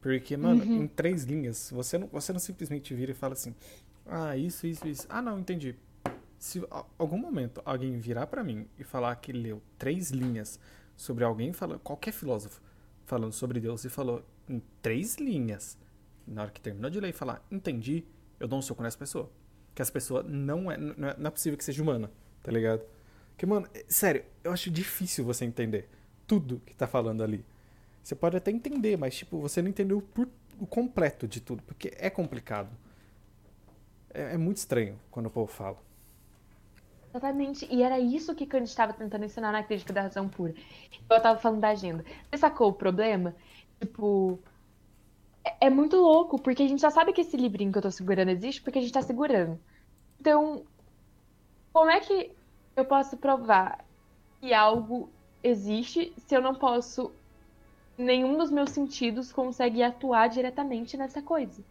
Porque, 0.00 0.36
mano, 0.36 0.64
em 0.82 0.86
três 0.88 1.24
linhas, 1.24 1.70
você 1.72 1.96
não, 1.98 2.08
você 2.08 2.32
não 2.32 2.40
simplesmente 2.40 2.92
vira 2.94 3.12
e 3.12 3.14
fala 3.14 3.34
assim: 3.34 3.54
ah, 4.06 4.36
isso, 4.36 4.66
isso, 4.66 4.86
isso. 4.88 5.06
Ah, 5.08 5.22
não, 5.22 5.38
entendi. 5.38 5.76
Se 6.38 6.60
a- 6.70 6.84
algum 6.98 7.16
momento 7.18 7.62
alguém 7.64 7.98
virar 7.98 8.26
pra 8.26 8.42
mim 8.42 8.66
e 8.78 8.82
falar 8.82 9.14
que 9.16 9.32
leu 9.32 9.62
três 9.78 10.10
linhas 10.10 10.58
sobre 10.96 11.22
alguém 11.22 11.52
falando, 11.52 11.78
qualquer 11.80 12.12
filósofo 12.12 12.60
falando 13.04 13.32
sobre 13.32 13.60
Deus 13.60 13.84
e 13.84 13.88
falou 13.88 14.24
em 14.48 14.60
três 14.80 15.16
linhas, 15.16 15.78
na 16.26 16.42
hora 16.42 16.50
que 16.50 16.60
terminou 16.60 16.90
de 16.90 16.98
ler 16.98 17.10
e 17.10 17.12
falar, 17.12 17.44
entendi, 17.50 18.04
eu 18.40 18.48
dou 18.48 18.58
um 18.58 18.62
soco 18.62 18.82
nessa 18.82 18.98
pessoa. 18.98 19.30
Que 19.74 19.80
essa 19.82 19.92
pessoa 19.92 20.22
não 20.24 20.70
é, 20.70 20.76
não 20.76 21.08
é, 21.08 21.16
não 21.16 21.26
é 21.28 21.30
possível 21.30 21.56
que 21.56 21.64
seja 21.64 21.80
humana, 21.80 22.10
tá 22.42 22.50
ligado? 22.50 22.82
Porque, 23.30 23.46
mano, 23.46 23.68
é- 23.72 23.84
sério, 23.88 24.24
eu 24.42 24.50
acho 24.50 24.68
difícil 24.68 25.24
você 25.24 25.44
entender 25.44 25.88
tudo 26.26 26.60
que 26.66 26.74
tá 26.74 26.86
falando 26.86 27.22
ali. 27.22 27.44
Você 28.02 28.14
pode 28.14 28.36
até 28.36 28.50
entender, 28.50 28.96
mas, 28.96 29.16
tipo, 29.16 29.38
você 29.38 29.62
não 29.62 29.68
entendeu 29.68 30.00
por, 30.00 30.28
o 30.58 30.66
completo 30.66 31.28
de 31.28 31.40
tudo, 31.40 31.62
porque 31.62 31.92
é 31.96 32.10
complicado. 32.10 32.70
É, 34.12 34.34
é 34.34 34.36
muito 34.36 34.58
estranho 34.58 34.98
quando 35.10 35.26
o 35.26 35.30
povo 35.30 35.50
fala. 35.50 35.78
Exatamente. 37.10 37.68
E 37.70 37.82
era 37.82 37.98
isso 37.98 38.34
que 38.34 38.46
Kant 38.46 38.64
estava 38.64 38.92
tentando 38.92 39.24
ensinar 39.24 39.52
na 39.52 39.62
crítica 39.62 39.92
da 39.92 40.02
razão 40.02 40.28
pura. 40.28 40.54
Eu 41.10 41.20
tava 41.20 41.38
falando 41.38 41.60
da 41.60 41.68
agenda. 41.68 42.04
Você 42.30 42.38
sacou 42.38 42.70
o 42.70 42.72
problema? 42.72 43.34
Tipo. 43.80 44.38
É, 45.44 45.66
é 45.66 45.70
muito 45.70 45.96
louco, 45.96 46.40
porque 46.40 46.62
a 46.62 46.68
gente 46.68 46.80
só 46.80 46.90
sabe 46.90 47.12
que 47.12 47.20
esse 47.20 47.36
livrinho 47.36 47.70
que 47.70 47.78
eu 47.78 47.82
tô 47.82 47.90
segurando 47.90 48.30
existe 48.30 48.62
porque 48.62 48.78
a 48.78 48.82
gente 48.82 48.92
tá 48.92 49.02
segurando. 49.02 49.60
Então, 50.18 50.64
como 51.72 51.90
é 51.90 52.00
que 52.00 52.30
eu 52.76 52.84
posso 52.84 53.16
provar 53.16 53.84
que 54.40 54.54
algo 54.54 55.10
existe 55.42 56.14
se 56.18 56.34
eu 56.36 56.40
não 56.42 56.54
posso. 56.58 57.18
Nenhum 57.98 58.38
dos 58.38 58.50
meus 58.50 58.70
sentidos 58.70 59.32
consegue 59.32 59.82
atuar 59.82 60.28
diretamente 60.28 60.96
nessa 60.96 61.22
coisa. 61.22 61.64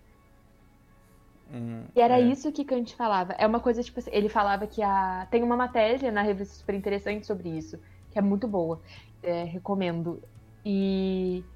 Hum, 1.46 1.88
E 1.96 2.00
era 2.02 2.20
é. 2.20 2.22
isso 2.22 2.52
que 2.54 2.64
Kant 2.66 2.96
falava. 2.96 3.34
É 3.34 3.46
uma 3.46 3.60
coisa, 3.60 3.84
tipo 3.84 4.00
assim, 4.00 4.12
ele 4.14 4.30
falava 4.30 4.66
que 4.68 4.82
a. 4.82 5.28
Tem 5.30 5.44
uma 5.44 5.58
matéria 5.58 6.12
na 6.12 6.22
revista 6.22 6.56
super 6.56 6.76
interessante 6.76 7.26
sobre 7.28 7.50
isso, 7.58 7.78
que 8.10 8.18
é 8.20 8.22
muito 8.22 8.48
boa. 8.48 8.82
É, 9.22 9.44
recomendo. 9.44 10.22
E 10.66 11.50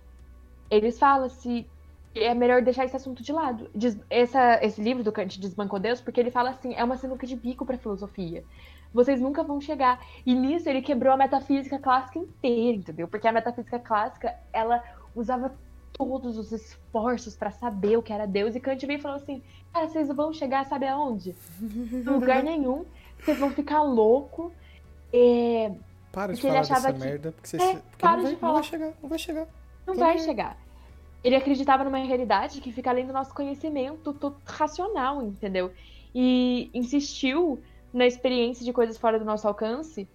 eles 0.70 1.00
falam 1.00 1.30
se 1.30 1.72
é 2.16 2.34
melhor 2.36 2.64
deixar 2.64 2.86
esse 2.86 2.96
assunto 2.98 3.24
de 3.24 3.34
lado. 3.34 3.70
Des- 3.76 4.00
Essa, 4.10 4.60
esse 4.64 4.82
livro 4.82 5.04
do 5.04 5.12
Kant 5.14 5.40
Desbancou 5.40 5.80
Deus, 5.80 6.02
porque 6.02 6.20
ele 6.20 6.32
fala 6.32 6.52
assim, 6.52 6.74
é 6.76 6.84
uma 6.84 6.98
sinuca 6.98 7.28
de 7.28 7.36
bico 7.38 7.66
pra 7.66 7.78
filosofia. 7.80 8.46
Vocês 8.96 9.20
nunca 9.20 9.44
vão 9.44 9.60
chegar. 9.60 10.00
E 10.26 10.34
nisso 10.34 10.70
ele 10.70 10.82
quebrou 10.82 11.14
a 11.14 11.18
metafísica 11.18 11.78
clássica 11.78 12.18
inteira, 12.18 12.78
entendeu? 12.78 13.08
Porque 13.08 13.28
a 13.28 13.32
metafísica 13.32 13.78
clássica, 13.78 14.34
ela 14.54 14.82
usava 15.14 15.54
todos 15.92 16.38
os 16.38 16.52
esforços 16.52 17.36
pra 17.36 17.52
saber 17.52 17.98
o 17.98 18.02
que 18.02 18.14
era 18.14 18.26
Deus. 18.26 18.56
E 18.56 18.60
Kant 18.60 18.86
veio 18.88 18.98
e 18.98 19.02
falou 19.02 19.18
assim: 19.18 19.44
Cara, 19.74 19.88
vocês 19.88 20.08
vão 20.08 20.32
chegar, 20.34 20.66
sabe 20.66 20.88
aonde? 20.88 21.36
Em 21.62 22.02
lugar 22.04 22.42
nenhum. 22.44 22.86
Vocês 23.20 23.38
vão 23.38 23.50
ficar 23.52 23.82
louco. 23.84 24.52
É, 25.14 25.72
Para 26.12 26.34
de 26.34 26.42
Porque 26.42 26.48
ele 26.56 26.64
falar 26.66 26.80
dessa 26.82 26.94
que- 26.94 27.00
merda, 27.00 27.32
porque, 27.34 27.48
você, 27.48 27.58
É, 27.58 27.74
porque 27.76 27.98
para 28.00 28.12
não, 28.12 28.18
vai, 28.24 28.26
de 28.28 28.32
não 28.34 28.40
falar. 28.40 28.54
vai 28.54 28.64
chegar, 28.64 28.94
não 29.02 29.10
vai 29.10 29.20
chegar. 29.20 29.48
não 29.86 29.94
Tô 29.94 30.00
vai 30.00 30.12
aí. 30.14 30.20
chegar. 30.20 30.58
Ele 31.24 31.36
acreditava 31.36 31.84
numa 31.84 31.98
realidade 31.98 32.62
que 32.62 32.72
fica 32.72 32.90
além 32.90 33.06
do 33.06 33.12
nosso 33.14 33.34
conhecimento 33.34 34.14
to- 34.14 34.36
racional, 34.46 35.22
entendeu? 35.22 35.72
E 36.14 36.70
insistiu 36.74 37.60
na 37.96 38.06
experiência 38.06 38.66
de 38.66 38.74
coisas 38.74 38.98
fora 38.98 39.18
do 39.18 39.24
nosso 39.24 39.48
alcance. 39.48 40.08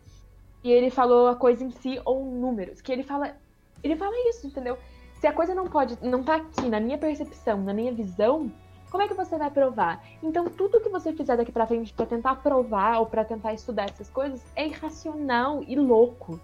E 0.63 0.71
ele 0.71 0.91
falou 0.91 1.29
a 1.29 1.35
coisa 1.35 1.65
em 1.65 1.71
si 1.71 2.01
ou 2.05 2.25
números. 2.25 2.83
Que 2.83 2.93
ele 2.93 3.03
fala. 3.03 3.35
Ele 3.83 3.97
fala 3.97 4.13
isso, 4.29 4.47
entendeu? 4.47 4.79
Se 5.19 5.27
a 5.27 5.33
coisa 5.33 5.55
não 5.55 5.67
pode. 5.67 5.99
não 6.03 6.23
tá 6.23 6.37
aqui 6.37 6.69
na 6.69 6.79
minha 6.79 6.99
percepção, 6.99 7.59
na 7.63 7.73
minha 7.73 7.93
visão, 7.93 8.53
como 8.91 9.03
é 9.03 9.09
que 9.09 9.15
você 9.15 9.39
vai 9.39 9.51
provar? 9.51 10.05
Então 10.23 10.45
tudo 10.45 10.81
que 10.81 10.91
você 10.91 11.15
fizer 11.15 11.37
daqui 11.37 11.51
pra 11.51 11.67
frente 11.67 11.95
pra 11.95 12.05
tentar 12.05 12.37
provar 12.37 12.99
ou 12.99 13.07
pra 13.07 13.25
tentar 13.25 13.55
estudar 13.55 13.85
essas 13.85 14.11
coisas 14.11 14.45
é 14.55 14.67
irracional 14.67 15.65
e 15.67 15.75
louco. 15.75 16.39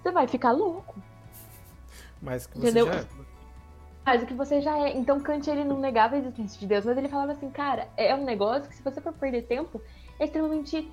Você 0.00 0.12
vai 0.12 0.28
ficar 0.28 0.52
louco. 0.52 0.94
Mas 2.22 2.46
que 2.46 2.58
você 2.58 2.66
Entendeu? 2.66 2.86
já 2.86 3.00
é. 3.00 3.06
Mas 4.04 4.22
o 4.22 4.26
que 4.26 4.34
você 4.34 4.60
já 4.60 4.78
é. 4.78 4.96
Então 4.96 5.20
Kant 5.20 5.50
ele 5.50 5.64
não 5.64 5.80
negava 5.80 6.14
a 6.14 6.18
existência 6.18 6.60
de 6.60 6.66
Deus, 6.68 6.84
mas 6.84 6.96
ele 6.96 7.08
falava 7.08 7.32
assim, 7.32 7.50
cara, 7.50 7.88
é 7.96 8.14
um 8.14 8.24
negócio 8.24 8.68
que 8.68 8.76
se 8.76 8.82
você 8.82 9.00
for 9.00 9.12
perder 9.12 9.42
tempo, 9.42 9.82
é 10.18 10.24
extremamente 10.24 10.90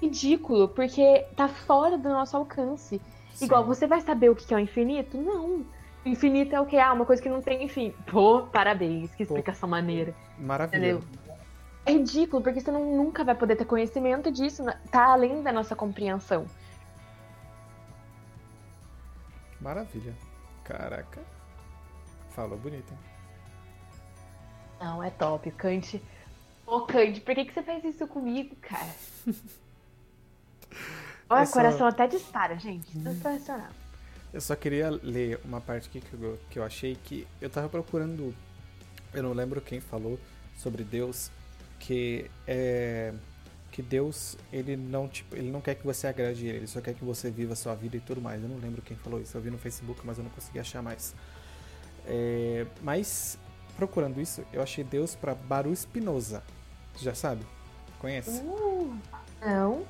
ridículo, 0.00 0.68
porque 0.68 1.26
tá 1.36 1.48
fora 1.48 1.98
do 1.98 2.08
nosso 2.08 2.36
alcance. 2.36 3.00
Sim. 3.32 3.44
Igual, 3.44 3.64
você 3.64 3.86
vai 3.86 4.00
saber 4.00 4.30
o 4.30 4.34
que 4.34 4.52
é 4.52 4.56
o 4.56 4.60
infinito? 4.60 5.16
Não. 5.16 5.64
Infinito 6.04 6.54
é 6.54 6.60
o 6.60 6.66
que? 6.66 6.78
Ah, 6.78 6.92
uma 6.92 7.04
coisa 7.04 7.22
que 7.22 7.28
não 7.28 7.42
tem 7.42 7.68
fim. 7.68 7.92
Pô, 8.10 8.42
parabéns, 8.42 9.14
que 9.14 9.22
explicação 9.22 9.68
maneira. 9.68 10.14
Maravilha. 10.38 10.92
Entendeu? 10.92 11.02
É 11.84 11.92
ridículo, 11.92 12.42
porque 12.42 12.60
você 12.60 12.70
não, 12.70 12.96
nunca 12.96 13.24
vai 13.24 13.34
poder 13.34 13.56
ter 13.56 13.64
conhecimento 13.64 14.30
disso, 14.30 14.62
né? 14.62 14.78
tá 14.90 15.12
além 15.12 15.42
da 15.42 15.52
nossa 15.52 15.74
compreensão. 15.74 16.46
Maravilha. 19.60 20.14
Caraca. 20.64 21.20
Falou 22.30 22.58
bonito, 22.58 22.90
hein? 22.92 22.98
Não, 24.80 25.02
é 25.02 25.10
top. 25.10 25.50
Kant. 25.50 26.02
Ô, 26.70 26.82
Kant, 26.82 27.20
por 27.22 27.34
que, 27.34 27.44
que 27.46 27.52
você 27.52 27.62
fez 27.64 27.84
isso 27.84 28.06
comigo, 28.06 28.54
cara? 28.60 28.94
Olha, 31.28 31.42
o 31.42 31.46
só- 31.46 31.52
coração 31.52 31.86
até 31.88 32.06
dispara, 32.06 32.56
gente. 32.56 32.92
Sensacional. 32.92 33.70
Eu 34.32 34.40
só 34.40 34.54
queria 34.54 34.88
ler 34.88 35.40
uma 35.44 35.60
parte 35.60 35.88
aqui 35.88 36.00
que 36.00 36.14
eu, 36.14 36.38
que 36.48 36.58
eu 36.60 36.62
achei 36.62 36.94
que 36.94 37.26
eu 37.40 37.50
tava 37.50 37.68
procurando. 37.68 38.32
Eu 39.12 39.24
não 39.24 39.32
lembro 39.32 39.60
quem 39.60 39.80
falou 39.80 40.16
sobre 40.56 40.84
Deus, 40.84 41.28
que 41.80 42.30
é 42.46 43.12
que 43.72 43.82
Deus 43.82 44.36
ele 44.52 44.76
não 44.76 45.08
tipo 45.08 45.36
ele 45.36 45.48
não 45.50 45.60
quer 45.60 45.76
que 45.76 45.86
você 45.86 46.08
agrade 46.08 46.44
ele, 46.44 46.58
ele 46.58 46.66
só 46.66 46.80
quer 46.80 46.92
que 46.92 47.04
você 47.04 47.30
viva 47.30 47.52
a 47.52 47.56
sua 47.56 47.74
vida 47.74 47.96
e 47.96 48.00
tudo 48.00 48.20
mais. 48.20 48.40
Eu 48.40 48.48
não 48.48 48.58
lembro 48.58 48.80
quem 48.80 48.96
falou 48.96 49.20
isso, 49.20 49.36
eu 49.36 49.40
vi 49.40 49.50
no 49.50 49.58
Facebook, 49.58 50.00
mas 50.04 50.18
eu 50.18 50.24
não 50.24 50.30
consegui 50.30 50.60
achar 50.60 50.82
mais. 50.82 51.14
É, 52.06 52.64
mas 52.80 53.36
procurando 53.76 54.20
isso, 54.20 54.44
eu 54.52 54.62
achei 54.62 54.84
Deus 54.84 55.16
para 55.16 55.34
Baru 55.34 55.74
Spinoza. 55.74 56.44
Já 56.96 57.14
sabe? 57.14 57.44
Conhece? 57.98 58.40
Uh, 58.42 58.98
não. 59.40 59.86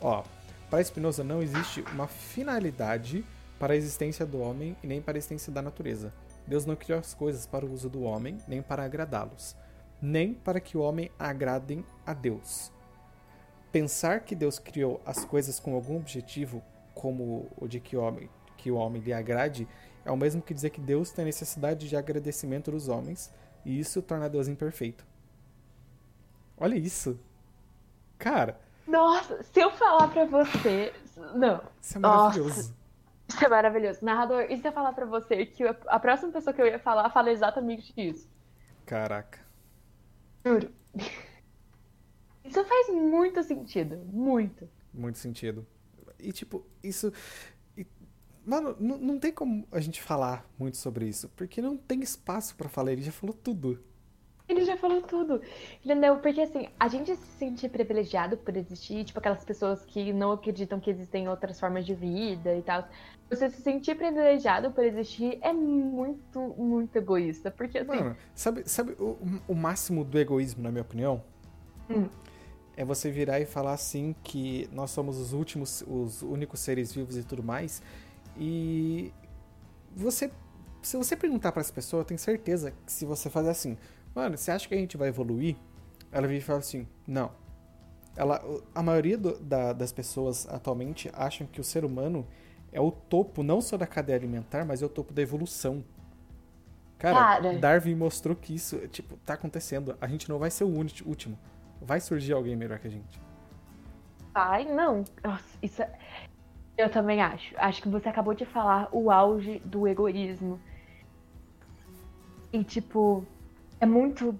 Ó, 0.00 0.22
para 0.70 0.84
Spinoza 0.84 1.24
não 1.24 1.42
existe 1.42 1.80
uma 1.92 2.06
finalidade 2.06 3.24
para 3.58 3.72
a 3.72 3.76
existência 3.76 4.24
do 4.24 4.38
homem 4.38 4.76
e 4.82 4.86
nem 4.86 5.00
para 5.00 5.16
a 5.16 5.18
existência 5.18 5.52
da 5.52 5.62
natureza. 5.62 6.12
Deus 6.46 6.64
não 6.64 6.76
criou 6.76 6.98
as 6.98 7.14
coisas 7.14 7.46
para 7.46 7.66
o 7.66 7.72
uso 7.72 7.88
do 7.88 8.02
homem, 8.02 8.38
nem 8.46 8.62
para 8.62 8.84
agradá-los, 8.84 9.56
nem 10.00 10.32
para 10.32 10.60
que 10.60 10.78
o 10.78 10.80
homem 10.80 11.10
agradem 11.18 11.84
a 12.06 12.14
Deus. 12.14 12.72
Pensar 13.70 14.20
que 14.20 14.34
Deus 14.34 14.58
criou 14.58 15.00
as 15.04 15.24
coisas 15.24 15.60
com 15.60 15.74
algum 15.74 15.96
objetivo, 15.96 16.62
como 16.94 17.48
o 17.56 17.66
de 17.68 17.80
que 17.80 17.96
o 17.96 18.00
homem, 18.00 18.30
que 18.56 18.70
o 18.70 18.76
homem 18.76 19.02
lhe 19.02 19.12
agrade, 19.12 19.68
é 20.04 20.10
o 20.10 20.16
mesmo 20.16 20.40
que 20.40 20.54
dizer 20.54 20.70
que 20.70 20.80
Deus 20.80 21.10
tem 21.10 21.24
necessidade 21.24 21.88
de 21.88 21.96
agradecimento 21.96 22.70
dos 22.70 22.88
homens, 22.88 23.30
e 23.64 23.78
isso 23.78 24.00
torna 24.00 24.28
Deus 24.28 24.48
imperfeito. 24.48 25.04
Olha 26.60 26.76
isso. 26.76 27.18
Cara, 28.18 28.60
Nossa, 28.86 29.42
se 29.42 29.60
eu 29.60 29.70
falar 29.72 30.08
pra 30.08 30.24
você. 30.24 30.92
Não. 31.34 31.60
isso 31.80 31.96
é 31.98 32.00
Nossa. 32.00 32.38
maravilhoso. 32.38 32.74
Isso 33.28 33.44
é 33.44 33.48
maravilhoso. 33.48 34.04
Narrador, 34.04 34.46
e 34.48 34.56
se 34.56 34.66
eu 34.66 34.72
falar 34.72 34.92
pra 34.92 35.04
você 35.06 35.44
que 35.46 35.62
a 35.64 36.00
próxima 36.00 36.32
pessoa 36.32 36.54
que 36.54 36.62
eu 36.62 36.66
ia 36.66 36.78
falar 36.78 37.10
fala 37.10 37.30
exatamente 37.30 37.92
isso? 37.96 38.28
Caraca. 38.86 39.38
Juro. 40.44 40.72
Isso 42.44 42.64
faz 42.64 42.88
muito 42.88 43.42
sentido. 43.42 43.98
Muito. 44.10 44.68
Muito 44.94 45.18
sentido. 45.18 45.66
E, 46.18 46.32
tipo, 46.32 46.64
isso. 46.82 47.12
e- 47.76 47.86
Mano, 48.44 48.74
não 48.80 49.18
tem 49.18 49.30
como 49.30 49.68
a 49.70 49.78
gente 49.80 50.00
falar 50.02 50.46
muito 50.58 50.78
sobre 50.78 51.06
isso, 51.06 51.28
porque 51.36 51.60
não 51.60 51.76
tem 51.76 52.00
espaço 52.00 52.56
pra 52.56 52.68
falar, 52.68 52.92
ele 52.92 53.02
já 53.02 53.12
falou 53.12 53.34
tudo. 53.34 53.84
Ele 54.48 54.64
já 54.64 54.78
falou 54.78 55.02
tudo, 55.02 55.42
entendeu? 55.84 56.16
Porque 56.16 56.40
assim, 56.40 56.68
a 56.80 56.88
gente 56.88 57.14
se 57.14 57.26
sente 57.38 57.68
privilegiado 57.68 58.36
por 58.38 58.56
existir, 58.56 59.04
tipo 59.04 59.18
aquelas 59.18 59.44
pessoas 59.44 59.84
que 59.84 60.10
não 60.12 60.32
acreditam 60.32 60.80
que 60.80 60.90
existem 60.90 61.28
outras 61.28 61.60
formas 61.60 61.84
de 61.84 61.94
vida 61.94 62.56
e 62.56 62.62
tal. 62.62 62.88
Você 63.28 63.50
se 63.50 63.60
sentir 63.60 63.94
privilegiado 63.94 64.70
por 64.70 64.82
existir 64.84 65.38
é 65.42 65.52
muito, 65.52 66.40
muito 66.56 66.96
egoísta. 66.96 67.50
Porque 67.50 67.78
assim, 67.78 67.98
Mano, 67.98 68.16
sabe, 68.34 68.66
sabe 68.66 68.92
o, 68.92 69.18
o 69.46 69.54
máximo 69.54 70.02
do 70.02 70.18
egoísmo, 70.18 70.62
na 70.62 70.70
minha 70.70 70.82
opinião? 70.82 71.22
Hum. 71.90 72.08
É 72.74 72.84
você 72.84 73.10
virar 73.10 73.40
e 73.40 73.44
falar 73.44 73.74
assim 73.74 74.14
que 74.22 74.66
nós 74.72 74.90
somos 74.92 75.18
os 75.18 75.34
últimos, 75.34 75.84
os 75.86 76.22
únicos 76.22 76.60
seres 76.60 76.92
vivos 76.92 77.18
e 77.18 77.22
tudo 77.22 77.42
mais. 77.42 77.82
E 78.34 79.12
você, 79.94 80.30
se 80.80 80.96
você 80.96 81.16
perguntar 81.16 81.52
para 81.52 81.60
as 81.60 81.70
pessoas, 81.70 82.02
eu 82.02 82.06
tenho 82.06 82.18
certeza 82.18 82.72
que 82.86 82.92
se 82.92 83.04
você 83.04 83.28
fazer 83.28 83.50
assim, 83.50 83.76
mano, 84.14 84.36
você 84.36 84.50
acha 84.50 84.68
que 84.68 84.74
a 84.74 84.78
gente 84.78 84.96
vai 84.96 85.08
evoluir? 85.08 85.56
Ela 86.10 86.26
vira 86.26 86.38
e 86.38 86.42
fala 86.42 86.58
assim, 86.60 86.86
não. 87.06 87.30
Ela, 88.16 88.42
a 88.74 88.82
maioria 88.82 89.16
do- 89.16 89.38
da- 89.38 89.72
das 89.72 89.92
pessoas 89.92 90.46
atualmente 90.48 91.10
acham 91.14 91.46
que 91.46 91.60
o 91.60 91.64
ser 91.64 91.84
humano 91.84 92.26
é 92.72 92.80
o 92.80 92.90
topo 92.90 93.42
não 93.42 93.60
só 93.60 93.76
da 93.76 93.86
cadeia 93.86 94.18
alimentar, 94.18 94.64
mas 94.64 94.82
é 94.82 94.86
o 94.86 94.88
topo 94.88 95.12
da 95.12 95.22
evolução. 95.22 95.84
Cara, 96.98 97.14
Cara. 97.20 97.58
Darwin 97.58 97.94
mostrou 97.94 98.34
que 98.34 98.54
isso, 98.54 98.76
tipo, 98.88 99.16
tá 99.18 99.34
acontecendo. 99.34 99.96
A 100.00 100.08
gente 100.08 100.28
não 100.28 100.38
vai 100.38 100.50
ser 100.50 100.64
o 100.64 100.68
último. 100.68 101.38
Vai 101.80 102.00
surgir 102.00 102.32
alguém 102.32 102.56
melhor 102.56 102.78
que 102.80 102.88
a 102.88 102.90
gente. 102.90 103.20
Ai, 104.34 104.64
não. 104.64 105.04
Nossa, 105.22 105.58
isso 105.62 105.82
é... 105.82 105.98
Eu 106.76 106.90
também 106.90 107.20
acho. 107.20 107.54
Acho 107.58 107.82
que 107.82 107.88
você 107.88 108.08
acabou 108.08 108.34
de 108.34 108.44
falar 108.46 108.88
o 108.92 109.10
auge 109.10 109.60
do 109.64 109.86
egoísmo. 109.88 110.60
E, 112.52 112.64
tipo, 112.64 113.24
é 113.80 113.86
muito. 113.86 114.38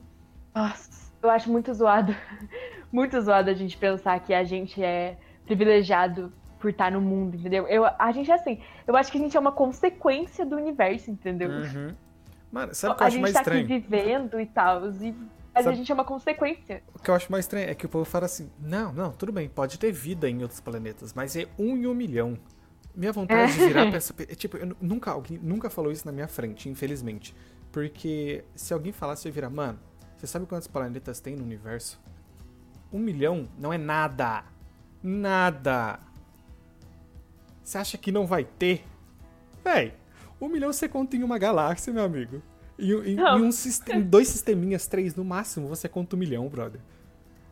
Nossa, 0.55 1.13
eu 1.23 1.31
acho 1.31 1.51
muito 1.51 1.73
zoado. 1.73 2.15
Muito 2.91 3.21
zoado 3.21 3.51
a 3.51 3.55
gente 3.55 3.77
pensar 3.77 4.19
que 4.21 4.33
a 4.33 4.43
gente 4.45 4.83
é 4.83 5.19
privilegiado 5.45 6.33
por 6.59 6.71
estar 6.71 6.91
no 6.91 7.03
mundo, 7.03 7.37
entendeu? 7.37 7.67
Eu, 7.69 7.85
a 7.85 8.13
gente 8.13 8.31
é 8.31 8.35
assim. 8.35 8.63
Eu 8.87 8.97
acho 8.97 9.13
que 9.13 9.19
a 9.19 9.21
gente 9.21 9.37
é 9.37 9.41
uma 9.41 9.53
consequência 9.53 10.47
do 10.47 10.57
universo, 10.57 11.11
entendeu? 11.11 11.51
Mano, 12.51 12.75
sabe 12.75 12.95
o 12.95 12.97
que 12.97 13.03
eu 13.03 13.05
a 13.05 13.09
acho 13.09 13.15
gente 13.17 13.21
mais 13.23 13.35
tá 13.35 13.41
estranho? 13.41 13.65
aqui 13.65 13.79
vivendo 13.79 14.41
e 14.41 14.47
tal. 14.47 14.87
E... 14.91 15.15
Mas 15.55 15.65
Sabe- 15.65 15.69
a 15.69 15.73
gente 15.77 15.91
é 15.93 15.95
uma 15.95 16.05
consequência. 16.07 16.83
O 16.95 16.99
que 16.99 17.11
eu 17.11 17.15
acho 17.15 17.31
mais 17.31 17.45
estranho 17.45 17.69
é 17.69 17.75
que 17.75 17.85
o 17.85 17.89
povo 17.91 18.07
fala 18.07 18.25
assim: 18.25 18.49
não, 18.59 18.91
não, 18.91 19.13
tudo 19.13 19.33
bem, 19.33 19.51
pode 19.51 19.79
ter 19.79 19.93
vida 19.93 20.31
em 20.31 20.41
outros 20.41 20.61
planetas, 20.61 21.13
mas 21.13 21.37
é 21.37 21.47
um 21.59 21.77
em 21.77 21.87
um 21.87 21.93
milhão. 21.95 22.39
Minha 22.97 23.13
vontade 23.13 23.53
de 23.53 23.59
virar 23.59 23.85
pra 23.89 23.99
essa 23.99 24.15
é, 24.21 24.35
Tipo, 24.35 24.57
eu 24.57 24.65
nu- 24.67 24.77
nunca, 24.81 25.11
alguém 25.11 25.39
nunca 25.43 25.69
falou 25.69 25.93
isso 25.93 26.07
na 26.07 26.13
minha 26.13 26.27
frente, 26.27 26.71
infelizmente. 26.71 27.35
Porque 27.73 28.45
se 28.55 28.73
alguém 28.73 28.93
falasse, 28.93 29.27
eu 29.27 29.31
ia 29.31 29.35
virar, 29.35 29.51
mano, 29.51 29.79
você 30.17 30.27
sabe 30.27 30.47
quantos 30.47 30.67
planetas 30.69 31.21
tem 31.21 31.37
no 31.37 31.45
universo? 31.45 32.01
Um 32.93 32.99
milhão 32.99 33.49
não 33.59 33.73
é 33.73 33.79
nada. 33.79 34.45
Nada. 35.03 36.01
Você 37.63 37.79
acha 37.79 37.99
que 37.99 38.11
não 38.11 38.27
vai 38.27 38.45
ter? 38.45 38.85
Véi, 39.63 39.95
um 40.41 40.49
milhão 40.49 40.73
você 40.73 40.89
conta 40.89 41.17
em 41.17 41.23
uma 41.23 41.39
galáxia, 41.39 41.93
meu 41.93 42.03
amigo. 42.05 42.43
Em, 42.79 42.93
em- 42.93 43.15
Não. 43.17 43.39
em 43.39 43.43
um 43.43 43.51
em 43.95 44.03
dois 44.03 44.29
sisteminhas, 44.29 44.87
três 44.87 45.15
no 45.15 45.25
máximo, 45.25 45.69
você 45.69 45.89
conta 45.89 46.17
um 46.17 46.19
milhão, 46.19 46.49
brother. 46.49 46.81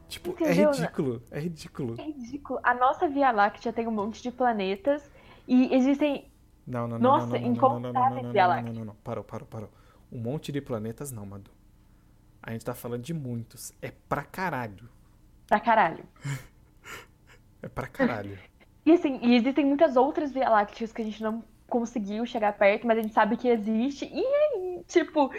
Tipo, 0.08 0.30
Entendeu, 0.30 0.70
é 0.70 0.72
ridículo. 0.72 1.22
É 1.30 1.40
ridículo. 1.40 1.94
É 1.98 2.02
ridículo. 2.04 2.60
A 2.62 2.74
nossa 2.74 3.08
Via 3.08 3.30
Láctea 3.32 3.72
tem 3.72 3.88
um 3.88 3.90
monte 3.90 4.22
de 4.22 4.30
planetas 4.30 5.10
e 5.48 5.74
existem. 5.74 6.30
Não, 6.66 6.86
não, 6.86 6.98
não. 6.98 7.10
Nossa, 7.10 7.26
não, 7.26 7.32
não, 7.32 7.40
não, 7.40 7.46
não, 7.48 7.52
incontáveis 7.54 7.92
não, 7.92 8.10
não, 8.14 8.22
não, 8.22 8.32
Via 8.32 8.42
não, 8.42 8.48
Láctea. 8.48 8.72
não, 8.72 8.78
não, 8.78 8.84
não. 8.86 8.94
Parou, 9.02 9.24
parou, 9.24 9.46
parou. 9.48 9.68
Um 10.16 10.20
monte 10.20 10.50
de 10.50 10.62
planetas 10.62 11.12
não, 11.12 11.26
Madu. 11.26 11.50
A 12.42 12.52
gente 12.52 12.64
tá 12.64 12.72
falando 12.72 13.02
de 13.02 13.12
muitos. 13.12 13.74
É 13.82 13.92
pra 14.08 14.22
caralho. 14.22 14.88
Pra 15.46 15.60
caralho. 15.60 16.04
É 17.62 17.68
pra 17.68 17.88
caralho. 17.88 18.38
E 18.84 18.92
assim, 18.92 19.18
e 19.22 19.34
existem 19.34 19.64
muitas 19.64 19.96
outras 19.96 20.30
Via 20.30 20.48
Lácteas 20.48 20.92
que 20.92 21.02
a 21.02 21.04
gente 21.04 21.20
não 21.20 21.42
conseguiu 21.68 22.24
chegar 22.24 22.52
perto, 22.52 22.86
mas 22.86 22.98
a 22.98 23.02
gente 23.02 23.14
sabe 23.14 23.36
que 23.36 23.48
existe. 23.48 24.04
E 24.04 24.24
aí, 24.24 24.84
tipo, 24.86 25.30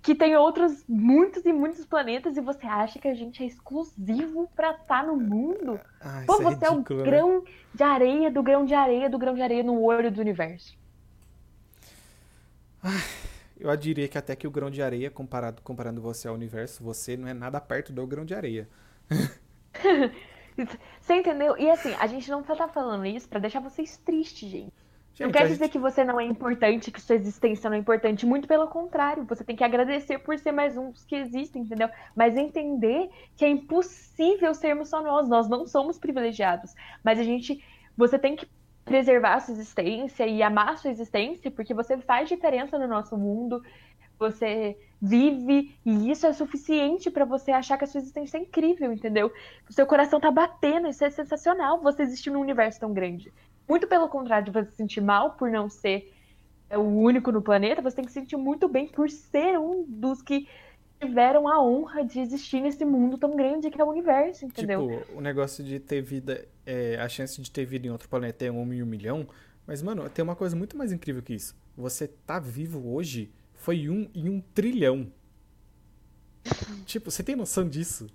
que 0.00 0.14
tem 0.14 0.34
outros 0.36 0.84
muitos 0.88 1.44
e 1.44 1.52
muitos 1.52 1.84
planetas 1.84 2.36
e 2.38 2.40
você 2.40 2.66
acha 2.66 2.98
que 2.98 3.08
a 3.08 3.14
gente 3.14 3.42
é 3.42 3.46
exclusivo 3.46 4.48
pra 4.56 4.70
estar 4.70 5.04
no 5.04 5.16
mundo? 5.16 5.78
Ah, 6.00 6.22
Pô, 6.26 6.40
é 6.40 6.44
você 6.44 6.64
é 6.64 6.70
o 6.70 6.76
ridículo, 6.76 7.00
né? 7.00 7.04
grão 7.04 7.44
de 7.74 7.82
areia 7.82 8.30
do 8.30 8.42
grão 8.42 8.64
de 8.64 8.72
areia 8.72 9.10
do 9.10 9.18
grão 9.18 9.34
de 9.34 9.42
areia 9.42 9.62
no 9.62 9.82
olho 9.82 10.10
do 10.10 10.20
universo. 10.20 10.78
Eu 13.58 13.74
diria 13.76 14.06
que 14.08 14.16
até 14.16 14.36
que 14.36 14.46
o 14.46 14.50
grão 14.50 14.70
de 14.70 14.80
areia, 14.82 15.10
comparado, 15.10 15.60
comparando 15.62 16.00
você 16.00 16.28
ao 16.28 16.34
universo, 16.34 16.82
você 16.82 17.16
não 17.16 17.26
é 17.28 17.34
nada 17.34 17.60
perto 17.60 17.92
do 17.92 18.06
grão 18.06 18.24
de 18.24 18.34
areia. 18.34 18.68
Você 21.00 21.14
entendeu? 21.14 21.56
E 21.56 21.70
assim, 21.70 21.94
a 21.94 22.06
gente 22.08 22.28
não 22.30 22.42
tá 22.42 22.66
falando 22.68 23.06
isso 23.06 23.28
pra 23.28 23.38
deixar 23.38 23.60
vocês 23.60 23.96
tristes, 23.98 24.50
gente. 24.50 24.72
não 25.20 25.26
Gente, 25.26 25.32
quer 25.32 25.42
a 25.42 25.46
dizer 25.46 25.64
gente- 25.66 25.72
que 25.72 25.78
você 25.78 26.02
não 26.04 26.18
é 26.20 26.24
importante, 26.24 26.90
que 26.90 27.00
sua 27.00 27.14
existência 27.14 27.70
não 27.70 27.76
é 27.76 27.80
importante. 27.80 28.26
Muito 28.26 28.48
pelo 28.48 28.66
contrário, 28.66 29.24
você 29.24 29.44
tem 29.44 29.54
que 29.54 29.62
agradecer 29.62 30.18
por 30.18 30.36
ser 30.38 30.50
mais 30.50 30.76
um 30.76 30.90
dos 30.90 31.04
que 31.04 31.14
existem, 31.14 31.62
entendeu? 31.62 31.88
Mas 32.14 32.36
entender 32.36 33.08
que 33.36 33.44
é 33.44 33.48
impossível 33.48 34.52
sermos 34.52 34.88
só 34.88 35.00
nós. 35.00 35.28
Nós 35.28 35.48
não 35.48 35.64
somos 35.66 35.96
privilegiados. 35.96 36.74
Mas 37.04 37.20
a 37.20 37.22
gente. 37.22 37.62
Você 37.96 38.18
tem 38.18 38.34
que 38.36 38.48
preservar 38.88 39.34
a 39.34 39.40
sua 39.40 39.52
existência 39.52 40.26
e 40.26 40.42
amar 40.42 40.70
a 40.70 40.76
sua 40.76 40.90
existência, 40.90 41.50
porque 41.50 41.74
você 41.74 41.98
faz 41.98 42.28
diferença 42.28 42.78
no 42.78 42.88
nosso 42.88 43.16
mundo. 43.16 43.62
Você 44.18 44.76
vive 45.00 45.72
e 45.86 46.10
isso 46.10 46.26
é 46.26 46.32
suficiente 46.32 47.10
pra 47.10 47.24
você 47.24 47.52
achar 47.52 47.78
que 47.78 47.84
a 47.84 47.86
sua 47.86 48.00
existência 48.00 48.36
é 48.38 48.40
incrível, 48.40 48.92
entendeu? 48.92 49.32
O 49.68 49.72
seu 49.72 49.86
coração 49.86 50.18
tá 50.18 50.30
batendo, 50.30 50.88
isso 50.88 51.04
é 51.04 51.10
sensacional 51.10 51.80
você 51.80 52.02
existir 52.02 52.30
num 52.30 52.40
universo 52.40 52.80
tão 52.80 52.92
grande. 52.92 53.32
Muito 53.68 53.86
pelo 53.86 54.08
contrário 54.08 54.46
de 54.46 54.50
você 54.50 54.70
se 54.70 54.76
sentir 54.76 55.00
mal 55.00 55.32
por 55.32 55.50
não 55.50 55.68
ser 55.68 56.12
é, 56.68 56.76
o 56.76 56.82
único 56.82 57.30
no 57.30 57.42
planeta, 57.42 57.80
você 57.80 57.96
tem 57.96 58.04
que 58.04 58.10
se 58.10 58.20
sentir 58.20 58.36
muito 58.36 58.68
bem 58.68 58.88
por 58.88 59.08
ser 59.08 59.58
um 59.58 59.84
dos 59.86 60.20
que 60.20 60.48
tiveram 61.00 61.48
a 61.48 61.62
honra 61.62 62.04
de 62.04 62.20
existir 62.20 62.60
nesse 62.60 62.84
mundo 62.84 63.16
tão 63.16 63.36
grande 63.36 63.70
que 63.70 63.80
é 63.80 63.84
o 63.84 63.88
universo, 63.88 64.44
entendeu? 64.44 65.00
Tipo, 65.00 65.18
o 65.18 65.20
negócio 65.20 65.64
de 65.64 65.78
ter 65.78 66.02
vida, 66.02 66.46
é, 66.66 66.96
a 67.00 67.08
chance 67.08 67.40
de 67.40 67.50
ter 67.50 67.64
vida 67.64 67.86
em 67.86 67.90
outro 67.90 68.08
planeta 68.08 68.44
é 68.44 68.50
um 68.50 68.72
em 68.72 68.82
um 68.82 68.86
milhão. 68.86 69.26
Mas, 69.66 69.82
mano, 69.82 70.08
tem 70.08 70.22
uma 70.22 70.34
coisa 70.34 70.56
muito 70.56 70.76
mais 70.76 70.92
incrível 70.92 71.22
que 71.22 71.34
isso. 71.34 71.54
Você 71.76 72.08
tá 72.08 72.38
vivo 72.38 72.92
hoje 72.92 73.32
foi 73.54 73.88
um 73.88 74.08
em 74.14 74.28
um 74.28 74.40
trilhão. 74.40 75.12
tipo, 76.86 77.10
você 77.10 77.22
tem 77.22 77.36
noção 77.36 77.68
disso? 77.68 78.08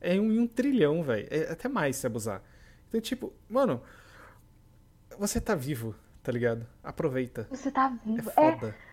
É 0.00 0.18
um 0.20 0.32
em 0.32 0.38
um 0.40 0.46
trilhão, 0.46 1.02
velho. 1.02 1.28
É 1.30 1.50
até 1.52 1.68
mais 1.68 1.96
se 1.96 2.06
abusar. 2.06 2.42
Então, 2.88 3.00
tipo, 3.00 3.32
mano, 3.48 3.82
você 5.18 5.40
tá 5.40 5.54
vivo, 5.54 5.94
tá 6.22 6.32
ligado? 6.32 6.66
Aproveita. 6.82 7.46
Você 7.50 7.70
tá 7.70 7.88
vivo. 8.04 8.30
É, 8.30 8.32
foda. 8.32 8.68
é 8.68 8.87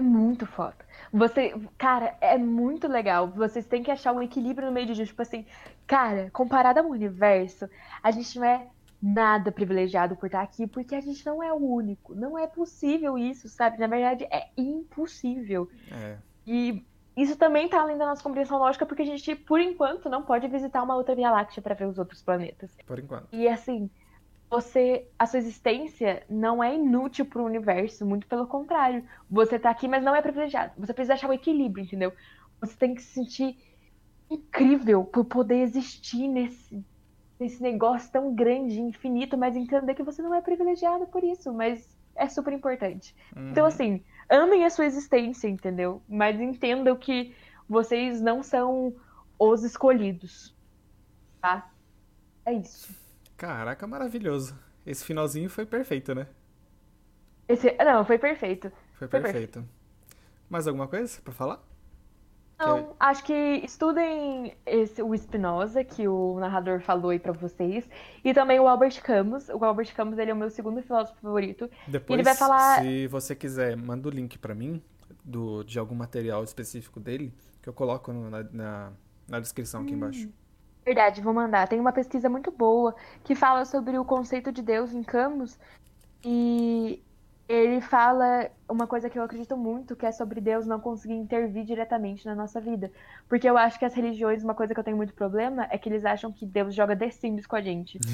muito 0.00 0.46
foda. 0.46 0.76
Você, 1.12 1.54
cara, 1.78 2.16
é 2.20 2.36
muito 2.36 2.88
legal. 2.88 3.28
Vocês 3.28 3.66
têm 3.66 3.82
que 3.82 3.90
achar 3.90 4.12
um 4.12 4.22
equilíbrio 4.22 4.68
no 4.68 4.72
meio 4.72 4.86
disso. 4.86 5.06
Tipo 5.06 5.22
assim, 5.22 5.46
cara, 5.86 6.30
comparado 6.32 6.80
ao 6.80 6.86
universo, 6.86 7.68
a 8.02 8.10
gente 8.10 8.38
não 8.38 8.46
é 8.46 8.66
nada 9.02 9.52
privilegiado 9.52 10.16
por 10.16 10.26
estar 10.26 10.42
aqui, 10.42 10.66
porque 10.66 10.94
a 10.94 11.00
gente 11.00 11.24
não 11.24 11.42
é 11.42 11.52
o 11.52 11.56
único. 11.56 12.14
Não 12.14 12.38
é 12.38 12.46
possível 12.46 13.16
isso, 13.18 13.48
sabe? 13.48 13.78
Na 13.78 13.86
verdade, 13.86 14.24
é 14.24 14.48
impossível. 14.56 15.68
É. 15.90 16.16
E 16.46 16.84
isso 17.16 17.36
também 17.36 17.68
tá 17.68 17.80
além 17.80 17.96
da 17.96 18.06
nossa 18.06 18.22
compreensão 18.22 18.58
lógica, 18.58 18.84
porque 18.84 19.02
a 19.02 19.06
gente, 19.06 19.34
por 19.34 19.60
enquanto, 19.60 20.10
não 20.10 20.22
pode 20.22 20.46
visitar 20.48 20.82
uma 20.82 20.96
outra 20.96 21.14
Via 21.14 21.30
Láctea 21.30 21.62
para 21.62 21.74
ver 21.74 21.86
os 21.86 21.98
outros 21.98 22.22
planetas. 22.22 22.70
Por 22.86 22.98
enquanto. 22.98 23.28
E 23.32 23.48
assim, 23.48 23.90
você, 24.50 25.10
a 25.18 25.26
sua 25.26 25.38
existência 25.38 26.24
não 26.30 26.62
é 26.62 26.74
inútil 26.74 27.26
pro 27.26 27.44
universo, 27.44 28.06
muito 28.06 28.26
pelo 28.28 28.46
contrário. 28.46 29.06
Você 29.28 29.58
tá 29.58 29.70
aqui, 29.70 29.88
mas 29.88 30.04
não 30.04 30.14
é 30.14 30.22
privilegiado. 30.22 30.72
Você 30.78 30.94
precisa 30.94 31.14
achar 31.14 31.28
o 31.30 31.32
equilíbrio, 31.32 31.84
entendeu? 31.84 32.12
Você 32.60 32.76
tem 32.76 32.94
que 32.94 33.02
se 33.02 33.12
sentir 33.14 33.56
incrível 34.30 35.04
por 35.04 35.24
poder 35.26 35.62
existir 35.62 36.28
nesse, 36.28 36.86
nesse 37.40 37.62
negócio 37.62 38.10
tão 38.12 38.34
grande, 38.34 38.80
infinito, 38.80 39.38
mas 39.38 39.56
entender 39.56 39.94
que 39.94 40.02
você 40.04 40.22
não 40.22 40.34
é 40.34 40.42
privilegiado 40.42 41.06
por 41.08 41.24
isso, 41.24 41.52
mas 41.54 41.96
é 42.16 42.28
super 42.28 42.52
importante. 42.52 43.14
Então, 43.50 43.66
Uhum. 43.66 43.66
assim, 43.66 44.04
amem 44.30 44.64
a 44.64 44.70
sua 44.70 44.86
existência, 44.86 45.48
entendeu? 45.48 46.04
Mas 46.08 46.40
entendam 46.40 46.96
que 46.98 47.36
vocês 47.68 48.20
não 48.22 48.42
são 48.42 48.94
os 49.38 49.64
escolhidos, 49.64 50.56
tá? 51.40 51.74
É 52.46 52.52
isso. 52.54 52.88
Caraca, 53.36 53.86
maravilhoso. 53.86 54.58
Esse 54.84 55.04
finalzinho 55.04 55.50
foi 55.50 55.66
perfeito, 55.66 56.14
né? 56.14 56.26
Esse, 57.48 57.72
não, 57.84 58.04
foi 58.04 58.18
perfeito. 58.18 58.70
Foi 58.94 59.08
Foi 59.08 59.20
perfeito. 59.20 59.64
Mais 60.48 60.66
alguma 60.66 60.88
coisa 60.88 61.20
pra 61.22 61.32
falar? 61.32 61.62
Não, 62.58 62.96
acho 62.98 63.22
que 63.24 63.34
estudem 63.34 64.56
esse, 64.64 65.02
o 65.02 65.14
Spinoza, 65.14 65.84
que 65.84 66.08
o 66.08 66.38
narrador 66.40 66.80
falou 66.80 67.10
aí 67.10 67.18
pra 67.18 67.32
vocês, 67.32 67.86
e 68.24 68.32
também 68.32 68.58
o 68.58 68.66
Albert 68.66 69.02
Camus. 69.02 69.50
O 69.50 69.62
Albert 69.62 69.94
Camus, 69.94 70.16
ele 70.18 70.30
é 70.30 70.34
o 70.34 70.36
meu 70.36 70.48
segundo 70.48 70.82
filósofo 70.82 71.20
favorito. 71.20 71.68
Depois, 71.86 72.16
Ele 72.18 72.24
vai 72.24 72.34
falar- 72.34 72.80
se 72.80 73.06
você 73.08 73.34
quiser, 73.34 73.76
manda 73.76 74.08
o 74.08 74.10
link 74.10 74.38
pra 74.38 74.54
mim 74.54 74.82
do, 75.22 75.62
de 75.64 75.78
algum 75.78 75.94
material 75.94 76.42
específico 76.42 76.98
dele, 76.98 77.34
que 77.60 77.68
eu 77.68 77.74
coloco 77.74 78.10
no- 78.10 78.30
na, 78.30 78.42
na, 78.44 78.92
na 79.28 79.40
descrição 79.40 79.82
aqui 79.82 79.92
embaixo. 79.92 80.26
Verdade, 80.86 81.20
vou 81.20 81.34
mandar. 81.34 81.66
Tem 81.66 81.80
uma 81.80 81.92
pesquisa 81.92 82.28
muito 82.28 82.52
boa 82.52 82.94
que 83.24 83.34
fala 83.34 83.64
sobre 83.64 83.98
o 83.98 84.04
conceito 84.04 84.52
de 84.52 84.62
Deus 84.62 84.92
em 84.92 85.02
Camus 85.02 85.58
e 86.24 87.02
ele 87.48 87.80
fala 87.80 88.48
uma 88.68 88.86
coisa 88.86 89.10
que 89.10 89.18
eu 89.18 89.22
acredito 89.24 89.56
muito, 89.56 89.96
que 89.96 90.06
é 90.06 90.12
sobre 90.12 90.40
Deus 90.40 90.64
não 90.64 90.78
conseguir 90.78 91.14
intervir 91.14 91.64
diretamente 91.64 92.24
na 92.24 92.36
nossa 92.36 92.60
vida. 92.60 92.92
Porque 93.28 93.50
eu 93.50 93.58
acho 93.58 93.80
que 93.80 93.84
as 93.84 93.94
religiões, 93.94 94.44
uma 94.44 94.54
coisa 94.54 94.72
que 94.72 94.78
eu 94.78 94.84
tenho 94.84 94.96
muito 94.96 95.12
problema 95.12 95.66
é 95.70 95.76
que 95.76 95.88
eles 95.88 96.04
acham 96.04 96.30
que 96.30 96.46
Deus 96.46 96.72
joga 96.72 96.96
The 96.96 97.10
Sims 97.10 97.46
com 97.46 97.56
a 97.56 97.60
gente. 97.60 97.98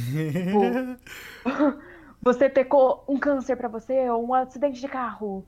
Você 2.25 2.49
pecou 2.49 3.05
um 3.07 3.19
câncer 3.19 3.57
pra 3.57 3.69
você 3.69 4.09
ou 4.09 4.25
um 4.25 4.33
acidente 4.33 4.81
de 4.81 4.87
carro. 4.89 5.45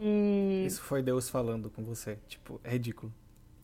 E 0.00 0.64
Isso 0.66 0.82
foi 0.82 1.02
Deus 1.02 1.28
falando 1.28 1.68
com 1.70 1.84
você. 1.84 2.18
Tipo, 2.26 2.58
é 2.64 2.70
ridículo. 2.70 3.12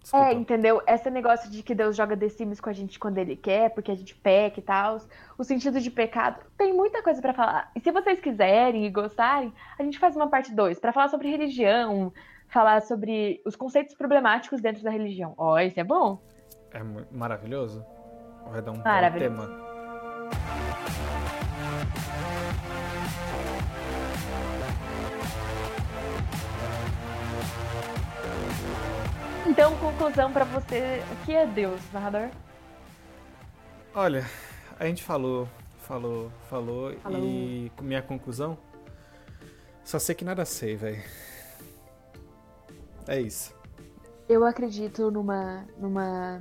É, 0.02 0.04
Desculpa. 0.04 0.32
entendeu? 0.32 0.82
Esse 0.86 1.08
negócio 1.10 1.50
de 1.50 1.62
que 1.62 1.74
Deus 1.74 1.96
joga 1.96 2.16
The 2.16 2.28
Sims 2.28 2.60
com 2.60 2.68
a 2.68 2.72
gente 2.72 2.98
quando 2.98 3.18
ele 3.18 3.36
quer, 3.36 3.70
porque 3.70 3.90
a 3.90 3.94
gente 3.94 4.14
peca 4.14 4.58
e 4.58 4.62
tal. 4.62 4.98
O 5.38 5.44
sentido 5.44 5.80
de 5.80 5.90
pecado. 5.90 6.40
Tem 6.58 6.72
muita 6.72 7.02
coisa 7.02 7.20
pra 7.22 7.32
falar. 7.32 7.70
E 7.74 7.80
se 7.80 7.90
vocês 7.92 8.20
quiserem 8.20 8.84
e 8.84 8.90
gostarem, 8.90 9.52
a 9.78 9.82
gente 9.82 9.98
faz 9.98 10.16
uma 10.16 10.28
parte 10.28 10.52
2 10.52 10.80
pra 10.80 10.92
falar 10.92 11.08
sobre 11.08 11.30
religião, 11.30 12.12
falar 12.48 12.82
sobre 12.82 13.40
os 13.46 13.54
conceitos 13.54 13.94
problemáticos 13.94 14.60
dentro 14.60 14.82
da 14.82 14.90
religião. 14.90 15.34
Ó, 15.38 15.58
esse 15.58 15.78
é 15.78 15.84
bom. 15.84 16.20
É 16.72 16.82
maravilhoso. 17.10 17.84
Vai 18.50 18.60
dar 18.60 18.72
um 18.72 18.78
bom 18.78 19.18
tema. 19.18 19.72
Então, 29.46 29.76
conclusão 29.78 30.32
pra 30.32 30.44
você. 30.44 31.02
O 31.12 31.24
que 31.24 31.34
é 31.34 31.46
Deus, 31.46 31.80
narrador? 31.92 32.28
Olha, 33.94 34.24
a 34.78 34.86
gente 34.86 35.02
falou, 35.02 35.48
falou, 35.80 36.30
falou, 36.48 36.94
Falou. 36.96 37.18
e 37.20 37.70
minha 37.82 38.00
conclusão, 38.00 38.56
só 39.84 39.98
sei 39.98 40.14
que 40.14 40.24
nada 40.24 40.44
sei, 40.44 40.76
velho. 40.76 41.02
É 43.06 43.20
isso. 43.20 43.54
Eu 44.28 44.44
acredito 44.46 45.10
numa, 45.10 45.66
numa 45.76 46.40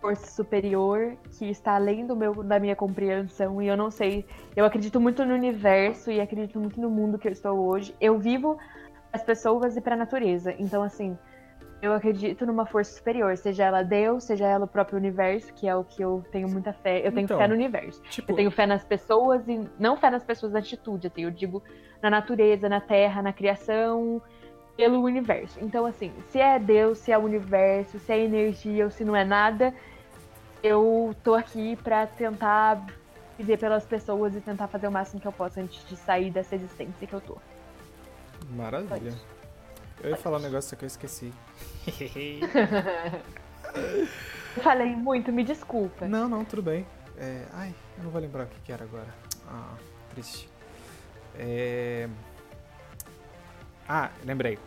força 0.00 0.30
superior 0.30 1.16
que 1.36 1.50
está 1.50 1.74
além 1.74 2.06
do 2.06 2.16
meu, 2.16 2.42
da 2.42 2.58
minha 2.58 2.76
compreensão 2.76 3.60
e 3.60 3.66
eu 3.66 3.76
não 3.76 3.90
sei. 3.90 4.24
Eu 4.56 4.64
acredito 4.64 5.00
muito 5.00 5.24
no 5.26 5.34
universo 5.34 6.10
e 6.10 6.20
acredito 6.20 6.58
muito 6.58 6.80
no 6.80 6.88
mundo 6.88 7.18
que 7.18 7.28
eu 7.28 7.32
estou 7.32 7.58
hoje. 7.58 7.94
Eu 8.00 8.18
vivo 8.18 8.56
as 9.12 9.22
pessoas 9.22 9.76
e 9.76 9.80
para 9.80 9.94
a 9.94 9.98
natureza. 9.98 10.54
Então, 10.58 10.82
assim, 10.82 11.18
eu 11.80 11.92
acredito 11.92 12.44
numa 12.44 12.66
força 12.66 12.96
superior, 12.96 13.36
seja 13.36 13.64
ela 13.64 13.82
Deus, 13.82 14.24
seja 14.24 14.46
ela 14.46 14.64
o 14.64 14.68
próprio 14.68 14.98
universo, 14.98 15.52
que 15.54 15.68
é 15.68 15.74
o 15.74 15.84
que 15.84 16.02
eu 16.02 16.24
tenho 16.32 16.48
muita 16.48 16.72
fé. 16.72 16.98
Eu 17.06 17.12
tenho 17.12 17.24
Então, 17.24 17.38
fé 17.38 17.46
no 17.46 17.54
universo. 17.54 18.02
Tipo, 18.02 18.32
Eu 18.32 18.36
tenho 18.36 18.50
fé 18.50 18.66
nas 18.66 18.84
pessoas 18.84 19.46
e 19.46 19.64
não 19.78 19.96
fé 19.96 20.10
nas 20.10 20.24
pessoas 20.24 20.52
na 20.52 20.58
atitude, 20.58 21.06
assim, 21.06 21.22
eu 21.22 21.30
digo 21.30 21.62
na 22.02 22.10
natureza, 22.10 22.68
na 22.68 22.80
terra, 22.80 23.22
na 23.22 23.32
criação, 23.32 24.20
pelo 24.76 25.02
universo. 25.02 25.58
Então, 25.60 25.86
assim, 25.86 26.12
se 26.30 26.40
é 26.40 26.58
Deus, 26.58 26.98
se 26.98 27.12
é 27.12 27.18
o 27.18 27.22
universo, 27.22 27.98
se 27.98 28.12
é 28.12 28.18
energia 28.18 28.84
ou 28.84 28.90
se 28.90 29.04
não 29.04 29.14
é 29.14 29.24
nada, 29.24 29.72
eu 30.62 31.14
tô 31.22 31.34
aqui 31.34 31.76
pra 31.76 32.06
tentar 32.06 32.84
viver 33.36 33.56
pelas 33.56 33.84
pessoas 33.86 34.34
e 34.34 34.40
tentar 34.40 34.66
fazer 34.66 34.88
o 34.88 34.92
máximo 34.92 35.20
que 35.20 35.28
eu 35.28 35.32
posso 35.32 35.60
antes 35.60 35.84
de 35.88 35.96
sair 35.96 36.30
dessa 36.30 36.56
existência 36.56 37.06
que 37.06 37.12
eu 37.14 37.20
tô. 37.20 37.36
maravilha. 38.50 39.12
Eu 40.02 40.10
ia 40.10 40.16
falar 40.16 40.38
um 40.38 40.42
negócio 40.42 40.76
que 40.76 40.84
eu 40.84 40.86
esqueci. 40.86 41.32
Falei 44.62 44.94
muito, 44.94 45.32
me 45.32 45.44
desculpa. 45.44 46.06
Não, 46.06 46.28
não, 46.28 46.44
tudo 46.44 46.62
bem. 46.62 46.86
É, 47.16 47.44
ai, 47.52 47.74
eu 47.96 48.04
não 48.04 48.10
vou 48.10 48.20
lembrar 48.20 48.44
o 48.44 48.46
que, 48.46 48.60
que 48.60 48.72
era 48.72 48.84
agora. 48.84 49.08
Ah, 49.48 49.74
triste. 50.10 50.48
É... 51.36 52.08
Ah, 53.88 54.10
lembrei. 54.24 54.58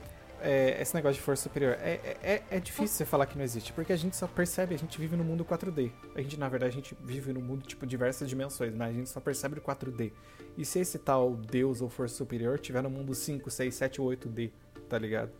É, 0.43 0.81
esse 0.81 0.95
negócio 0.95 1.15
de 1.15 1.21
força 1.21 1.43
superior. 1.43 1.77
É, 1.79 1.99
é, 2.03 2.17
é- 2.23 2.43
é 2.57 2.59
difícil 2.59 2.97
você 2.97 3.05
falar 3.05 3.27
que 3.27 3.37
não 3.37 3.43
existe, 3.43 3.71
porque 3.71 3.93
a 3.93 3.95
gente 3.95 4.15
só 4.15 4.27
percebe, 4.27 4.73
a 4.73 4.77
gente 4.77 4.99
vive 4.99 5.15
no 5.15 5.23
mundo 5.23 5.45
4D. 5.45 5.91
A 6.15 6.21
gente, 6.21 6.39
na 6.39 6.49
verdade, 6.49 6.71
a 6.71 6.75
gente 6.75 6.97
vive 6.99 7.31
no 7.31 7.39
mundo, 7.39 7.61
tipo, 7.65 7.85
diversas 7.85 8.27
dimensões, 8.27 8.73
mas 8.73 8.89
a 8.89 8.93
gente 8.93 9.09
só 9.09 9.19
percebe 9.19 9.59
o 9.59 9.61
4D. 9.61 10.11
E 10.57 10.65
se 10.65 10.79
esse 10.79 10.97
tal 10.97 11.35
Deus 11.35 11.81
ou 11.81 11.89
força 11.89 12.15
superior 12.15 12.59
tiver 12.59 12.81
no 12.81 12.89
mundo 12.89 13.13
5, 13.13 13.49
6, 13.51 13.73
7 13.75 14.01
ou 14.01 14.09
8D, 14.09 14.51
tá 14.91 14.97
ligado? 14.99 15.31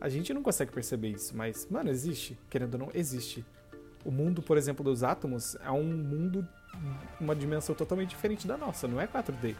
A 0.00 0.08
gente 0.08 0.32
não 0.32 0.44
consegue 0.44 0.70
perceber 0.70 1.08
isso, 1.08 1.36
mas, 1.36 1.66
mano, 1.68 1.90
existe. 1.90 2.38
Querendo 2.48 2.74
ou 2.74 2.80
não, 2.80 2.90
existe. 2.94 3.44
O 4.04 4.12
mundo, 4.12 4.40
por 4.40 4.56
exemplo, 4.56 4.84
dos 4.84 5.02
átomos 5.02 5.56
é 5.56 5.70
um 5.72 5.82
mundo, 5.82 6.46
uma 7.20 7.34
dimensão 7.34 7.74
totalmente 7.74 8.10
diferente 8.10 8.46
da 8.46 8.56
nossa, 8.56 8.86
não 8.86 9.00
é 9.00 9.08
4D. 9.08 9.56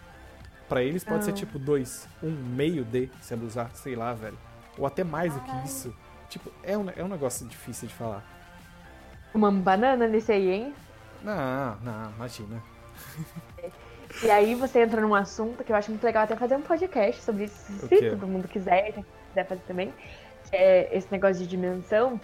Pra 0.69 0.81
eles 0.81 1.03
pode 1.03 1.25
ser 1.25 1.33
Não. 1.33 1.37
tipo 1.37 1.59
2, 1.59 2.09
um 2.23 2.31
meio 2.31 2.85
D, 2.85 3.11
se 3.21 3.35
abusar, 3.35 3.75
sei 3.75 3.97
lá, 3.97 4.15
velho. 4.15 4.39
Ou 4.79 4.87
até 4.87 5.03
mais 5.03 5.35
do 5.35 5.41
que 5.41 5.65
isso. 5.65 5.93
Tipo, 6.29 6.53
é 6.63 6.79
um, 6.79 6.89
é 6.89 7.03
um 7.03 7.09
negócio 7.09 7.45
difícil 7.49 7.89
de 7.89 7.95
falar. 7.95 8.25
Uma 9.35 9.51
banana 9.51 10.07
nesse 10.07 10.31
aí, 10.31 10.49
hein? 10.49 10.75
Não, 11.25 11.77
não, 11.83 12.13
imagina. 12.13 12.63
E 14.23 14.31
aí 14.31 14.55
você 14.55 14.81
entra 14.81 15.01
num 15.01 15.14
assunto 15.14 15.64
que 15.64 15.73
eu 15.73 15.77
acho 15.77 15.91
muito 15.91 16.05
legal 16.05 16.25
até 16.25 16.37
fazer 16.37 16.57
um 16.57 16.61
podcast 16.61 17.23
sobre 17.23 17.45
isso, 17.45 17.73
se 17.89 18.11
todo 18.11 18.27
mundo 18.27 18.47
quiser, 18.49 18.93
quem 18.93 19.05
quiser 19.29 19.47
fazer 19.47 19.62
também. 19.66 19.93
que 20.51 20.57
É 20.57 20.95
esse 20.97 21.11
negócio 21.11 21.43
de 21.43 21.47
dimensão. 21.49 22.21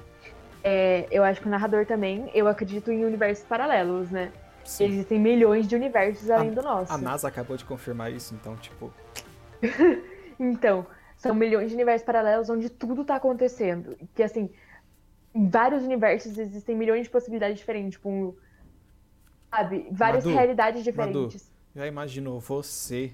É, 0.63 1.07
eu 1.11 1.23
acho 1.25 1.41
que 1.41 1.47
o 1.47 1.51
narrador 1.51 1.87
também, 1.87 2.31
eu 2.35 2.49
acredito 2.49 2.91
em 2.91 3.05
universos 3.05 3.45
paralelos, 3.47 4.11
né? 4.11 4.33
Sim. 4.65 4.87
Existem 4.87 5.19
milhões 5.21 5.67
de 5.69 5.77
universos 5.77 6.29
além 6.29 6.51
A- 6.51 6.55
do 6.55 6.63
nosso. 6.63 6.93
A 6.93 6.99
NASA 6.99 7.29
acabou 7.29 7.57
de 7.57 7.65
confirmar 7.65 8.13
isso, 8.13 8.35
então, 8.35 8.57
tipo, 8.57 8.93
Então, 10.39 10.87
são 11.17 11.35
milhões 11.35 11.69
de 11.71 11.75
universos 11.75 12.05
paralelos 12.05 12.51
onde 12.51 12.69
tudo 12.69 13.05
tá 13.05 13.17
acontecendo. 13.17 13.97
Que 14.15 14.23
assim, 14.23 14.51
em 15.35 15.49
vários 15.49 15.83
universos 15.83 16.37
existem 16.37 16.77
milhões 16.77 17.05
de 17.05 17.11
possibilidades 17.11 17.59
diferentes, 17.59 17.93
tipo, 17.93 18.09
um- 18.11 18.35
sabe, 19.51 19.87
várias 19.91 20.25
Madu, 20.25 20.37
realidades 20.37 20.85
diferentes. 20.85 21.51
Já 21.77 21.87
imaginou 21.87 22.41
você 22.41 23.13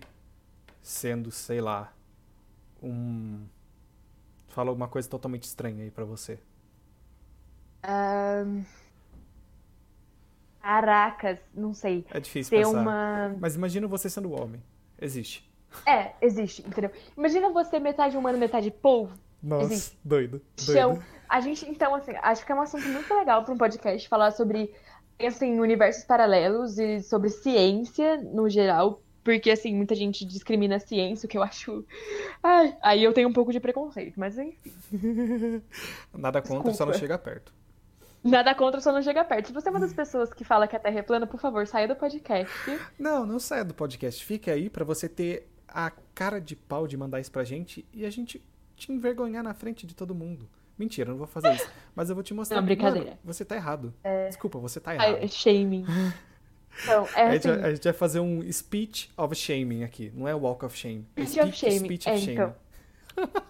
sendo, 0.80 1.32
sei 1.32 1.60
lá, 1.60 1.92
um. 2.80 3.44
Fala 4.46 4.70
alguma 4.70 4.86
coisa 4.86 5.08
totalmente 5.08 5.42
estranha 5.44 5.82
aí 5.82 5.90
pra 5.90 6.04
você. 6.04 6.38
Ahn, 7.82 8.62
Caracas, 10.60 11.40
não 11.52 11.74
sei. 11.74 12.06
É 12.10 12.20
difícil 12.20 12.50
Ter 12.56 12.64
pensar. 12.64 12.80
uma. 12.80 13.36
Mas 13.40 13.56
imagina 13.56 13.88
você 13.88 14.08
sendo 14.08 14.30
homem. 14.30 14.62
Existe. 15.00 15.50
É, 15.84 16.12
existe, 16.20 16.62
entendeu? 16.62 16.92
Imagina 17.16 17.50
você 17.50 17.80
metade 17.80 18.16
humano, 18.16 18.38
metade 18.38 18.70
polvo. 18.70 19.18
Nossa, 19.42 19.72
Existe. 19.72 19.98
doido. 20.04 20.40
Doido. 20.64 21.02
A 21.28 21.40
gente, 21.40 21.68
então, 21.68 21.94
assim, 21.94 22.12
acho 22.22 22.46
que 22.46 22.52
é 22.52 22.54
um 22.54 22.60
assunto 22.60 22.86
muito 22.88 23.12
legal 23.12 23.42
para 23.42 23.52
um 23.54 23.56
podcast 23.58 24.06
falar 24.08 24.30
sobre, 24.30 24.72
assim, 25.26 25.58
universos 25.60 26.04
paralelos 26.04 26.78
e 26.78 27.00
sobre 27.02 27.28
ciência 27.30 28.16
no 28.22 28.48
geral. 28.48 29.00
porque 29.24 29.50
assim, 29.50 29.74
muita 29.74 29.94
gente 29.94 30.24
discrimina 30.24 30.76
a 30.76 30.80
ciência, 30.80 31.26
o 31.26 31.28
que 31.28 31.38
eu 31.38 31.42
acho. 31.42 31.84
Ai, 32.42 32.76
aí 32.82 33.04
eu 33.04 33.12
tenho 33.12 33.28
um 33.28 33.32
pouco 33.32 33.52
de 33.52 33.60
preconceito, 33.60 34.18
mas 34.18 34.36
enfim. 34.38 34.58
Nada 36.12 36.40
contra, 36.42 36.72
só 36.72 36.84
não 36.84 36.92
Desculpa. 36.92 36.98
chega 36.98 37.18
perto. 37.18 37.52
Nada 38.24 38.54
contra, 38.54 38.80
só 38.80 38.92
não 38.92 39.02
chega 39.02 39.24
perto. 39.24 39.46
Se 39.48 39.52
você 39.52 39.68
é 39.68 39.70
uma 39.70 39.80
das 39.80 39.92
pessoas 39.92 40.32
que 40.32 40.44
fala 40.44 40.68
que 40.68 40.76
a 40.76 40.78
Terra 40.80 40.98
é 41.00 41.02
plana, 41.02 41.26
por 41.26 41.40
favor, 41.40 41.66
saia 41.66 41.88
do 41.88 41.96
podcast. 41.96 42.54
Não, 42.98 43.26
não 43.26 43.38
saia 43.40 43.64
do 43.64 43.74
podcast. 43.74 44.24
Fique 44.24 44.48
aí 44.50 44.70
pra 44.70 44.84
você 44.84 45.08
ter 45.08 45.48
a 45.66 45.90
cara 46.14 46.40
de 46.40 46.54
pau 46.54 46.86
de 46.86 46.96
mandar 46.96 47.18
isso 47.20 47.32
pra 47.32 47.42
gente 47.42 47.84
e 47.92 48.04
a 48.06 48.10
gente 48.10 48.40
te 48.76 48.92
envergonhar 48.92 49.42
na 49.42 49.54
frente 49.54 49.86
de 49.86 49.94
todo 49.94 50.14
mundo. 50.14 50.48
Mentira, 50.82 51.08
eu 51.08 51.12
não 51.12 51.18
vou 51.18 51.26
fazer 51.28 51.52
isso. 51.54 51.70
Mas 51.94 52.08
eu 52.08 52.16
vou 52.16 52.24
te 52.24 52.34
mostrar. 52.34 52.56
Não, 52.56 52.64
brincadeira. 52.64 53.06
Mano, 53.10 53.18
você 53.22 53.44
tá 53.44 53.54
errado. 53.54 53.94
Desculpa, 54.26 54.58
você 54.58 54.80
tá 54.80 54.94
errado. 54.94 55.18
Ai, 55.20 55.28
shaming. 55.28 55.86
Então, 56.84 57.06
é 57.14 57.22
a, 57.24 57.32
gente, 57.32 57.48
assim. 57.50 57.60
vai- 57.60 57.68
a 57.70 57.74
gente 57.74 57.84
vai 57.84 57.92
fazer 57.92 58.20
um 58.20 58.50
speech 58.50 59.12
of 59.14 59.34
shaming 59.34 59.84
aqui. 59.84 60.10
Não 60.14 60.26
é 60.26 60.34
walk 60.34 60.64
of 60.64 60.74
shame. 60.76 61.06
É 61.14 61.26
Speech 61.26 61.40
of 61.46 61.52
shaming. 61.56 61.78
speech 61.84 62.08
É, 62.08 62.12
of 62.14 62.20
shame. 62.22 62.32
então. 62.32 62.54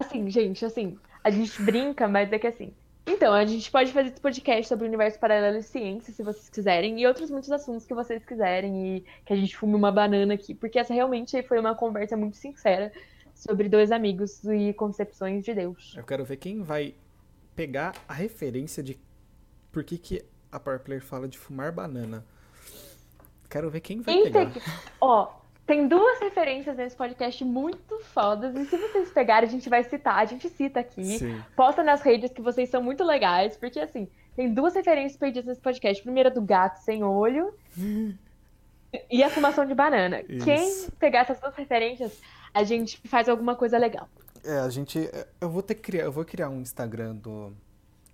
Assim, 0.00 0.28
gente, 0.28 0.64
assim, 0.66 0.98
a 1.22 1.30
gente 1.30 1.62
brinca, 1.62 2.08
mas 2.08 2.32
é 2.32 2.38
que 2.38 2.48
assim. 2.48 2.74
Então, 3.06 3.32
a 3.32 3.44
gente 3.46 3.70
pode 3.70 3.92
fazer 3.92 4.08
esse 4.08 4.20
podcast 4.20 4.66
sobre 4.66 4.84
o 4.84 4.88
universo 4.88 5.18
paralelo 5.20 5.58
e 5.58 5.62
ciência, 5.62 6.12
se 6.12 6.22
vocês 6.22 6.48
quiserem, 6.48 7.00
e 7.00 7.06
outros 7.06 7.30
muitos 7.30 7.50
assuntos 7.52 7.86
que 7.86 7.94
vocês 7.94 8.24
quiserem, 8.24 8.96
e 8.96 9.04
que 9.24 9.32
a 9.32 9.36
gente 9.36 9.56
fume 9.56 9.74
uma 9.74 9.92
banana 9.92 10.34
aqui, 10.34 10.52
porque 10.54 10.78
essa 10.78 10.92
realmente 10.92 11.40
foi 11.44 11.60
uma 11.60 11.74
conversa 11.76 12.16
muito 12.16 12.36
sincera 12.36 12.90
sobre 13.34 13.68
dois 13.68 13.92
amigos 13.92 14.42
e 14.44 14.72
concepções 14.72 15.44
de 15.44 15.54
Deus. 15.54 15.94
Eu 15.96 16.04
quero 16.04 16.24
ver 16.24 16.36
quem 16.36 16.62
vai 16.62 16.94
pegar 17.54 17.94
a 18.08 18.14
referência 18.14 18.82
de 18.82 18.98
por 19.70 19.84
que, 19.84 19.98
que 19.98 20.24
a 20.50 20.58
Power 20.60 20.80
Player 20.80 21.02
fala 21.02 21.28
de 21.28 21.38
fumar 21.38 21.72
banana. 21.72 22.24
Quero 23.50 23.70
ver 23.70 23.80
quem 23.80 24.00
vai 24.00 24.14
Quem 24.14 24.32
pegar. 24.32 24.52
Ó, 25.00 25.32
tem 25.66 25.88
duas 25.88 26.20
referências 26.20 26.76
nesse 26.76 26.96
podcast 26.96 27.44
muito 27.44 27.98
fodas, 28.00 28.54
e 28.54 28.64
se 28.66 28.76
vocês 28.76 29.10
pegarem, 29.10 29.48
a 29.48 29.50
gente 29.50 29.68
vai 29.68 29.82
citar, 29.82 30.18
a 30.18 30.24
gente 30.24 30.48
cita 30.48 30.80
aqui. 30.80 31.18
Sim. 31.18 31.42
Posta 31.56 31.82
nas 31.82 32.02
redes 32.02 32.32
que 32.32 32.42
vocês 32.42 32.68
são 32.68 32.82
muito 32.82 33.02
legais, 33.02 33.56
porque 33.56 33.80
assim, 33.80 34.08
tem 34.36 34.52
duas 34.52 34.74
referências 34.74 35.16
perdidas 35.16 35.46
nesse 35.46 35.60
podcast. 35.60 36.02
Primeira 36.02 36.30
do 36.30 36.42
gato 36.42 36.78
sem 36.78 37.02
olho 37.02 37.54
e 39.10 39.22
a 39.22 39.30
fumação 39.30 39.64
de 39.64 39.74
banana. 39.74 40.22
Isso. 40.28 40.44
Quem 40.44 40.90
pegar 40.98 41.20
essas 41.20 41.40
duas 41.40 41.54
referências, 41.54 42.20
a 42.54 42.62
gente 42.64 42.98
faz 43.08 43.28
alguma 43.28 43.56
coisa 43.56 43.76
legal. 43.76 44.08
É, 44.44 44.58
a 44.58 44.68
gente. 44.70 45.10
Eu 45.40 45.50
vou 45.50 45.62
ter 45.62 45.74
que 45.74 45.82
criar. 45.82 46.04
Eu 46.04 46.12
vou 46.12 46.24
criar 46.24 46.48
um 46.48 46.60
Instagram 46.60 47.16
do, 47.16 47.52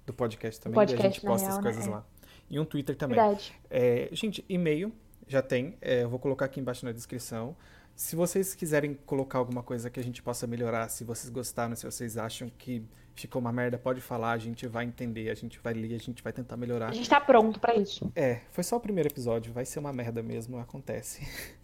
do 0.07 0.13
podcast 0.13 0.61
também. 0.61 0.75
Podcast, 0.75 1.03
e 1.03 1.07
a 1.07 1.11
gente 1.13 1.21
posta 1.21 1.47
as 1.49 1.55
real, 1.55 1.63
coisas 1.63 1.87
né? 1.87 1.93
lá. 1.93 2.05
E 2.49 2.59
um 2.59 2.65
Twitter 2.65 2.97
também. 2.97 3.17
Verdade. 3.17 3.53
É, 3.69 4.09
gente, 4.13 4.45
e-mail 4.49 4.93
já 5.29 5.43
tem. 5.43 5.77
é, 5.81 6.03
eu 6.03 6.09
vou 6.09 6.19
colocar 6.19 6.47
aqui 6.47 6.59
embaixo 6.59 6.85
na 6.85 6.93
descrição. 6.93 7.55
Se 7.95 8.17
vocês 8.17 8.55
quiserem 8.55 8.95
colocar 9.05 9.39
alguma 9.39 9.63
coisa 9.63 9.91
que 9.91 10.01
a 10.01 10.03
gente 10.03 10.23
possa 10.23 10.47
melhorar, 10.47 10.89
se 10.89 11.05
vocês 11.05 11.29
gostaram, 11.29 11.77
se 11.77 11.85
vocês 11.85 12.17
acham 12.17 12.51
que 12.57 12.83
ficou 13.15 13.41
uma 13.41 13.53
merda, 13.53 13.79
pode 13.79 14.01
falar, 14.01 14.33
a 14.33 14.39
gente 14.39 14.67
vai 14.67 14.87
entender, 14.87 15.29
a 15.29 15.35
gente 15.35 15.61
vai 15.61 15.75
ler, 15.75 15.95
a 15.95 15.99
gente 15.99 16.23
vai 16.23 16.33
tentar 16.33 16.57
melhorar. 16.57 16.89
A 16.89 16.93
gente 16.93 17.09
tá 17.09 17.21
pronto 17.21 17.61
pra 17.61 17.75
isso. 17.75 18.11
É, 18.17 18.41
foi 18.51 18.65
só 18.65 18.77
o 18.77 18.81
primeiro 18.81 19.09
episódio, 19.09 19.53
vai 19.53 19.67
ser 19.67 19.79
uma 19.81 19.93
merda 19.93 20.23
mesmo, 20.23 20.59
acontece. 20.59 21.21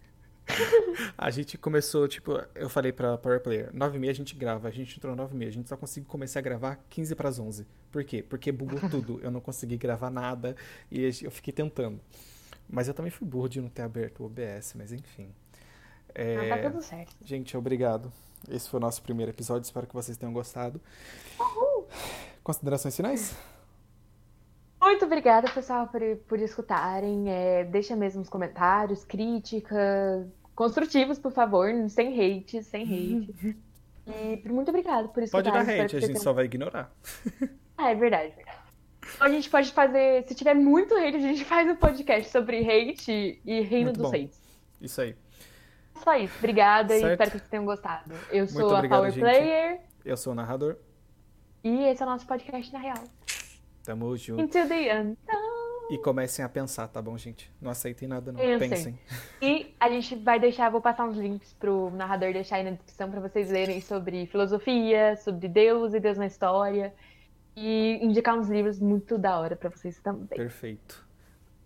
a 1.17 1.29
gente 1.29 1.57
começou, 1.57 2.07
tipo, 2.07 2.31
eu 2.55 2.69
falei 2.69 2.91
pra 2.91 3.17
Power 3.17 3.41
Player, 3.41 3.69
9 3.73 3.97
e 3.97 3.99
meia 3.99 4.11
a 4.11 4.15
gente 4.15 4.35
grava, 4.35 4.67
a 4.67 4.71
gente 4.71 4.97
entrou 4.97 5.15
9 5.15 5.33
e 5.33 5.37
meia, 5.37 5.49
a 5.49 5.53
gente 5.53 5.67
só 5.69 5.75
conseguiu 5.77 6.09
começar 6.09 6.39
a 6.39 6.41
gravar 6.41 6.79
15 6.89 7.15
pras 7.15 7.39
11. 7.39 7.67
Por 7.91 8.03
quê? 8.03 8.23
Porque 8.23 8.51
bugou 8.51 8.79
tudo, 8.89 9.19
eu 9.21 9.29
não 9.29 9.41
consegui 9.41 9.77
gravar 9.77 10.09
nada 10.09 10.55
e 10.91 11.03
eu 11.21 11.31
fiquei 11.31 11.53
tentando. 11.53 11.99
Mas 12.69 12.87
eu 12.87 12.93
também 12.93 13.11
fui 13.11 13.27
burro 13.27 13.47
de 13.47 13.61
não 13.61 13.69
ter 13.69 13.81
aberto 13.81 14.21
o 14.21 14.25
OBS, 14.25 14.73
mas 14.75 14.91
enfim. 14.91 15.29
É, 16.13 16.51
Ah, 16.51 16.57
tá 16.57 16.69
tudo 16.69 16.83
certo. 16.83 17.15
Gente, 17.23 17.55
obrigado. 17.55 18.11
Esse 18.49 18.69
foi 18.69 18.79
o 18.79 18.81
nosso 18.81 19.01
primeiro 19.01 19.31
episódio, 19.31 19.65
espero 19.65 19.87
que 19.87 19.93
vocês 19.93 20.17
tenham 20.17 20.33
gostado. 20.33 20.81
Considerações 22.43 22.95
finais? 22.95 23.35
Muito 24.79 25.05
obrigada, 25.05 25.49
pessoal, 25.49 25.87
por, 25.87 26.01
por 26.27 26.39
escutarem. 26.39 27.29
É, 27.29 27.63
deixa 27.65 27.95
mesmo 27.95 28.21
os 28.21 28.29
comentários, 28.29 29.03
críticas, 29.03 30.25
construtivos, 30.55 31.17
por 31.19 31.31
favor, 31.31 31.69
sem 31.89 32.13
hate, 32.19 32.63
sem 32.63 32.83
hate. 32.83 33.57
E 34.09 34.41
muito 34.47 34.69
obrigada 34.69 35.09
por 35.09 35.15
Pode 35.15 35.25
escutarem. 35.25 35.51
dar 35.51 35.61
Espero 35.63 35.83
hate, 35.83 35.95
a 35.97 35.99
gente 35.99 36.19
só 36.21 36.31
vai 36.31 36.45
ignorar. 36.45 36.89
Ah, 37.77 37.91
é 37.91 37.95
verdade, 37.95 38.33
verdade. 38.33 38.57
A 39.19 39.27
gente 39.27 39.49
pode 39.49 39.69
fazer, 39.73 40.25
se 40.25 40.33
tiver 40.33 40.53
muito 40.53 40.95
hate, 40.95 41.17
a 41.17 41.19
gente 41.19 41.43
faz 41.45 41.69
um 41.69 41.75
podcast 41.75 42.31
sobre 42.31 42.59
hate 42.61 43.41
e 43.43 43.59
reino 43.63 43.87
Muito 43.87 43.97
dos 44.01 44.09
bom. 44.11 44.15
hates. 44.17 44.39
Isso 44.79 45.01
aí. 45.01 45.13
Só 46.01 46.15
isso. 46.15 46.33
Obrigada 46.37 46.95
e 46.95 47.01
Certo. 47.01 47.11
espero 47.11 47.31
que 47.31 47.37
vocês 47.39 47.49
tenham 47.49 47.65
gostado. 47.65 48.13
Eu 48.31 48.47
sou 48.47 48.61
Muito 48.61 48.75
a 48.75 48.77
obrigado, 48.77 48.99
Power 48.99 49.11
gente. 49.11 49.19
Player 49.21 49.81
Eu 50.05 50.15
sou 50.15 50.31
o 50.31 50.35
narrador. 50.37 50.77
e 51.61 51.83
esse 51.83 52.01
é 52.01 52.05
o 52.05 52.09
nosso 52.09 52.25
podcast 52.25 52.71
na 52.71 52.79
real. 52.79 53.03
Tamo 53.87 54.17
junto. 54.17 54.41
Into 54.41 54.67
the 54.67 54.99
Unknown. 54.99 55.87
E 55.89 55.97
comecem 55.97 56.43
a 56.43 56.49
pensar, 56.49 56.89
tá 56.89 57.01
bom, 57.01 57.17
gente? 57.17 57.49
Não 57.61 57.71
aceitem 57.71 58.05
nada, 58.05 58.33
não. 58.33 58.37
Pensem. 58.37 58.69
Pensem. 58.69 58.99
E 59.41 59.73
a 59.79 59.89
gente 59.89 60.13
vai 60.17 60.37
deixar, 60.37 60.69
vou 60.69 60.81
passar 60.81 61.05
uns 61.05 61.15
links 61.15 61.53
pro 61.53 61.89
narrador 61.91 62.33
deixar 62.33 62.57
aí 62.57 62.65
na 62.65 62.71
descrição 62.71 63.09
pra 63.09 63.21
vocês 63.21 63.49
lerem 63.49 63.79
sobre 63.79 64.25
filosofia, 64.25 65.15
sobre 65.15 65.47
Deus 65.47 65.93
e 65.93 66.01
Deus 66.01 66.17
na 66.17 66.27
história. 66.27 66.93
E 67.55 67.97
indicar 68.03 68.37
uns 68.37 68.49
livros 68.49 68.77
muito 68.77 69.17
da 69.17 69.39
hora 69.39 69.55
pra 69.55 69.69
vocês 69.69 69.97
também. 70.01 70.37
Perfeito. 70.37 71.07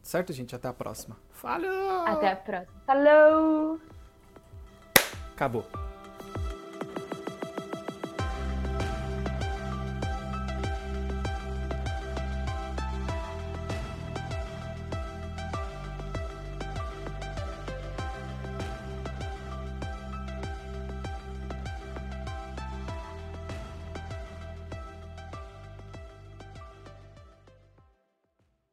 Certo, 0.03 0.31
gente? 0.31 0.55
Até 0.55 0.67
a 0.67 0.73
próxima. 0.73 1.17
Falou! 1.31 2.05
Até 2.05 2.31
a 2.31 2.35
próxima. 2.35 2.81
Falou! 2.85 3.79
Acabou. 5.33 5.90